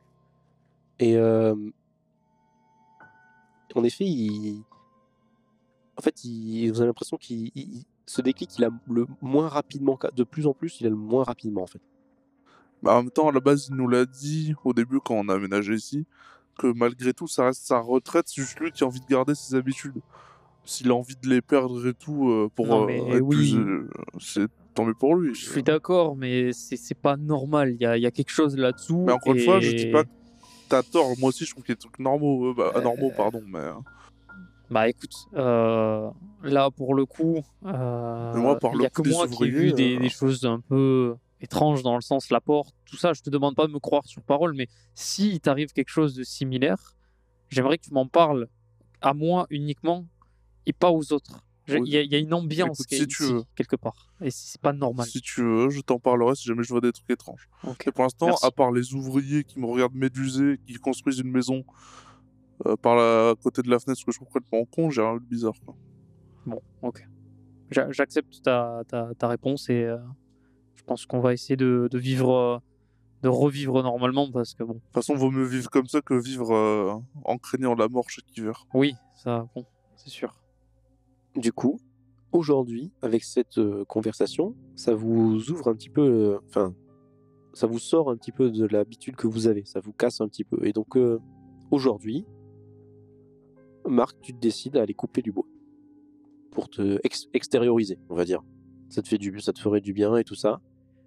Et 0.98 1.16
euh, 1.16 1.54
en 3.74 3.84
effet, 3.84 4.04
en 5.98 6.02
fait, 6.02 6.14
vous 6.24 6.80
avez 6.80 6.86
l'impression 6.86 7.16
qu'il 7.16 7.50
il- 7.54 7.76
il- 7.78 7.84
ce 8.04 8.20
déclic, 8.20 8.56
il 8.58 8.64
a 8.64 8.70
le 8.88 9.06
moins 9.22 9.48
rapidement, 9.48 9.98
de 10.14 10.24
plus 10.24 10.46
en 10.46 10.52
plus, 10.52 10.80
il 10.80 10.86
a 10.86 10.90
le 10.90 10.96
moins 10.96 11.24
rapidement 11.24 11.62
en 11.62 11.66
fait. 11.66 11.80
Bah, 12.82 12.94
en 12.94 13.02
même 13.02 13.10
temps, 13.10 13.28
à 13.28 13.32
la 13.32 13.40
base, 13.40 13.68
il 13.68 13.74
nous 13.74 13.88
l'a 13.88 14.04
dit 14.04 14.54
au 14.64 14.74
début 14.74 15.00
quand 15.00 15.14
on 15.14 15.28
a 15.28 15.34
aménagé 15.34 15.74
ici, 15.74 16.04
que 16.58 16.66
malgré 16.68 17.14
tout, 17.14 17.26
ça 17.26 17.46
reste 17.46 17.66
sa 17.66 17.78
retraite, 17.80 18.28
c'est 18.28 18.42
juste 18.42 18.60
lui 18.60 18.70
qui 18.70 18.84
a 18.84 18.86
envie 18.86 19.00
de 19.00 19.06
garder 19.06 19.34
ses 19.34 19.54
habitudes. 19.54 20.00
S'il 20.66 20.90
a 20.90 20.94
envie 20.94 21.16
de 21.16 21.28
les 21.28 21.40
perdre 21.40 21.86
et 21.86 21.94
tout 21.94 22.28
euh, 22.28 22.50
pour 22.54 22.66
Non, 22.66 22.82
euh, 22.82 22.86
mais 22.86 22.98
être 22.98 23.22
oui. 23.22 23.52
plus, 23.52 23.58
euh, 23.58 23.88
c'est 24.20 24.46
tant 24.74 24.84
mieux 24.84 24.94
pour 24.94 25.14
lui. 25.14 25.34
Je 25.34 25.48
suis 25.48 25.62
d'accord, 25.62 26.16
mais 26.16 26.52
c'est 26.52 26.76
c'est 26.76 26.94
pas 26.96 27.16
normal. 27.16 27.72
Il 27.74 27.82
y 27.82 27.86
a, 27.86 27.96
il 27.96 28.02
y 28.02 28.06
a 28.06 28.10
quelque 28.10 28.30
chose 28.30 28.56
là-dessous. 28.56 29.04
Mais 29.06 29.12
encore 29.12 29.34
une 29.34 29.40
fois, 29.40 29.60
je 29.60 29.72
dis 29.72 29.86
pas 29.86 30.04
que 30.04 30.10
t'as 30.68 30.82
tort. 30.82 31.12
Moi 31.18 31.28
aussi, 31.28 31.44
je 31.44 31.52
trouve 31.52 31.64
qu'il 31.64 31.72
y 31.72 31.74
a 31.74 31.76
des 31.76 31.80
trucs 31.80 31.98
normaux, 31.98 32.50
euh, 32.50 32.54
bah, 32.54 32.72
anormaux, 32.74 33.12
pardon, 33.16 33.42
mais. 33.46 33.60
Bah 34.68 34.88
écoute, 34.88 35.14
euh, 35.34 36.10
là 36.42 36.72
pour 36.72 36.94
le 36.96 37.06
coup, 37.06 37.36
euh, 37.64 38.32
il 38.34 38.78
le 38.78 38.82
y 38.82 38.86
a 38.86 38.90
que 38.90 39.08
moi 39.08 39.28
qui 39.28 39.44
ai 39.44 39.48
vu 39.48 39.72
des, 39.72 39.96
des 39.96 40.08
choses 40.08 40.44
un 40.44 40.58
peu 40.58 41.14
étranges 41.40 41.84
dans 41.84 41.94
le 41.94 42.00
sens 42.00 42.30
la 42.30 42.40
porte, 42.40 42.74
tout 42.84 42.96
ça. 42.96 43.12
Je 43.12 43.22
te 43.22 43.30
demande 43.30 43.54
pas 43.54 43.68
de 43.68 43.72
me 43.72 43.78
croire 43.78 44.04
sur 44.06 44.22
parole, 44.22 44.54
mais 44.54 44.66
si 44.94 45.38
t'arrive 45.38 45.72
quelque 45.72 45.90
chose 45.90 46.16
de 46.16 46.24
similaire, 46.24 46.96
j'aimerais 47.48 47.78
que 47.78 47.84
tu 47.84 47.94
m'en 47.94 48.08
parles 48.08 48.48
à 49.00 49.14
moi 49.14 49.46
uniquement 49.50 50.04
et 50.66 50.72
pas 50.72 50.90
aux 50.90 51.12
autres. 51.12 51.40
Il 51.68 51.80
Oui. 51.80 51.90
y, 51.90 51.96
a- 51.96 52.02
il 52.02 52.12
y 52.12 52.14
a 52.14 52.18
une 52.18 52.32
ambiance 52.32 52.78
Écoute, 52.78 52.86
qui 52.86 52.94
est 52.94 52.98
si 52.98 53.06
tu 53.08 53.22
ici, 53.24 53.32
veux. 53.32 53.42
quelque 53.56 53.74
part, 53.74 54.12
et 54.20 54.30
c'est 54.30 54.60
pas 54.60 54.72
normal. 54.72 55.04
Si 55.08 55.20
tu 55.20 55.42
veux, 55.42 55.68
je 55.70 55.80
t'en 55.80 55.98
parlerai 55.98 56.36
si 56.36 56.44
jamais 56.44 56.62
je 56.62 56.68
vois 56.68 56.80
des 56.80 56.92
trucs 56.92 57.10
étranges. 57.10 57.48
Ok. 57.64 57.88
Et 57.88 57.90
pour 57.92 58.04
l'instant, 58.04 58.36
à 58.42 58.50
part 58.52 58.70
les 58.70 58.94
ouvriers 58.94 59.42
qui 59.42 59.58
me 59.58 59.66
regardent 59.66 59.94
méduser, 59.96 60.60
qui 60.64 60.74
construisent 60.74 61.18
une 61.18 61.30
maison 61.32 61.64
euh, 62.66 62.76
par 62.76 62.94
la 62.94 63.30
à 63.30 63.34
côté 63.34 63.62
de 63.62 63.68
la 63.70 63.80
fenêtre, 63.80 63.98
ce 64.00 64.04
que 64.04 64.12
je 64.12 64.18
trouve 64.18 64.28
complètement 64.28 64.64
con, 64.66 64.90
j'ai 64.90 65.02
rien 65.02 65.14
de 65.16 65.20
bizarre. 65.24 65.54
Quoi. 65.64 65.74
Bon, 66.46 66.60
ok. 66.82 67.02
J'a- 67.72 67.90
J'accepte 67.90 68.40
ta, 68.44 68.82
ta, 68.88 69.10
ta 69.18 69.26
réponse 69.26 69.68
et 69.68 69.82
euh, 69.82 69.98
je 70.76 70.84
pense 70.84 71.04
qu'on 71.04 71.18
va 71.20 71.32
essayer 71.32 71.56
de, 71.56 71.88
de 71.90 71.98
vivre, 71.98 72.32
euh, 72.32 72.58
de 73.22 73.28
revivre 73.28 73.82
normalement 73.82 74.30
parce 74.30 74.54
que 74.54 74.62
bon. 74.62 74.74
De 74.74 74.78
toute 74.78 74.92
façon, 74.94 75.16
vaut 75.16 75.32
mieux 75.32 75.44
vivre 75.44 75.68
comme 75.68 75.88
ça 75.88 76.00
que 76.00 76.14
vivre 76.14 77.02
en 77.24 77.38
craignant 77.38 77.74
la 77.74 77.88
mort 77.88 78.08
chaque 78.08 78.24
hiver. 78.36 78.66
Oui, 78.72 78.94
ça, 79.16 79.48
bon, 79.56 79.66
c'est 79.96 80.10
sûr. 80.10 80.32
Du 81.36 81.52
coup, 81.52 81.78
aujourd'hui, 82.32 82.92
avec 83.02 83.22
cette 83.22 83.58
euh, 83.58 83.84
conversation, 83.84 84.54
ça 84.74 84.94
vous 84.94 85.50
ouvre 85.50 85.68
un 85.68 85.74
petit 85.74 85.90
peu, 85.90 86.02
euh, 86.02 86.38
enfin, 86.48 86.74
ça 87.52 87.66
vous 87.66 87.78
sort 87.78 88.10
un 88.10 88.16
petit 88.16 88.32
peu 88.32 88.50
de 88.50 88.66
l'habitude 88.66 89.16
que 89.16 89.26
vous 89.26 89.46
avez, 89.46 89.64
ça 89.66 89.80
vous 89.80 89.92
casse 89.92 90.20
un 90.20 90.28
petit 90.28 90.44
peu. 90.44 90.64
Et 90.66 90.72
donc, 90.72 90.96
euh, 90.96 91.18
aujourd'hui, 91.70 92.24
Marc, 93.86 94.16
tu 94.22 94.32
te 94.32 94.40
décides 94.40 94.76
à 94.76 94.82
aller 94.82 94.94
couper 94.94 95.22
du 95.22 95.30
bois 95.30 95.46
pour 96.50 96.70
te 96.70 96.98
ex- 97.04 97.28
extérioriser, 97.34 97.98
on 98.08 98.14
va 98.14 98.24
dire. 98.24 98.42
Ça 98.88 99.02
te 99.02 99.08
fait 99.08 99.18
du, 99.18 99.38
ça 99.40 99.52
te 99.52 99.60
ferait 99.60 99.80
du 99.80 99.92
bien 99.92 100.16
et 100.16 100.24
tout 100.24 100.34
ça. 100.34 100.60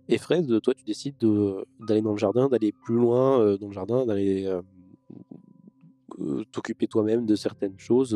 Et 0.10 0.18
Fred, 0.18 0.62
toi, 0.62 0.74
tu 0.74 0.84
décides 0.84 1.18
de- 1.20 1.65
d'aller 1.80 2.02
dans 2.02 2.12
le 2.12 2.18
jardin, 2.18 2.50
d'aller 2.50 2.72
plus 2.72 2.96
loin 2.96 3.58
dans 3.58 3.68
le 3.68 3.74
jardin, 3.74 4.06
d'aller 4.06 4.60
t'occuper 6.52 6.88
toi-même 6.88 7.26
de 7.26 7.36
certaines 7.36 7.78
choses 7.78 8.13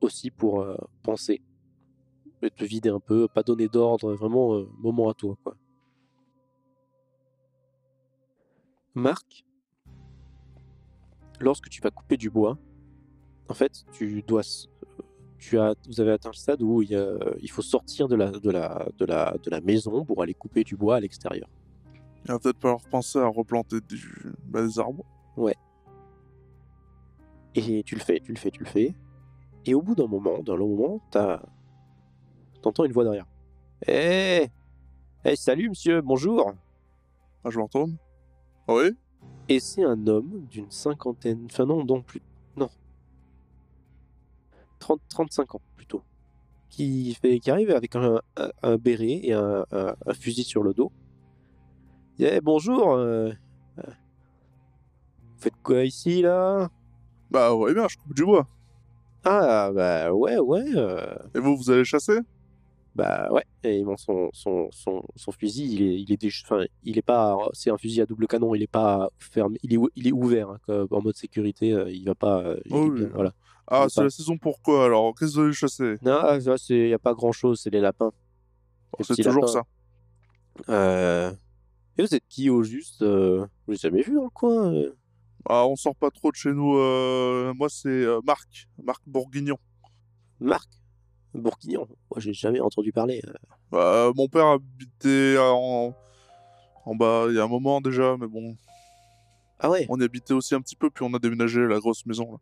aussi 0.00 0.30
pour 0.30 0.60
euh, 0.62 0.76
penser 1.02 1.40
et 2.42 2.50
te 2.50 2.64
vider 2.64 2.88
un 2.88 3.00
peu, 3.00 3.28
pas 3.28 3.42
donner 3.42 3.68
d'ordre, 3.68 4.14
vraiment 4.14 4.54
euh, 4.54 4.68
moment 4.78 5.08
à 5.10 5.14
toi, 5.14 5.36
quoi. 5.44 5.54
Marc, 8.94 9.44
lorsque 11.38 11.68
tu 11.68 11.80
vas 11.80 11.90
couper 11.90 12.16
du 12.16 12.30
bois, 12.30 12.58
en 13.48 13.54
fait, 13.54 13.84
tu 13.92 14.22
dois, 14.22 14.42
tu 15.38 15.58
as, 15.58 15.74
vous 15.86 16.00
avez 16.00 16.12
atteint 16.12 16.30
le 16.30 16.34
stade 16.36 16.62
où 16.62 16.82
il, 16.82 16.90
y 16.90 16.96
a- 16.96 17.18
il 17.40 17.50
faut 17.50 17.62
sortir 17.62 18.08
de 18.08 18.16
la, 18.16 18.30
de, 18.30 18.50
la, 18.50 18.88
de, 18.98 19.04
la, 19.04 19.36
de 19.42 19.50
la 19.50 19.60
maison 19.60 20.04
pour 20.04 20.22
aller 20.22 20.34
couper 20.34 20.64
du 20.64 20.76
bois 20.76 20.96
à 20.96 21.00
l'extérieur. 21.00 21.48
Il 22.24 22.32
va 22.32 22.38
peut-être 22.38 22.60
falloir 22.60 22.80
penser 22.90 23.18
à 23.18 23.26
replanter 23.26 23.80
du- 23.80 24.32
bah, 24.44 24.62
des 24.62 24.78
arbres. 24.78 25.04
Et 27.54 27.82
tu 27.82 27.94
le 27.96 28.00
fais, 28.00 28.20
tu 28.20 28.32
le 28.32 28.38
fais, 28.38 28.50
tu 28.50 28.60
le 28.60 28.68
fais. 28.68 28.94
Et 29.66 29.74
au 29.74 29.82
bout 29.82 29.94
d'un 29.94 30.06
moment, 30.06 30.38
d'un 30.42 30.56
long 30.56 30.68
moment, 30.68 31.00
t'as... 31.10 31.42
t'entends 32.62 32.84
une 32.84 32.92
voix 32.92 33.04
derrière. 33.04 33.26
Hé 33.86 34.48
Eh 35.24 35.36
salut 35.36 35.68
monsieur, 35.68 36.00
bonjour 36.00 36.54
Ah, 37.44 37.50
je 37.50 37.58
me 37.58 37.64
retourne. 37.64 37.96
Ah 38.66 38.74
oui? 38.74 38.90
Et 39.48 39.60
c'est 39.60 39.84
un 39.84 40.06
homme 40.06 40.46
d'une 40.50 40.70
cinquantaine, 40.70 41.46
enfin 41.46 41.66
non, 41.66 41.84
non 41.84 42.00
plus, 42.02 42.22
non. 42.56 42.70
30, 44.78 45.00
35 45.08 45.54
ans 45.56 45.60
plutôt. 45.76 46.02
Qui, 46.70 47.14
fait, 47.14 47.38
qui 47.40 47.50
arrive 47.50 47.70
avec 47.70 47.96
un, 47.96 48.20
un, 48.36 48.50
un 48.62 48.76
béret 48.76 49.20
et 49.24 49.32
un, 49.32 49.66
fusil 50.14 50.44
sur 50.44 50.62
le 50.62 50.72
dos. 50.72 50.92
Eh 52.18 52.40
bonjour 52.40 52.92
euh, 52.92 53.32
euh, 53.78 53.82
Vous 53.82 55.38
faites 55.38 55.60
quoi 55.62 55.84
ici 55.84 56.22
là? 56.22 56.70
Bah 57.30 57.54
ouais, 57.54 57.74
bien, 57.74 57.88
je 57.88 57.96
coupe 57.96 58.14
du 58.14 58.24
bois. 58.24 58.46
Ah 59.24 59.70
bah 59.74 60.12
ouais, 60.12 60.38
ouais. 60.38 60.64
euh, 60.76 61.14
Et 61.34 61.38
vous, 61.40 61.56
vous 61.56 61.70
allez 61.70 61.84
chasser? 61.84 62.18
Bah 62.94 63.28
ouais, 63.30 63.44
et 63.62 63.84
bon, 63.84 63.96
son, 63.96 64.30
son, 64.32 64.68
son, 64.72 65.02
son 65.14 65.30
fusil, 65.32 65.72
il 65.74 65.82
est, 65.82 66.00
il 66.00 66.12
est, 66.12 66.20
déch- 66.20 66.42
enfin, 66.44 66.64
il 66.82 66.98
est 66.98 67.02
pas, 67.02 67.36
c'est 67.52 67.70
un 67.70 67.78
fusil 67.78 68.00
à 68.00 68.06
double 68.06 68.26
canon, 68.26 68.54
il 68.54 68.62
est 68.62 68.66
pas 68.70 69.08
fermé, 69.20 69.58
il 69.62 69.72
est, 69.72 69.76
ou- 69.76 69.88
il 69.94 70.08
est 70.08 70.12
ouvert, 70.12 70.50
hein, 70.50 70.58
comme- 70.66 70.88
en 70.90 71.00
mode 71.00 71.16
sécurité, 71.16 71.72
euh, 71.72 71.88
il 71.90 72.04
va 72.04 72.16
pas, 72.16 72.40
euh, 72.42 72.60
il 72.64 72.74
Oh 72.74 72.88
oui. 72.90 73.00
bien, 73.00 73.10
voilà. 73.14 73.32
Ah, 73.68 73.86
c'est 73.88 74.02
la 74.02 74.10
saison 74.10 74.36
pourquoi 74.38 74.86
alors? 74.86 75.14
Qu'est-ce 75.14 75.34
que 75.34 75.36
vous 75.36 75.44
allez 75.44 75.52
chasser? 75.52 75.94
Non, 76.02 76.18
ah, 76.20 76.40
ça, 76.40 76.56
c'est, 76.58 76.88
y 76.88 76.92
a 76.94 76.98
pas 76.98 77.14
grand 77.14 77.30
chose, 77.30 77.60
c'est 77.62 77.70
les 77.70 77.80
lapins. 77.80 78.10
Les 78.98 79.04
C'est 79.04 79.12
petits 79.12 79.22
toujours 79.22 79.44
lapins. 79.44 79.62
ça. 80.66 80.72
Euh... 80.74 81.32
Et 81.96 82.02
vous 82.02 82.14
êtes 82.14 82.24
qui 82.28 82.50
au 82.50 82.62
juste 82.64 83.02
euh... 83.02 83.46
Je 83.68 83.72
l'ai 83.72 83.78
jamais 83.78 84.02
vu 84.02 84.14
dans 84.14 84.24
le 84.24 84.30
coin. 84.30 84.72
euh? 84.74 84.96
Ah, 85.48 85.66
on 85.66 85.74
sort 85.76 85.96
pas 85.96 86.10
trop 86.10 86.30
de 86.30 86.36
chez 86.36 86.52
nous. 86.52 86.76
euh, 86.76 87.52
Moi, 87.54 87.68
c'est 87.68 87.88
euh, 87.88 88.20
Marc. 88.24 88.68
Marc 88.82 89.02
Bourguignon. 89.06 89.56
Marc 90.38 90.68
Bourguignon. 91.34 91.86
Moi, 92.10 92.18
j'ai 92.18 92.32
jamais 92.34 92.60
entendu 92.60 92.92
parler. 92.92 93.22
euh. 93.26 93.32
Bah, 93.70 94.10
mon 94.16 94.28
père 94.28 94.46
habitait 94.46 95.36
en... 95.38 95.94
en 96.84 96.94
bas 96.94 97.26
il 97.28 97.36
y 97.36 97.38
a 97.38 97.44
un 97.44 97.48
moment 97.48 97.80
déjà, 97.80 98.16
mais 98.18 98.26
bon, 98.26 98.56
Ah 99.60 99.70
ouais? 99.70 99.86
on 99.88 100.00
y 100.00 100.04
habitait 100.04 100.34
aussi 100.34 100.54
un 100.54 100.60
petit 100.60 100.76
peu, 100.76 100.90
puis 100.90 101.04
on 101.08 101.14
a 101.14 101.18
déménagé 101.18 101.66
la 101.66 101.78
grosse 101.78 102.04
maison. 102.06 102.32
Là. 102.32 102.38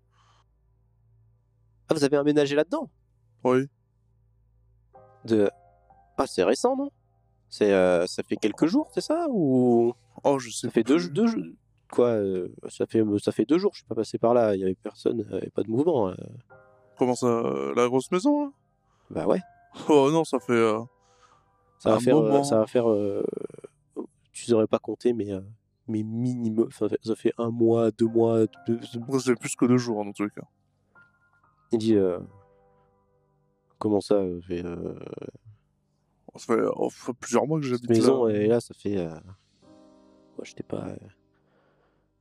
Ah, 1.88 1.94
vous 1.94 2.04
avez 2.04 2.16
aménagé 2.16 2.54
là-dedans? 2.56 2.90
Oui. 3.44 3.66
De. 5.24 5.50
Ah, 6.16 6.26
c'est 6.26 6.42
récent, 6.44 6.76
non? 6.76 6.90
C'est, 7.50 7.72
euh, 7.72 8.06
ça 8.06 8.22
fait 8.22 8.36
quelques 8.36 8.66
jours, 8.66 8.90
c'est 8.94 9.00
ça 9.00 9.26
ou? 9.30 9.94
Oh, 10.24 10.38
je 10.38 10.50
sais 10.50 10.66
Ça 10.66 10.70
fait 10.72 10.82
deux, 10.82 10.96
plus. 10.96 11.10
deux 11.10 11.26
jours. 11.28 11.44
Quoi 11.90 12.08
euh, 12.08 12.48
ça 12.68 12.86
fait, 12.86 13.02
ça 13.22 13.32
fait 13.32 13.44
deux 13.46 13.58
jours, 13.58 13.72
je 13.72 13.78
suis 13.78 13.86
pas 13.86 13.94
passé 13.94 14.18
par 14.18 14.34
là. 14.34 14.54
Il 14.54 14.60
y 14.60 14.64
avait 14.64 14.74
personne, 14.74 15.24
il 15.28 15.34
y 15.34 15.38
avait 15.38 15.50
pas 15.50 15.62
de 15.62 15.70
mouvement. 15.70 16.08
euh. 16.08 16.14
Comment 16.98 17.14
ça 17.14 17.26
euh, 17.26 17.74
La 17.74 17.86
grosse 17.88 18.10
maison 18.10 18.44
là? 18.46 18.50
Bah 19.10 19.26
ouais. 19.26 19.40
Oh 19.88 20.10
non, 20.10 20.24
ça 20.24 20.38
fait. 20.40 20.52
euh, 20.52 20.80
Ça 21.78 21.90
va 21.90 22.00
faire, 22.00 22.16
euh, 22.18 22.42
ça 22.42 22.58
va 22.58 22.66
faire. 22.66 22.90
euh, 22.90 23.24
tu 24.32 24.44
aurais 24.52 24.66
pas 24.66 24.78
compté, 24.78 25.12
mais 25.12 25.32
euh, 25.32 25.40
mais 25.86 26.02
minimum. 26.02 26.70
Ça 26.72 26.88
fait, 26.88 27.32
un 27.38 27.50
mois, 27.50 27.90
deux 27.90 28.06
mois. 28.06 28.40
deux- 28.66 28.80
fait 29.20 29.34
plus 29.36 29.56
que 29.56 29.64
deux 29.66 29.78
jours 29.78 29.98
tous 30.12 30.24
les 30.24 30.30
cas. 30.30 30.46
Il 31.72 31.78
dit. 31.78 31.94
euh, 31.96 32.18
comment 33.78 34.00
ça 34.00 34.14
euh, 34.16 34.40
fait, 34.42 34.64
euh, 34.64 34.94
Ça 36.36 36.54
fait, 36.54 36.62
oh, 36.76 36.90
ça 36.90 37.06
fait 37.06 37.12
plusieurs 37.14 37.46
mois 37.46 37.58
que 37.60 37.66
j'habite 37.66 37.88
maison 37.90 38.26
là. 38.26 38.34
et 38.34 38.46
là, 38.46 38.60
ça 38.60 38.74
fait. 38.74 38.96
euh, 38.98 39.14
ouais, 39.14 40.44
j'étais 40.44 40.62
pas. 40.62 40.88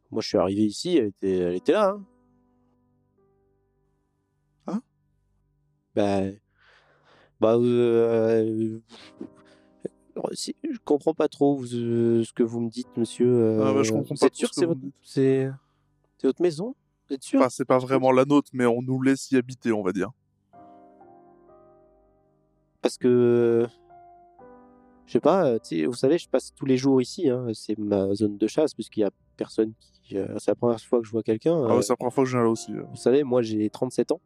Euh, 0.08 0.12
Moi, 0.12 0.22
je 0.22 0.28
suis 0.28 0.38
arrivé 0.38 0.64
ici, 0.64 0.98
elle 0.98 1.08
était, 1.08 1.38
elle 1.38 1.56
était 1.56 1.72
là. 1.74 1.98
Hein. 1.98 2.06
Hein? 4.68 4.82
Bah, 5.96 6.22
bah, 7.40 7.56
euh, 7.56 8.80
si- 10.34 10.56
je 10.64 10.78
comprends 10.84 11.14
pas 11.14 11.28
trop 11.28 11.62
euh, 11.64 12.24
ce 12.24 12.34
que 12.34 12.44
vous 12.44 12.60
me 12.60 12.70
dites, 12.70 12.96
monsieur. 12.98 13.60
Ah, 13.62 13.74
bah, 13.74 13.84
je 13.84 13.92
euh, 13.92 13.94
comprends 13.94 14.16
pas 14.16 14.30
sûr 14.34 14.50
que 14.50 14.56
c'est 14.56 14.62
que 14.62 14.66
vous 14.66 14.74
votre, 14.74 15.54
votre 16.24 16.42
maison? 16.42 16.76
Vous 17.08 17.16
êtes 17.16 17.24
sûr? 17.24 17.40
Enfin, 17.40 17.50
c'est 17.50 17.66
pas 17.66 17.78
vraiment 17.78 18.12
la 18.12 18.26
nôtre, 18.26 18.50
mais 18.54 18.66
on 18.66 18.82
nous 18.82 19.02
laisse 19.02 19.32
y 19.32 19.38
habiter, 19.38 19.72
on 19.72 19.84
va 19.84 19.92
dire. 19.92 20.10
Parce 22.82 22.98
que, 22.98 23.68
je 25.06 25.12
sais 25.12 25.20
pas, 25.20 25.48
euh, 25.48 25.88
vous 25.88 25.94
savez, 25.94 26.18
je 26.18 26.30
passe 26.30 26.54
tous 26.56 26.66
les 26.66 26.78
jours 26.78 27.02
ici. 27.02 27.30
hein, 27.30 27.48
c'est 27.54 27.78
ma 27.78 28.14
zone 28.14 28.38
de 28.38 28.48
chasse, 28.48 28.74
puisqu'il 28.74 29.02
y 29.02 29.04
a 29.04 29.12
personne 29.36 29.74
qui. 29.80 29.97
Euh, 30.14 30.38
c'est 30.40 30.52
la 30.52 30.56
première 30.56 30.80
fois 30.80 31.00
que 31.00 31.06
je 31.06 31.12
vois 31.12 31.24
quelqu'un. 31.24 31.54
Ah 31.56 31.72
euh, 31.72 31.76
ouais, 31.76 31.82
c'est 31.82 31.94
la 31.94 31.98
première 31.98 32.14
fois 32.14 32.24
que 32.24 32.30
je 32.30 32.38
viens 32.38 32.44
là 32.44 32.50
aussi. 32.50 32.72
euh. 32.74 32.84
Vous 32.90 32.96
savez, 32.96 33.24
moi 33.24 33.42
j'ai 33.42 33.70
37 33.70 34.12
ans. 34.12 34.22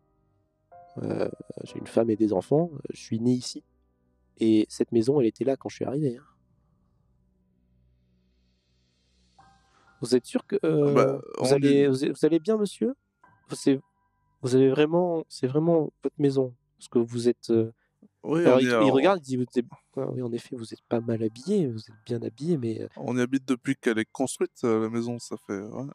Euh, 1.04 1.30
j'ai 1.64 1.78
une 1.80 1.88
femme 1.88 2.10
et 2.10 2.16
des 2.16 2.34
enfants. 2.34 2.70
Je 2.94 3.00
suis 3.00 3.20
né 3.20 3.32
ici. 3.32 3.64
Et 4.40 4.66
cette 4.70 4.92
maison, 4.92 5.20
elle 5.22 5.28
était 5.28 5.44
là 5.46 5.56
quand 5.56 5.70
je 5.70 5.76
suis 5.76 5.86
arrivé. 5.86 6.18
hein. 6.18 6.24
Vous 10.02 10.16
êtes 10.16 10.26
sûr 10.26 10.46
que 10.48 10.58
euh, 10.64 10.94
bah, 10.94 11.22
vous, 11.40 11.54
allez, 11.54 11.74
est- 11.82 11.88
vous, 11.88 11.96
vous 12.14 12.26
allez 12.26 12.40
bien, 12.40 12.58
monsieur? 12.58 12.96
C'est 13.52 13.80
vous 14.42 14.56
avez 14.56 14.70
vraiment, 14.70 15.24
c'est 15.30 15.46
vraiment 15.48 15.92
votre 16.04 16.16
maison. 16.20 16.56
Parce 16.78 16.88
que 16.90 17.00
vous 17.00 17.30
êtes. 17.30 17.50
euh, 17.52 17.72
Oui, 18.24 18.42
alors, 18.42 18.62
il, 18.62 18.92
regarde, 18.92 19.20
il 19.20 19.24
dit, 19.24 19.36
vous 19.38 19.46
êtes- 19.56 19.66
oui, 19.96 20.22
en 20.22 20.32
effet, 20.32 20.56
vous 20.56 20.74
êtes 20.74 20.82
pas 20.88 21.02
mal 21.02 21.24
habillé, 21.24 21.68
vous 21.68 21.80
êtes 21.80 21.96
bien 22.06 22.22
habillé, 22.22 22.58
mais 22.58 22.82
euh, 22.82 22.88
on 22.98 23.18
y 23.18 23.22
habite 23.22 23.48
depuis 23.48 23.76
qu'elle 23.76 23.98
est 23.98 24.10
construite, 24.12 24.64
euh, 24.64 24.84
la 24.84 24.90
maison, 24.90 25.18
ça 25.18 25.36
fait... 25.48 25.60
ouais. 25.60 25.88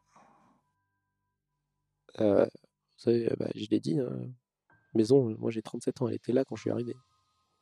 euh, 2.20 2.44
vous 2.44 2.98
savez, 2.98 3.32
bah, 3.38 3.48
je 3.54 3.66
l'ai 3.70 3.78
dit. 3.80 4.00
hein, 4.00 4.10
maison, 4.94 5.36
moi 5.38 5.50
j'ai 5.50 5.62
37 5.62 6.02
ans, 6.02 6.08
elle 6.08 6.14
était 6.14 6.32
là 6.32 6.44
quand 6.44 6.56
je 6.56 6.62
suis 6.62 6.70
arrivé. 6.70 6.94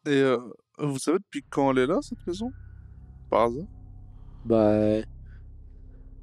Et 0.07 0.11
euh, 0.11 0.39
vous 0.79 0.99
savez 0.99 1.19
depuis 1.19 1.43
quand 1.51 1.71
elle 1.73 1.79
est 1.79 1.87
là, 1.87 1.99
cette 2.01 2.25
maison? 2.27 2.51
Par 3.31 3.43
hasard? 3.43 3.67
Bah, 4.45 5.01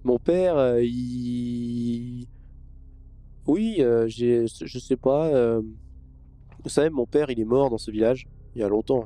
mon 0.03 0.17
père, 0.17 0.57
euh, 0.57 0.81
il, 0.83 2.27
oui, 3.45 3.83
j'ai, 4.07 4.45
je 4.47 4.79
sais 4.79 4.97
pas. 4.97 5.59
Vous 6.63 6.69
savez, 6.69 6.89
mon 6.89 7.05
père, 7.07 7.29
il 7.29 7.39
est 7.39 7.45
mort 7.45 7.69
dans 7.69 7.77
ce 7.79 7.89
village 7.91 8.27
il 8.55 8.61
y 8.61 8.63
a 8.63 8.69
longtemps. 8.69 9.05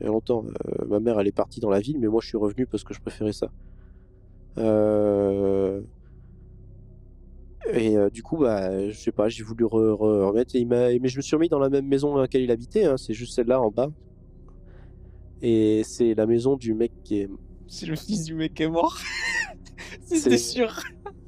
Il 0.00 0.04
y 0.04 0.06
a 0.06 0.10
longtemps. 0.12 0.44
Euh, 0.46 0.84
ma 0.86 1.00
mère, 1.00 1.18
elle 1.20 1.26
est 1.26 1.32
partie 1.32 1.60
dans 1.60 1.70
la 1.70 1.80
ville, 1.80 1.98
mais 1.98 2.08
moi, 2.08 2.20
je 2.22 2.28
suis 2.28 2.36
revenu 2.38 2.66
parce 2.66 2.84
que 2.84 2.92
je 2.94 3.00
préférais 3.00 3.32
ça. 3.32 3.50
Euh, 4.58 5.80
Et 7.72 7.96
euh, 7.96 8.10
du 8.10 8.22
coup, 8.22 8.36
bah, 8.38 8.88
je 8.90 8.96
sais 8.96 9.10
pas, 9.12 9.28
j'ai 9.28 9.42
voulu 9.42 9.64
re- 9.64 9.90
re- 9.96 10.26
remettre. 10.28 10.54
Et 10.54 10.60
il 10.60 10.66
m'a... 10.68 10.88
Mais 10.98 11.08
je 11.08 11.16
me 11.16 11.22
suis 11.22 11.34
remis 11.34 11.48
dans 11.48 11.58
la 11.58 11.68
même 11.68 11.86
maison 11.86 12.14
dans 12.14 12.20
laquelle 12.20 12.42
il 12.42 12.50
habitait. 12.50 12.84
hein, 12.84 12.96
C'est 12.96 13.14
juste 13.14 13.34
celle-là 13.34 13.60
en 13.60 13.70
bas. 13.70 13.88
Et 15.42 15.82
c'est 15.84 16.14
la 16.14 16.26
maison 16.26 16.56
du 16.56 16.74
mec 16.74 16.92
qui 17.04 17.18
est 17.20 17.28
C'est 17.66 17.86
le 17.86 17.96
fils 17.96 18.24
du 18.24 18.34
mec 18.34 18.54
qui 18.54 18.62
est 18.62 18.68
mort. 18.70 18.96
C'est- 20.06 20.16
C'était 20.18 20.38
sûr. 20.38 20.80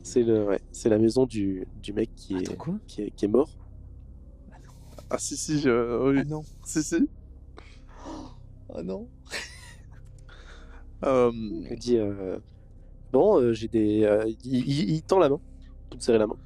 C'est 0.03 0.23
le, 0.23 0.45
ouais, 0.47 0.61
c'est 0.73 0.89
la 0.89 0.99
maison 0.99 1.27
du, 1.27 1.67
du 1.83 1.93
mec 1.93 2.09
qui 2.17 2.35
est, 2.35 2.39
Attends, 2.49 2.55
quoi? 2.57 2.75
qui 2.87 3.03
est, 3.03 3.11
qui 3.11 3.27
est 3.27 3.29
mort. 3.29 3.58
Ah 5.11 5.19
si, 5.19 5.37
si, 5.37 5.55
oui. 5.67 6.19
Ah 6.21 6.25
non. 6.25 6.43
Si, 6.65 6.83
si. 6.83 6.97
Ah 8.75 8.83
non. 8.83 9.09
Euh, 11.05 11.31
Il 11.71 11.79
dit 11.79 11.97
euh, 11.97 12.39
bon, 13.13 13.41
euh, 13.41 13.53
j'ai 13.53 13.69
des, 13.69 14.05
euh, 14.05 14.25
il, 14.45 14.69
il- 14.69 14.91
il 14.91 15.03
tend 15.03 15.19
la 15.19 15.29
main, 15.29 15.41
pour 15.91 15.99
te 15.99 16.05
serrer 16.05 16.19
la 16.19 16.27
main. 16.27 16.37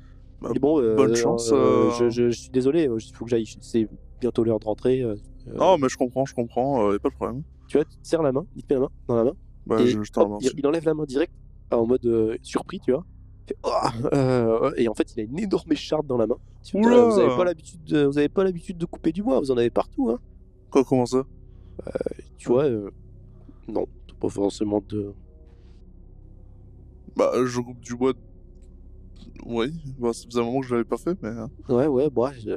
Bah, 0.41 0.51
Il 0.51 0.55
dit, 0.55 0.59
bon, 0.59 0.81
bonne 0.95 1.15
chance, 1.17 1.49
je, 1.49 1.91
je- 2.11 2.31
je 2.31 2.31
suis 2.31 2.51
désolé, 2.53 2.85
il 2.85 3.15
faut 3.15 3.25
que 3.25 3.31
j'aille. 3.31 3.47
C'est 3.61 3.89
bientôt 4.21 4.45
l'heure 4.45 4.61
de 4.61 4.67
rentrer. 4.67 5.05
Non, 5.47 5.79
mais 5.79 5.89
je 5.89 5.97
comprends, 5.97 6.25
je 6.27 6.35
comprends, 6.35 6.93
y 6.93 6.97
a 6.97 6.99
pas 6.99 7.09
de 7.09 7.15
problème. 7.15 7.43
Tu 7.69 7.79
vois, 7.79 7.85
tu 7.85 7.97
te 7.97 8.07
serres 8.09 8.23
la 8.23 8.33
main, 8.33 8.45
il 8.55 8.63
te 8.63 8.75
met 8.75 8.81
la 8.81 8.87
main 8.87 8.91
dans 9.09 9.17
la 9.17 9.25
main. 9.25 9.33
Bah, 9.67 9.83
et 9.83 9.87
je, 9.89 10.03
je 10.03 10.11
t'en 10.13 10.33
hop, 10.33 10.43
il, 10.43 10.53
il 10.57 10.67
enlève 10.67 10.85
la 10.85 10.95
main 10.95 11.05
direct, 11.05 11.33
en 11.71 11.87
mode 11.87 12.39
surpris, 12.43 12.81
tu 12.81 12.93
vois. 12.93 13.05
Fait, 13.49 13.57
Oh 13.65 13.71
Euh, 14.13 14.73
et 14.77 14.89
en 14.89 14.95
fait, 14.95 15.13
il 15.15 15.21
a 15.21 15.25
une 15.25 15.39
énorme 15.39 15.73
écharpe 15.73 16.07
dans 16.07 16.17
la 16.17 16.27
main. 16.27 16.37
Vous 16.73 17.19
avez 17.19 17.37
pas 17.37 17.45
l'habitude, 17.45 17.83
de- 17.85 18.05
vous 18.05 18.19
avez 18.19 18.29
pas 18.29 18.45
l'habitude 18.45 18.79
de 18.79 18.87
couper 18.87 19.13
du 19.13 19.23
bois, 19.23 19.41
vous 19.41 19.51
en 19.51 19.57
avez 19.57 19.71
partout, 19.71 20.11
hein. 20.11 20.19
Quoi, 20.71 20.85
comment 20.85 21.07
ça? 21.07 21.25
Tu 22.39 22.49
vois, 22.49 22.65
euh, 22.65 22.91
non, 23.69 23.87
t'as 24.07 24.15
pas 24.21 24.29
forcément 24.29 24.81
de. 24.89 25.13
Bah, 27.17 27.33
je 27.45 27.61
coupe 27.61 27.81
du 27.81 27.95
bois. 27.97 28.15
Oui, 29.45 29.73
bah, 29.99 30.13
ça 30.13 30.25
faisait 30.27 30.41
un 30.41 30.45
moment 30.45 30.61
que 30.61 30.67
je 30.67 30.75
l'avais 30.75 30.85
pas 30.85 30.97
fait, 30.97 31.17
mais. 31.23 31.29
euh, 31.29 31.47
Ouais, 31.69 31.87
ouais, 31.87 32.11
bon, 32.11 32.31
je- 32.33 32.53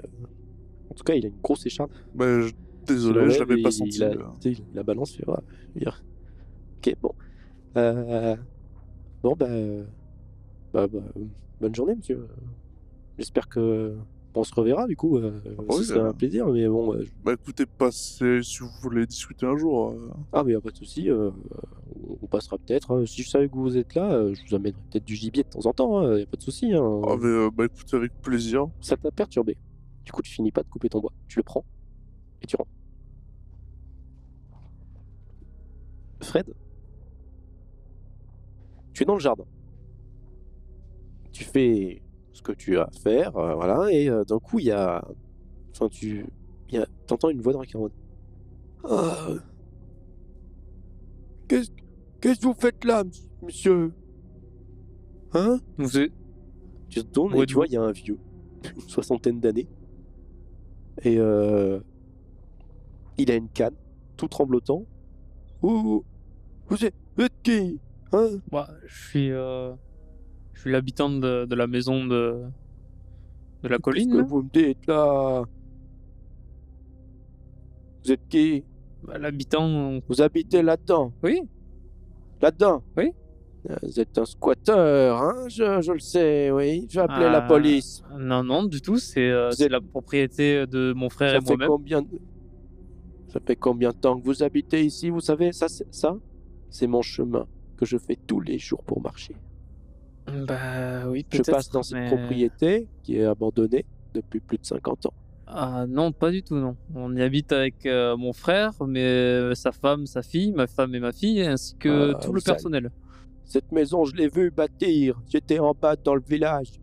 en 0.90 0.94
tout 0.96 1.04
cas, 1.04 1.14
il 1.16 1.26
a 1.26 1.30
une 1.30 1.40
grosse 1.42 1.66
écharpe. 1.66 1.92
bah, 2.14 2.42
je- 2.42 2.54
Désolé, 2.88 3.32
je 3.32 3.40
l'avais 3.40 3.62
pas 3.64 3.72
senti. 3.72 3.98
la- 3.98 4.08
euh. 4.12 4.24
il 4.46 4.64
la 4.74 4.84
balance, 4.84 5.16
fait, 5.16 5.28
ouais. 5.28 5.38
Ok, 6.78 6.96
bon. 7.02 7.12
Euh, 7.78 8.36
Bon, 9.24 9.36
bah, 9.36 9.48
euh, 9.50 9.86
bah, 10.76 10.88
bah, 10.88 11.02
bonne 11.62 11.74
journée, 11.76 11.96
monsieur. 11.96 12.28
J'espère 13.18 13.48
que 13.48 13.96
on 14.38 14.44
se 14.44 14.54
reverra, 14.54 14.86
du 14.88 14.98
coup. 14.98 15.18
Euh, 15.18 15.40
oui, 15.70 15.76
ce 15.78 15.84
serait 15.86 16.00
euh. 16.00 16.10
un 16.10 16.14
plaisir, 16.14 16.48
mais 16.48 16.68
bon. 16.68 16.94
euh, 16.94 17.06
Bah, 17.24 17.34
écoutez, 17.34 17.66
passez 17.66 18.42
si 18.44 18.60
vous 18.60 18.70
voulez 18.82 19.06
discuter 19.06 19.46
un 19.46 19.56
jour. 19.58 19.92
euh. 19.92 20.12
Ah, 20.34 20.44
mais 20.44 20.52
y 20.52 20.56
a 20.56 20.60
pas 20.62 20.72
de 20.72 20.76
souci. 20.76 21.10
euh, 21.10 21.32
on- 22.22 22.28
passera 22.28 22.58
peut-être. 22.58 22.92
hein. 22.94 23.06
Si 23.06 23.24
je 23.24 23.30
savais 23.30 23.48
que 23.48 23.56
vous 23.56 23.78
êtes 23.78 23.96
là, 23.96 24.34
je 24.34 24.42
vous 24.50 24.56
amènerai 24.56 24.82
peut-être 24.92 25.06
du 25.06 25.16
gibier 25.16 25.44
de 25.44 25.48
temps 25.48 25.66
en 25.70 25.72
temps. 25.72 26.00
hein, 26.00 26.18
y 26.18 26.24
a 26.24 26.26
pas 26.26 26.36
de 26.36 26.42
souci. 26.42 26.74
hein. 26.74 27.02
Ah, 27.08 27.16
mais, 27.18 27.50
bah, 27.52 27.64
écoutez, 27.66 27.96
avec 27.96 28.12
plaisir. 28.22 28.66
Ça 28.82 28.98
t'a 28.98 29.12
perturbé. 29.12 29.56
Du 30.04 30.12
coup, 30.12 30.22
tu 30.22 30.34
finis 30.34 30.52
pas 30.52 30.64
de 30.64 30.68
couper 30.68 30.90
ton 30.90 31.00
bois. 31.00 31.14
Tu 31.30 31.40
le 31.40 31.44
prends 31.44 31.64
et 32.42 32.48
tu 32.48 32.58
rentres. 32.58 32.70
Fred, 36.22 36.54
tu 38.94 39.04
es 39.04 39.06
dans 39.06 39.14
le 39.14 39.20
jardin. 39.20 39.46
Tu 41.36 41.44
fais 41.44 42.02
ce 42.32 42.42
que 42.42 42.54
tu 42.54 42.78
as 42.78 42.84
à 42.84 42.92
faire, 42.92 43.36
euh, 43.36 43.56
voilà, 43.56 43.92
et 43.92 44.10
euh, 44.10 44.24
d'un 44.24 44.40
coup, 44.40 44.60
il 44.60 44.68
y 44.68 44.72
a. 44.72 45.06
Enfin, 45.72 45.90
tu. 45.90 46.26
Il 46.70 46.76
y 46.76 46.78
a... 46.78 46.88
T'entends 47.08 47.30
une 47.30 47.42
voix 47.42 47.52
dans 47.52 47.60
la 47.60 47.66
caronne. 47.66 47.92
Ah. 48.86 49.34
Qu'est-ce 51.50 51.72
Qu'est-ce 52.22 52.40
que 52.40 52.46
vous 52.46 52.54
faites 52.54 52.86
là, 52.86 53.04
monsieur? 53.42 53.92
Hein? 55.34 55.60
Vous 55.78 55.98
êtes- 55.98 56.14
tu 56.88 57.02
te 57.02 57.08
tournes 57.08 57.34
Ouais, 57.34 57.44
et 57.44 57.46
tu 57.46 57.56
vois, 57.56 57.68
il 57.68 57.74
y 57.74 57.78
a 57.78 57.82
un 57.82 57.92
vieux, 57.92 58.18
une 58.74 58.88
soixantaine 58.88 59.42
d'années. 59.42 59.68
Et 61.04 61.18
euh, 61.20 61.82
il 63.18 63.30
a 63.30 63.36
une 63.36 63.50
canne, 63.50 63.76
tout 64.16 64.30
tremblotant. 64.30 64.86
Ouh, 65.64 66.06
vous 66.70 66.86
êtes, 66.86 66.96
vous 67.18 67.26
êtes 67.26 67.42
qui? 67.44 67.78
Hein? 68.14 68.38
Bah, 68.50 68.70
je 68.86 69.10
suis, 69.10 69.32
euh, 69.32 69.74
je 70.56 70.62
suis 70.62 70.72
l'habitant 70.72 71.10
de, 71.10 71.46
de 71.46 71.56
la 71.56 71.68
maison 71.68 72.04
de, 72.06 72.42
de 73.62 73.68
la 73.68 73.78
colline. 73.78 74.08
Qu'est-ce 74.10 74.18
là. 74.18 74.24
que 74.24 74.30
vous 74.30 74.42
me 74.42 74.50
dites 74.52 74.88
là? 74.88 75.44
Vous 78.04 78.12
êtes 78.12 78.28
qui? 78.28 78.64
Bah, 79.04 79.18
l'habitant, 79.20 80.00
Vous 80.08 80.22
habitez 80.22 80.62
là-dedans? 80.64 81.14
Oui. 81.24 81.42
Là-dedans? 82.42 82.84
Oui. 82.98 83.12
Euh, 83.70 83.76
Vous 83.84 84.00
êtes 84.00 84.18
un 84.18 84.26
squatteur, 84.26 85.22
hein 85.22 85.48
je, 85.48 85.82
je 85.82 85.92
le 85.92 86.00
sais, 86.00 86.52
oui. 86.52 86.86
Je 86.90 86.96
vais 87.00 87.04
appeler 87.06 87.26
la 87.26 87.44
Ah, 87.44 87.48
police. 87.48 88.04
Non, 88.18 88.44
non, 88.44 88.64
du 88.66 88.80
tout. 88.82 88.98
C'est 88.98 89.30
euh, 89.30 89.50
êtes- 89.52 89.70
la 89.72 89.82
propriété 89.82 90.68
de 90.68 90.94
mon 90.94 91.10
frère 91.10 91.32
Ça 91.32 91.38
et 91.38 91.42
fait 91.42 91.48
moi-même. 91.56 91.68
combien. 91.70 92.04
Ça 93.30 93.40
fait 93.46 93.56
combien 93.56 93.90
de 93.90 93.96
temps 93.98 94.20
que 94.20 94.26
vous 94.26 94.44
habitez 94.44 94.84
ici? 94.86 95.10
Vous 95.10 95.20
savez, 95.20 95.52
ça, 95.52 95.68
ça, 95.68 96.16
c'est 96.70 96.88
mon 96.88 97.02
chemin 97.02 97.48
que 97.78 97.86
je 97.86 97.98
fais 97.98 98.16
tous 98.16 98.40
les 98.40 98.60
jours 98.60 98.84
pour 98.84 99.02
marcher. 99.02 99.36
Bah 100.28 101.08
oui, 101.08 101.26
Je 101.32 101.42
passe 101.42 101.70
dans 101.70 101.84
cette 101.84 102.08
propriété 102.08 102.88
qui 103.04 103.18
est 103.18 103.26
abandonnée 103.26 103.86
depuis 104.14 104.40
plus 104.40 104.58
de 104.58 104.66
50 104.66 105.08
ans. 105.08 105.14
Ah 105.48 105.86
non, 105.88 106.12
pas 106.12 106.32
du 106.32 106.42
tout, 106.42 106.56
non. 106.56 106.76
On 106.96 107.16
y 107.16 107.22
habite 107.22 107.52
avec 107.52 107.86
euh, 107.86 108.18
mon 108.18 108.34
frère, 108.34 108.72
mais 108.88 109.04
euh, 109.04 109.54
sa 109.54 109.72
femme, 109.72 110.08
sa 110.08 110.24
fille, 110.24 110.52
ma 110.52 110.66
femme 110.66 110.96
et 110.96 111.00
ma 111.00 111.12
fille, 111.12 111.42
ainsi 111.42 111.78
que 111.78 112.14
Ah, 112.16 112.20
tout 112.20 112.34
le 112.34 112.42
personnel. 112.42 112.90
Cette 113.44 113.72
maison, 113.72 114.06
je 114.06 114.16
l'ai 114.16 114.28
vue 114.28 114.50
bâtir. 114.50 115.22
J'étais 115.30 115.60
en 115.60 115.74
bas 115.74 115.96
dans 115.96 116.16
le 116.16 116.24
village. 116.28 116.80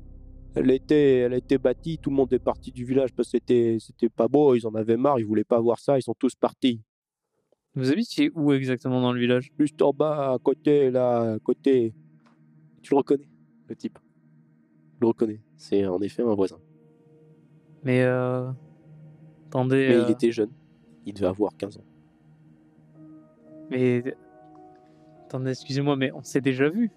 Elle 0.55 0.70
était, 0.70 1.18
elle 1.20 1.34
était 1.34 1.59
bâtie. 1.59 1.99
Tout 2.01 2.11
le 2.11 2.16
monde 2.16 2.32
est 2.32 2.38
parti 2.38 2.70
du 2.70 2.84
village 2.84 3.12
parce 3.14 3.28
que 3.32 3.38
c'était, 3.38 3.78
c'était 3.80 4.09
pas 4.09 4.28
beau. 4.28 4.55
Ils 4.55 4.64
en 4.66 4.74
avaient 4.76 4.97
marre. 4.97 5.18
Ils 5.18 5.26
voulaient 5.26 5.43
pas 5.43 5.59
voir 5.59 5.80
ça. 5.80 5.99
Ils 5.99 6.03
sont 6.03 6.14
tous 6.16 6.36
partis. 6.36 6.80
Vous 7.74 7.90
habitez 7.90 8.30
où 8.34 8.53
exactement 8.53 9.01
dans 9.01 9.12
le 9.12 9.18
village? 9.18 9.51
Juste 9.59 9.80
en 9.82 9.93
bas, 9.93 10.34
à 10.34 10.38
côté, 10.38 10.90
là, 10.90 11.32
à 11.32 11.38
côté. 11.40 11.95
Tu 12.82 12.93
le 12.93 12.99
reconnais, 12.99 13.28
le 13.68 13.76
type. 13.76 13.98
Je 14.96 15.00
le 15.00 15.06
reconnais. 15.08 15.40
C'est 15.56 15.86
en 15.86 16.00
effet 16.00 16.22
un 16.22 16.34
voisin. 16.34 16.58
Mais 17.84 18.02
euh... 18.02 18.50
attendez, 19.48 19.88
Mais 19.88 19.94
euh, 19.96 20.04
il 20.06 20.12
était 20.12 20.32
jeune. 20.32 20.50
Il 21.06 21.14
devait 21.14 21.26
avoir 21.26 21.56
15 21.56 21.78
ans. 21.78 21.84
mais 23.70 24.14
attendez, 25.24 25.50
excusez-moi, 25.50 25.96
mais 25.96 26.12
on 26.12 26.22
s'est 26.22 26.40
déjà 26.40 26.68
vu. 26.68 26.90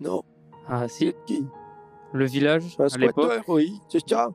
Non. 0.00 0.22
Ah 0.68 0.86
si, 0.88 1.12
Qui? 1.26 1.46
Le 2.12 2.24
village 2.26 2.64
Un 2.78 2.84
à 2.86 2.96
l'époque. 2.98 3.24
squatter, 3.32 3.42
oui, 3.52 3.72
c'est 3.88 4.08
ça. 4.08 4.28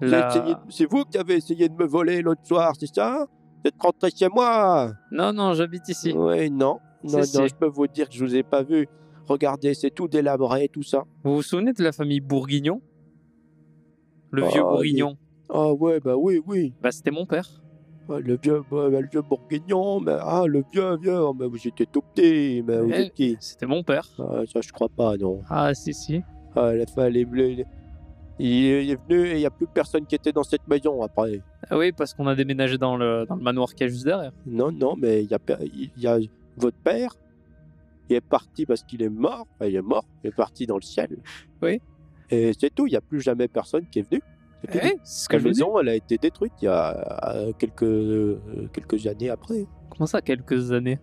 La- 0.00 0.60
C'est 0.68 0.86
vous 0.90 1.04
qui 1.04 1.16
avez 1.18 1.34
essayé 1.36 1.68
de 1.68 1.74
me 1.74 1.84
voler 1.86 2.22
l'autre 2.22 2.44
soir, 2.44 2.72
c'est 2.78 2.92
ça? 2.92 3.26
Vous 3.62 3.68
êtes 3.68 3.80
rentré 3.80 4.10
chez 4.10 4.28
moi 4.28 4.92
Non, 5.12 5.32
non, 5.32 5.52
j'habite 5.54 5.88
ici. 5.88 6.12
Oui, 6.12 6.50
non. 6.50 6.78
Non, 7.04 7.18
non, 7.18 7.46
je 7.46 7.54
peux 7.54 7.66
vous 7.68 7.86
dire 7.86 8.08
que 8.08 8.14
je 8.14 8.24
vous 8.24 8.34
ai 8.34 8.42
pas 8.42 8.62
vu. 8.64 8.88
Regardez, 9.32 9.72
c'est 9.74 9.90
tout 9.90 10.08
délabré, 10.08 10.68
tout 10.68 10.82
ça. 10.82 11.04
Vous 11.24 11.36
vous 11.36 11.42
souvenez 11.42 11.72
de 11.72 11.82
la 11.82 11.92
famille 11.92 12.20
Bourguignon? 12.20 12.80
Le 14.30 14.44
Oh, 14.44 14.48
vieux. 14.50 14.62
Bourguignon 14.62 15.16
Ah 15.48 15.72
ouais, 15.72 16.00
bah 16.00 16.16
oui, 16.16 16.40
oui. 16.46 16.74
Bah, 16.82 16.90
c'était 16.92 17.10
mon 17.10 17.26
père. 17.26 17.48
Ah, 18.08 18.18
le 18.18 18.36
vieux, 18.42 18.62
bah, 18.70 18.88
le 18.90 19.08
vieux 19.10 19.22
bourguignon, 19.22 20.00
mais 20.00 20.16
ah, 20.20 20.44
le 20.46 20.62
vieux, 20.72 20.96
vieux, 20.98 21.20
mais 21.38 21.46
vous 21.46 21.66
étiez 21.66 21.86
tout 21.86 22.02
petit, 22.02 22.62
mais 22.66 22.78
vous 22.80 22.90
Eh. 22.92 23.10
qui 23.10 23.36
C'était 23.40 23.66
mon 23.66 23.82
père. 23.82 24.06
Ah, 24.18 24.42
Ça, 24.52 24.60
je 24.60 24.70
crois 24.72 24.88
pas, 24.88 25.16
non. 25.16 25.40
Ah, 25.48 25.72
si, 25.74 25.94
si. 25.94 26.20
Ah, 26.54 26.74
la 26.74 26.84
fin, 26.86 27.08
les, 27.08 27.26
Il 28.38 28.64
est 28.90 28.98
venu 29.08 29.26
et 29.28 29.32
il 29.32 29.38
n'y 29.38 29.46
a 29.46 29.50
plus 29.50 29.66
personne 29.66 30.04
qui 30.04 30.14
était 30.14 30.32
dans 30.32 30.42
cette 30.42 30.66
maison 30.68 31.00
après. 31.02 31.40
Ah 31.70 31.78
oui, 31.78 31.92
parce 31.92 32.12
qu'on 32.12 32.26
a 32.26 32.34
déménagé 32.34 32.76
dans 32.76 32.96
le, 32.96 33.24
dans 33.26 33.36
le 33.36 33.42
manoir 33.42 33.74
qui 33.74 33.84
est 33.84 33.88
juste 33.88 34.04
derrière. 34.04 34.32
Non, 34.46 34.70
non, 34.72 34.94
mais 34.98 35.22
il 35.24 35.30
y 35.30 35.34
a, 35.34 35.38
y 35.96 36.06
a 36.06 36.18
votre 36.56 36.76
père, 36.78 37.14
il 38.12 38.16
est 38.16 38.20
parti 38.20 38.66
parce 38.66 38.82
qu'il 38.82 39.02
est 39.02 39.08
mort, 39.08 39.46
enfin, 39.54 39.66
il 39.66 39.76
est 39.76 39.82
mort, 39.82 40.04
il 40.22 40.28
est 40.28 40.36
parti 40.36 40.66
dans 40.66 40.76
le 40.76 40.82
ciel. 40.82 41.18
Oui. 41.62 41.80
Et 42.30 42.52
c'est 42.58 42.74
tout, 42.74 42.86
il 42.86 42.90
n'y 42.90 42.96
a 42.96 43.00
plus 43.00 43.20
jamais 43.20 43.48
personne 43.48 43.86
qui 43.90 44.00
est 44.00 44.08
venu. 44.08 44.22
Eh, 44.72 44.96
ce 45.02 45.28
que 45.28 45.36
La 45.36 45.42
je 45.42 45.48
maison, 45.48 45.78
elle 45.80 45.88
a 45.88 45.94
été 45.94 46.18
détruite 46.18 46.52
il 46.62 46.66
y 46.66 46.68
a 46.68 47.34
euh, 47.34 47.52
quelques, 47.58 47.82
euh, 47.82 48.68
quelques 48.72 49.06
années 49.06 49.28
après. 49.28 49.66
Comment 49.90 50.06
ça, 50.06 50.20
quelques 50.20 50.70
années? 50.72 50.98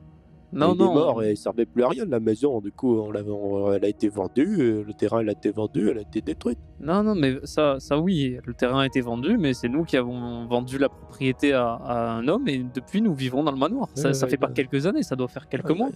Non, 0.51 0.73
il 0.73 0.79
non. 0.79 0.91
est 0.91 0.93
mort 0.95 1.23
et 1.23 1.31
il 1.31 1.37
servait 1.37 1.65
plus 1.65 1.83
à 1.83 1.89
rien 1.89 2.05
la 2.05 2.19
maison. 2.19 2.59
Du 2.59 2.71
coup, 2.71 2.97
on 2.99 3.11
l'a- 3.11 3.23
on- 3.23 3.71
elle 3.73 3.85
a 3.85 3.87
été 3.87 4.09
vendue, 4.09 4.57
euh, 4.59 4.83
le 4.85 4.93
terrain 4.93 5.19
elle 5.19 5.29
a 5.29 5.33
été 5.33 5.51
vendu, 5.51 5.89
elle 5.89 5.99
a 5.99 6.01
été 6.01 6.21
détruite. 6.21 6.57
Non, 6.79 7.03
non, 7.03 7.13
mais 7.13 7.37
ça, 7.43 7.75
ça 7.79 7.99
oui, 7.99 8.37
le 8.45 8.53
terrain 8.53 8.79
a 8.81 8.85
été 8.87 9.01
vendu, 9.01 9.37
mais 9.37 9.53
c'est 9.53 9.69
nous 9.69 9.83
qui 9.83 9.95
avons 9.97 10.45
vendu 10.47 10.77
la 10.79 10.89
propriété 10.89 11.53
à, 11.53 11.73
à 11.73 12.11
un 12.13 12.27
homme 12.27 12.47
et 12.47 12.65
depuis 12.73 13.01
nous 13.01 13.13
vivons 13.13 13.43
dans 13.43 13.51
le 13.51 13.57
manoir. 13.57 13.89
Ça, 13.93 14.07
Ouais, 14.07 14.13
ça 14.13 14.25
ouais, 14.25 14.31
fait 14.31 14.37
pas 14.37 14.49
quelques 14.49 14.85
années, 14.87 15.03
ça 15.03 15.15
doit 15.15 15.27
faire 15.27 15.47
quelques 15.49 15.69
mois. 15.71 15.89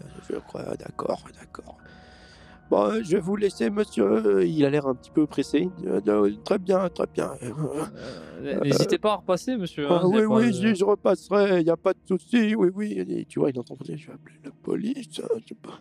D'accord, 0.79 1.23
d'accord. 1.39 1.77
Bon, 2.73 2.85
euh, 2.89 3.01
je 3.03 3.11
vais 3.11 3.19
vous 3.19 3.35
laisser, 3.35 3.69
monsieur. 3.69 4.43
Il 4.43 4.65
a 4.65 4.69
l'air 4.71 4.87
un 4.87 4.95
petit 4.95 5.11
peu 5.11 5.27
pressé. 5.27 5.69
Euh, 5.85 6.01
euh, 6.07 6.31
très 6.43 6.57
bien, 6.57 6.89
très 6.89 7.05
bien. 7.13 7.31
Euh, 7.43 8.59
N'hésitez 8.63 8.97
pas 8.97 9.13
à 9.13 9.15
repasser, 9.17 9.55
monsieur. 9.57 9.85
Ah, 9.89 9.99
hein, 10.01 10.07
oui, 10.07 10.17
c'est 10.21 10.27
pas- 10.27 10.33
oui, 10.35 10.53
je, 10.53 10.73
je 10.73 10.83
repasserai, 10.85 11.59
il 11.59 11.65
n'y 11.65 11.69
a 11.69 11.77
pas 11.77 11.93
de 11.93 11.99
souci. 12.07 12.55
Oui, 12.55 12.69
oui. 12.73 12.93
Et 13.07 13.25
tu 13.25 13.37
vois, 13.39 13.51
il 13.51 13.59
entend 13.59 13.77
je 13.85 13.93
vais 14.07 14.13
appeler 14.13 14.39
la 14.43 14.49
police. 14.63 15.21
hein, 15.23 15.27
je 15.43 15.49
sais 15.49 15.55
pas. 15.61 15.77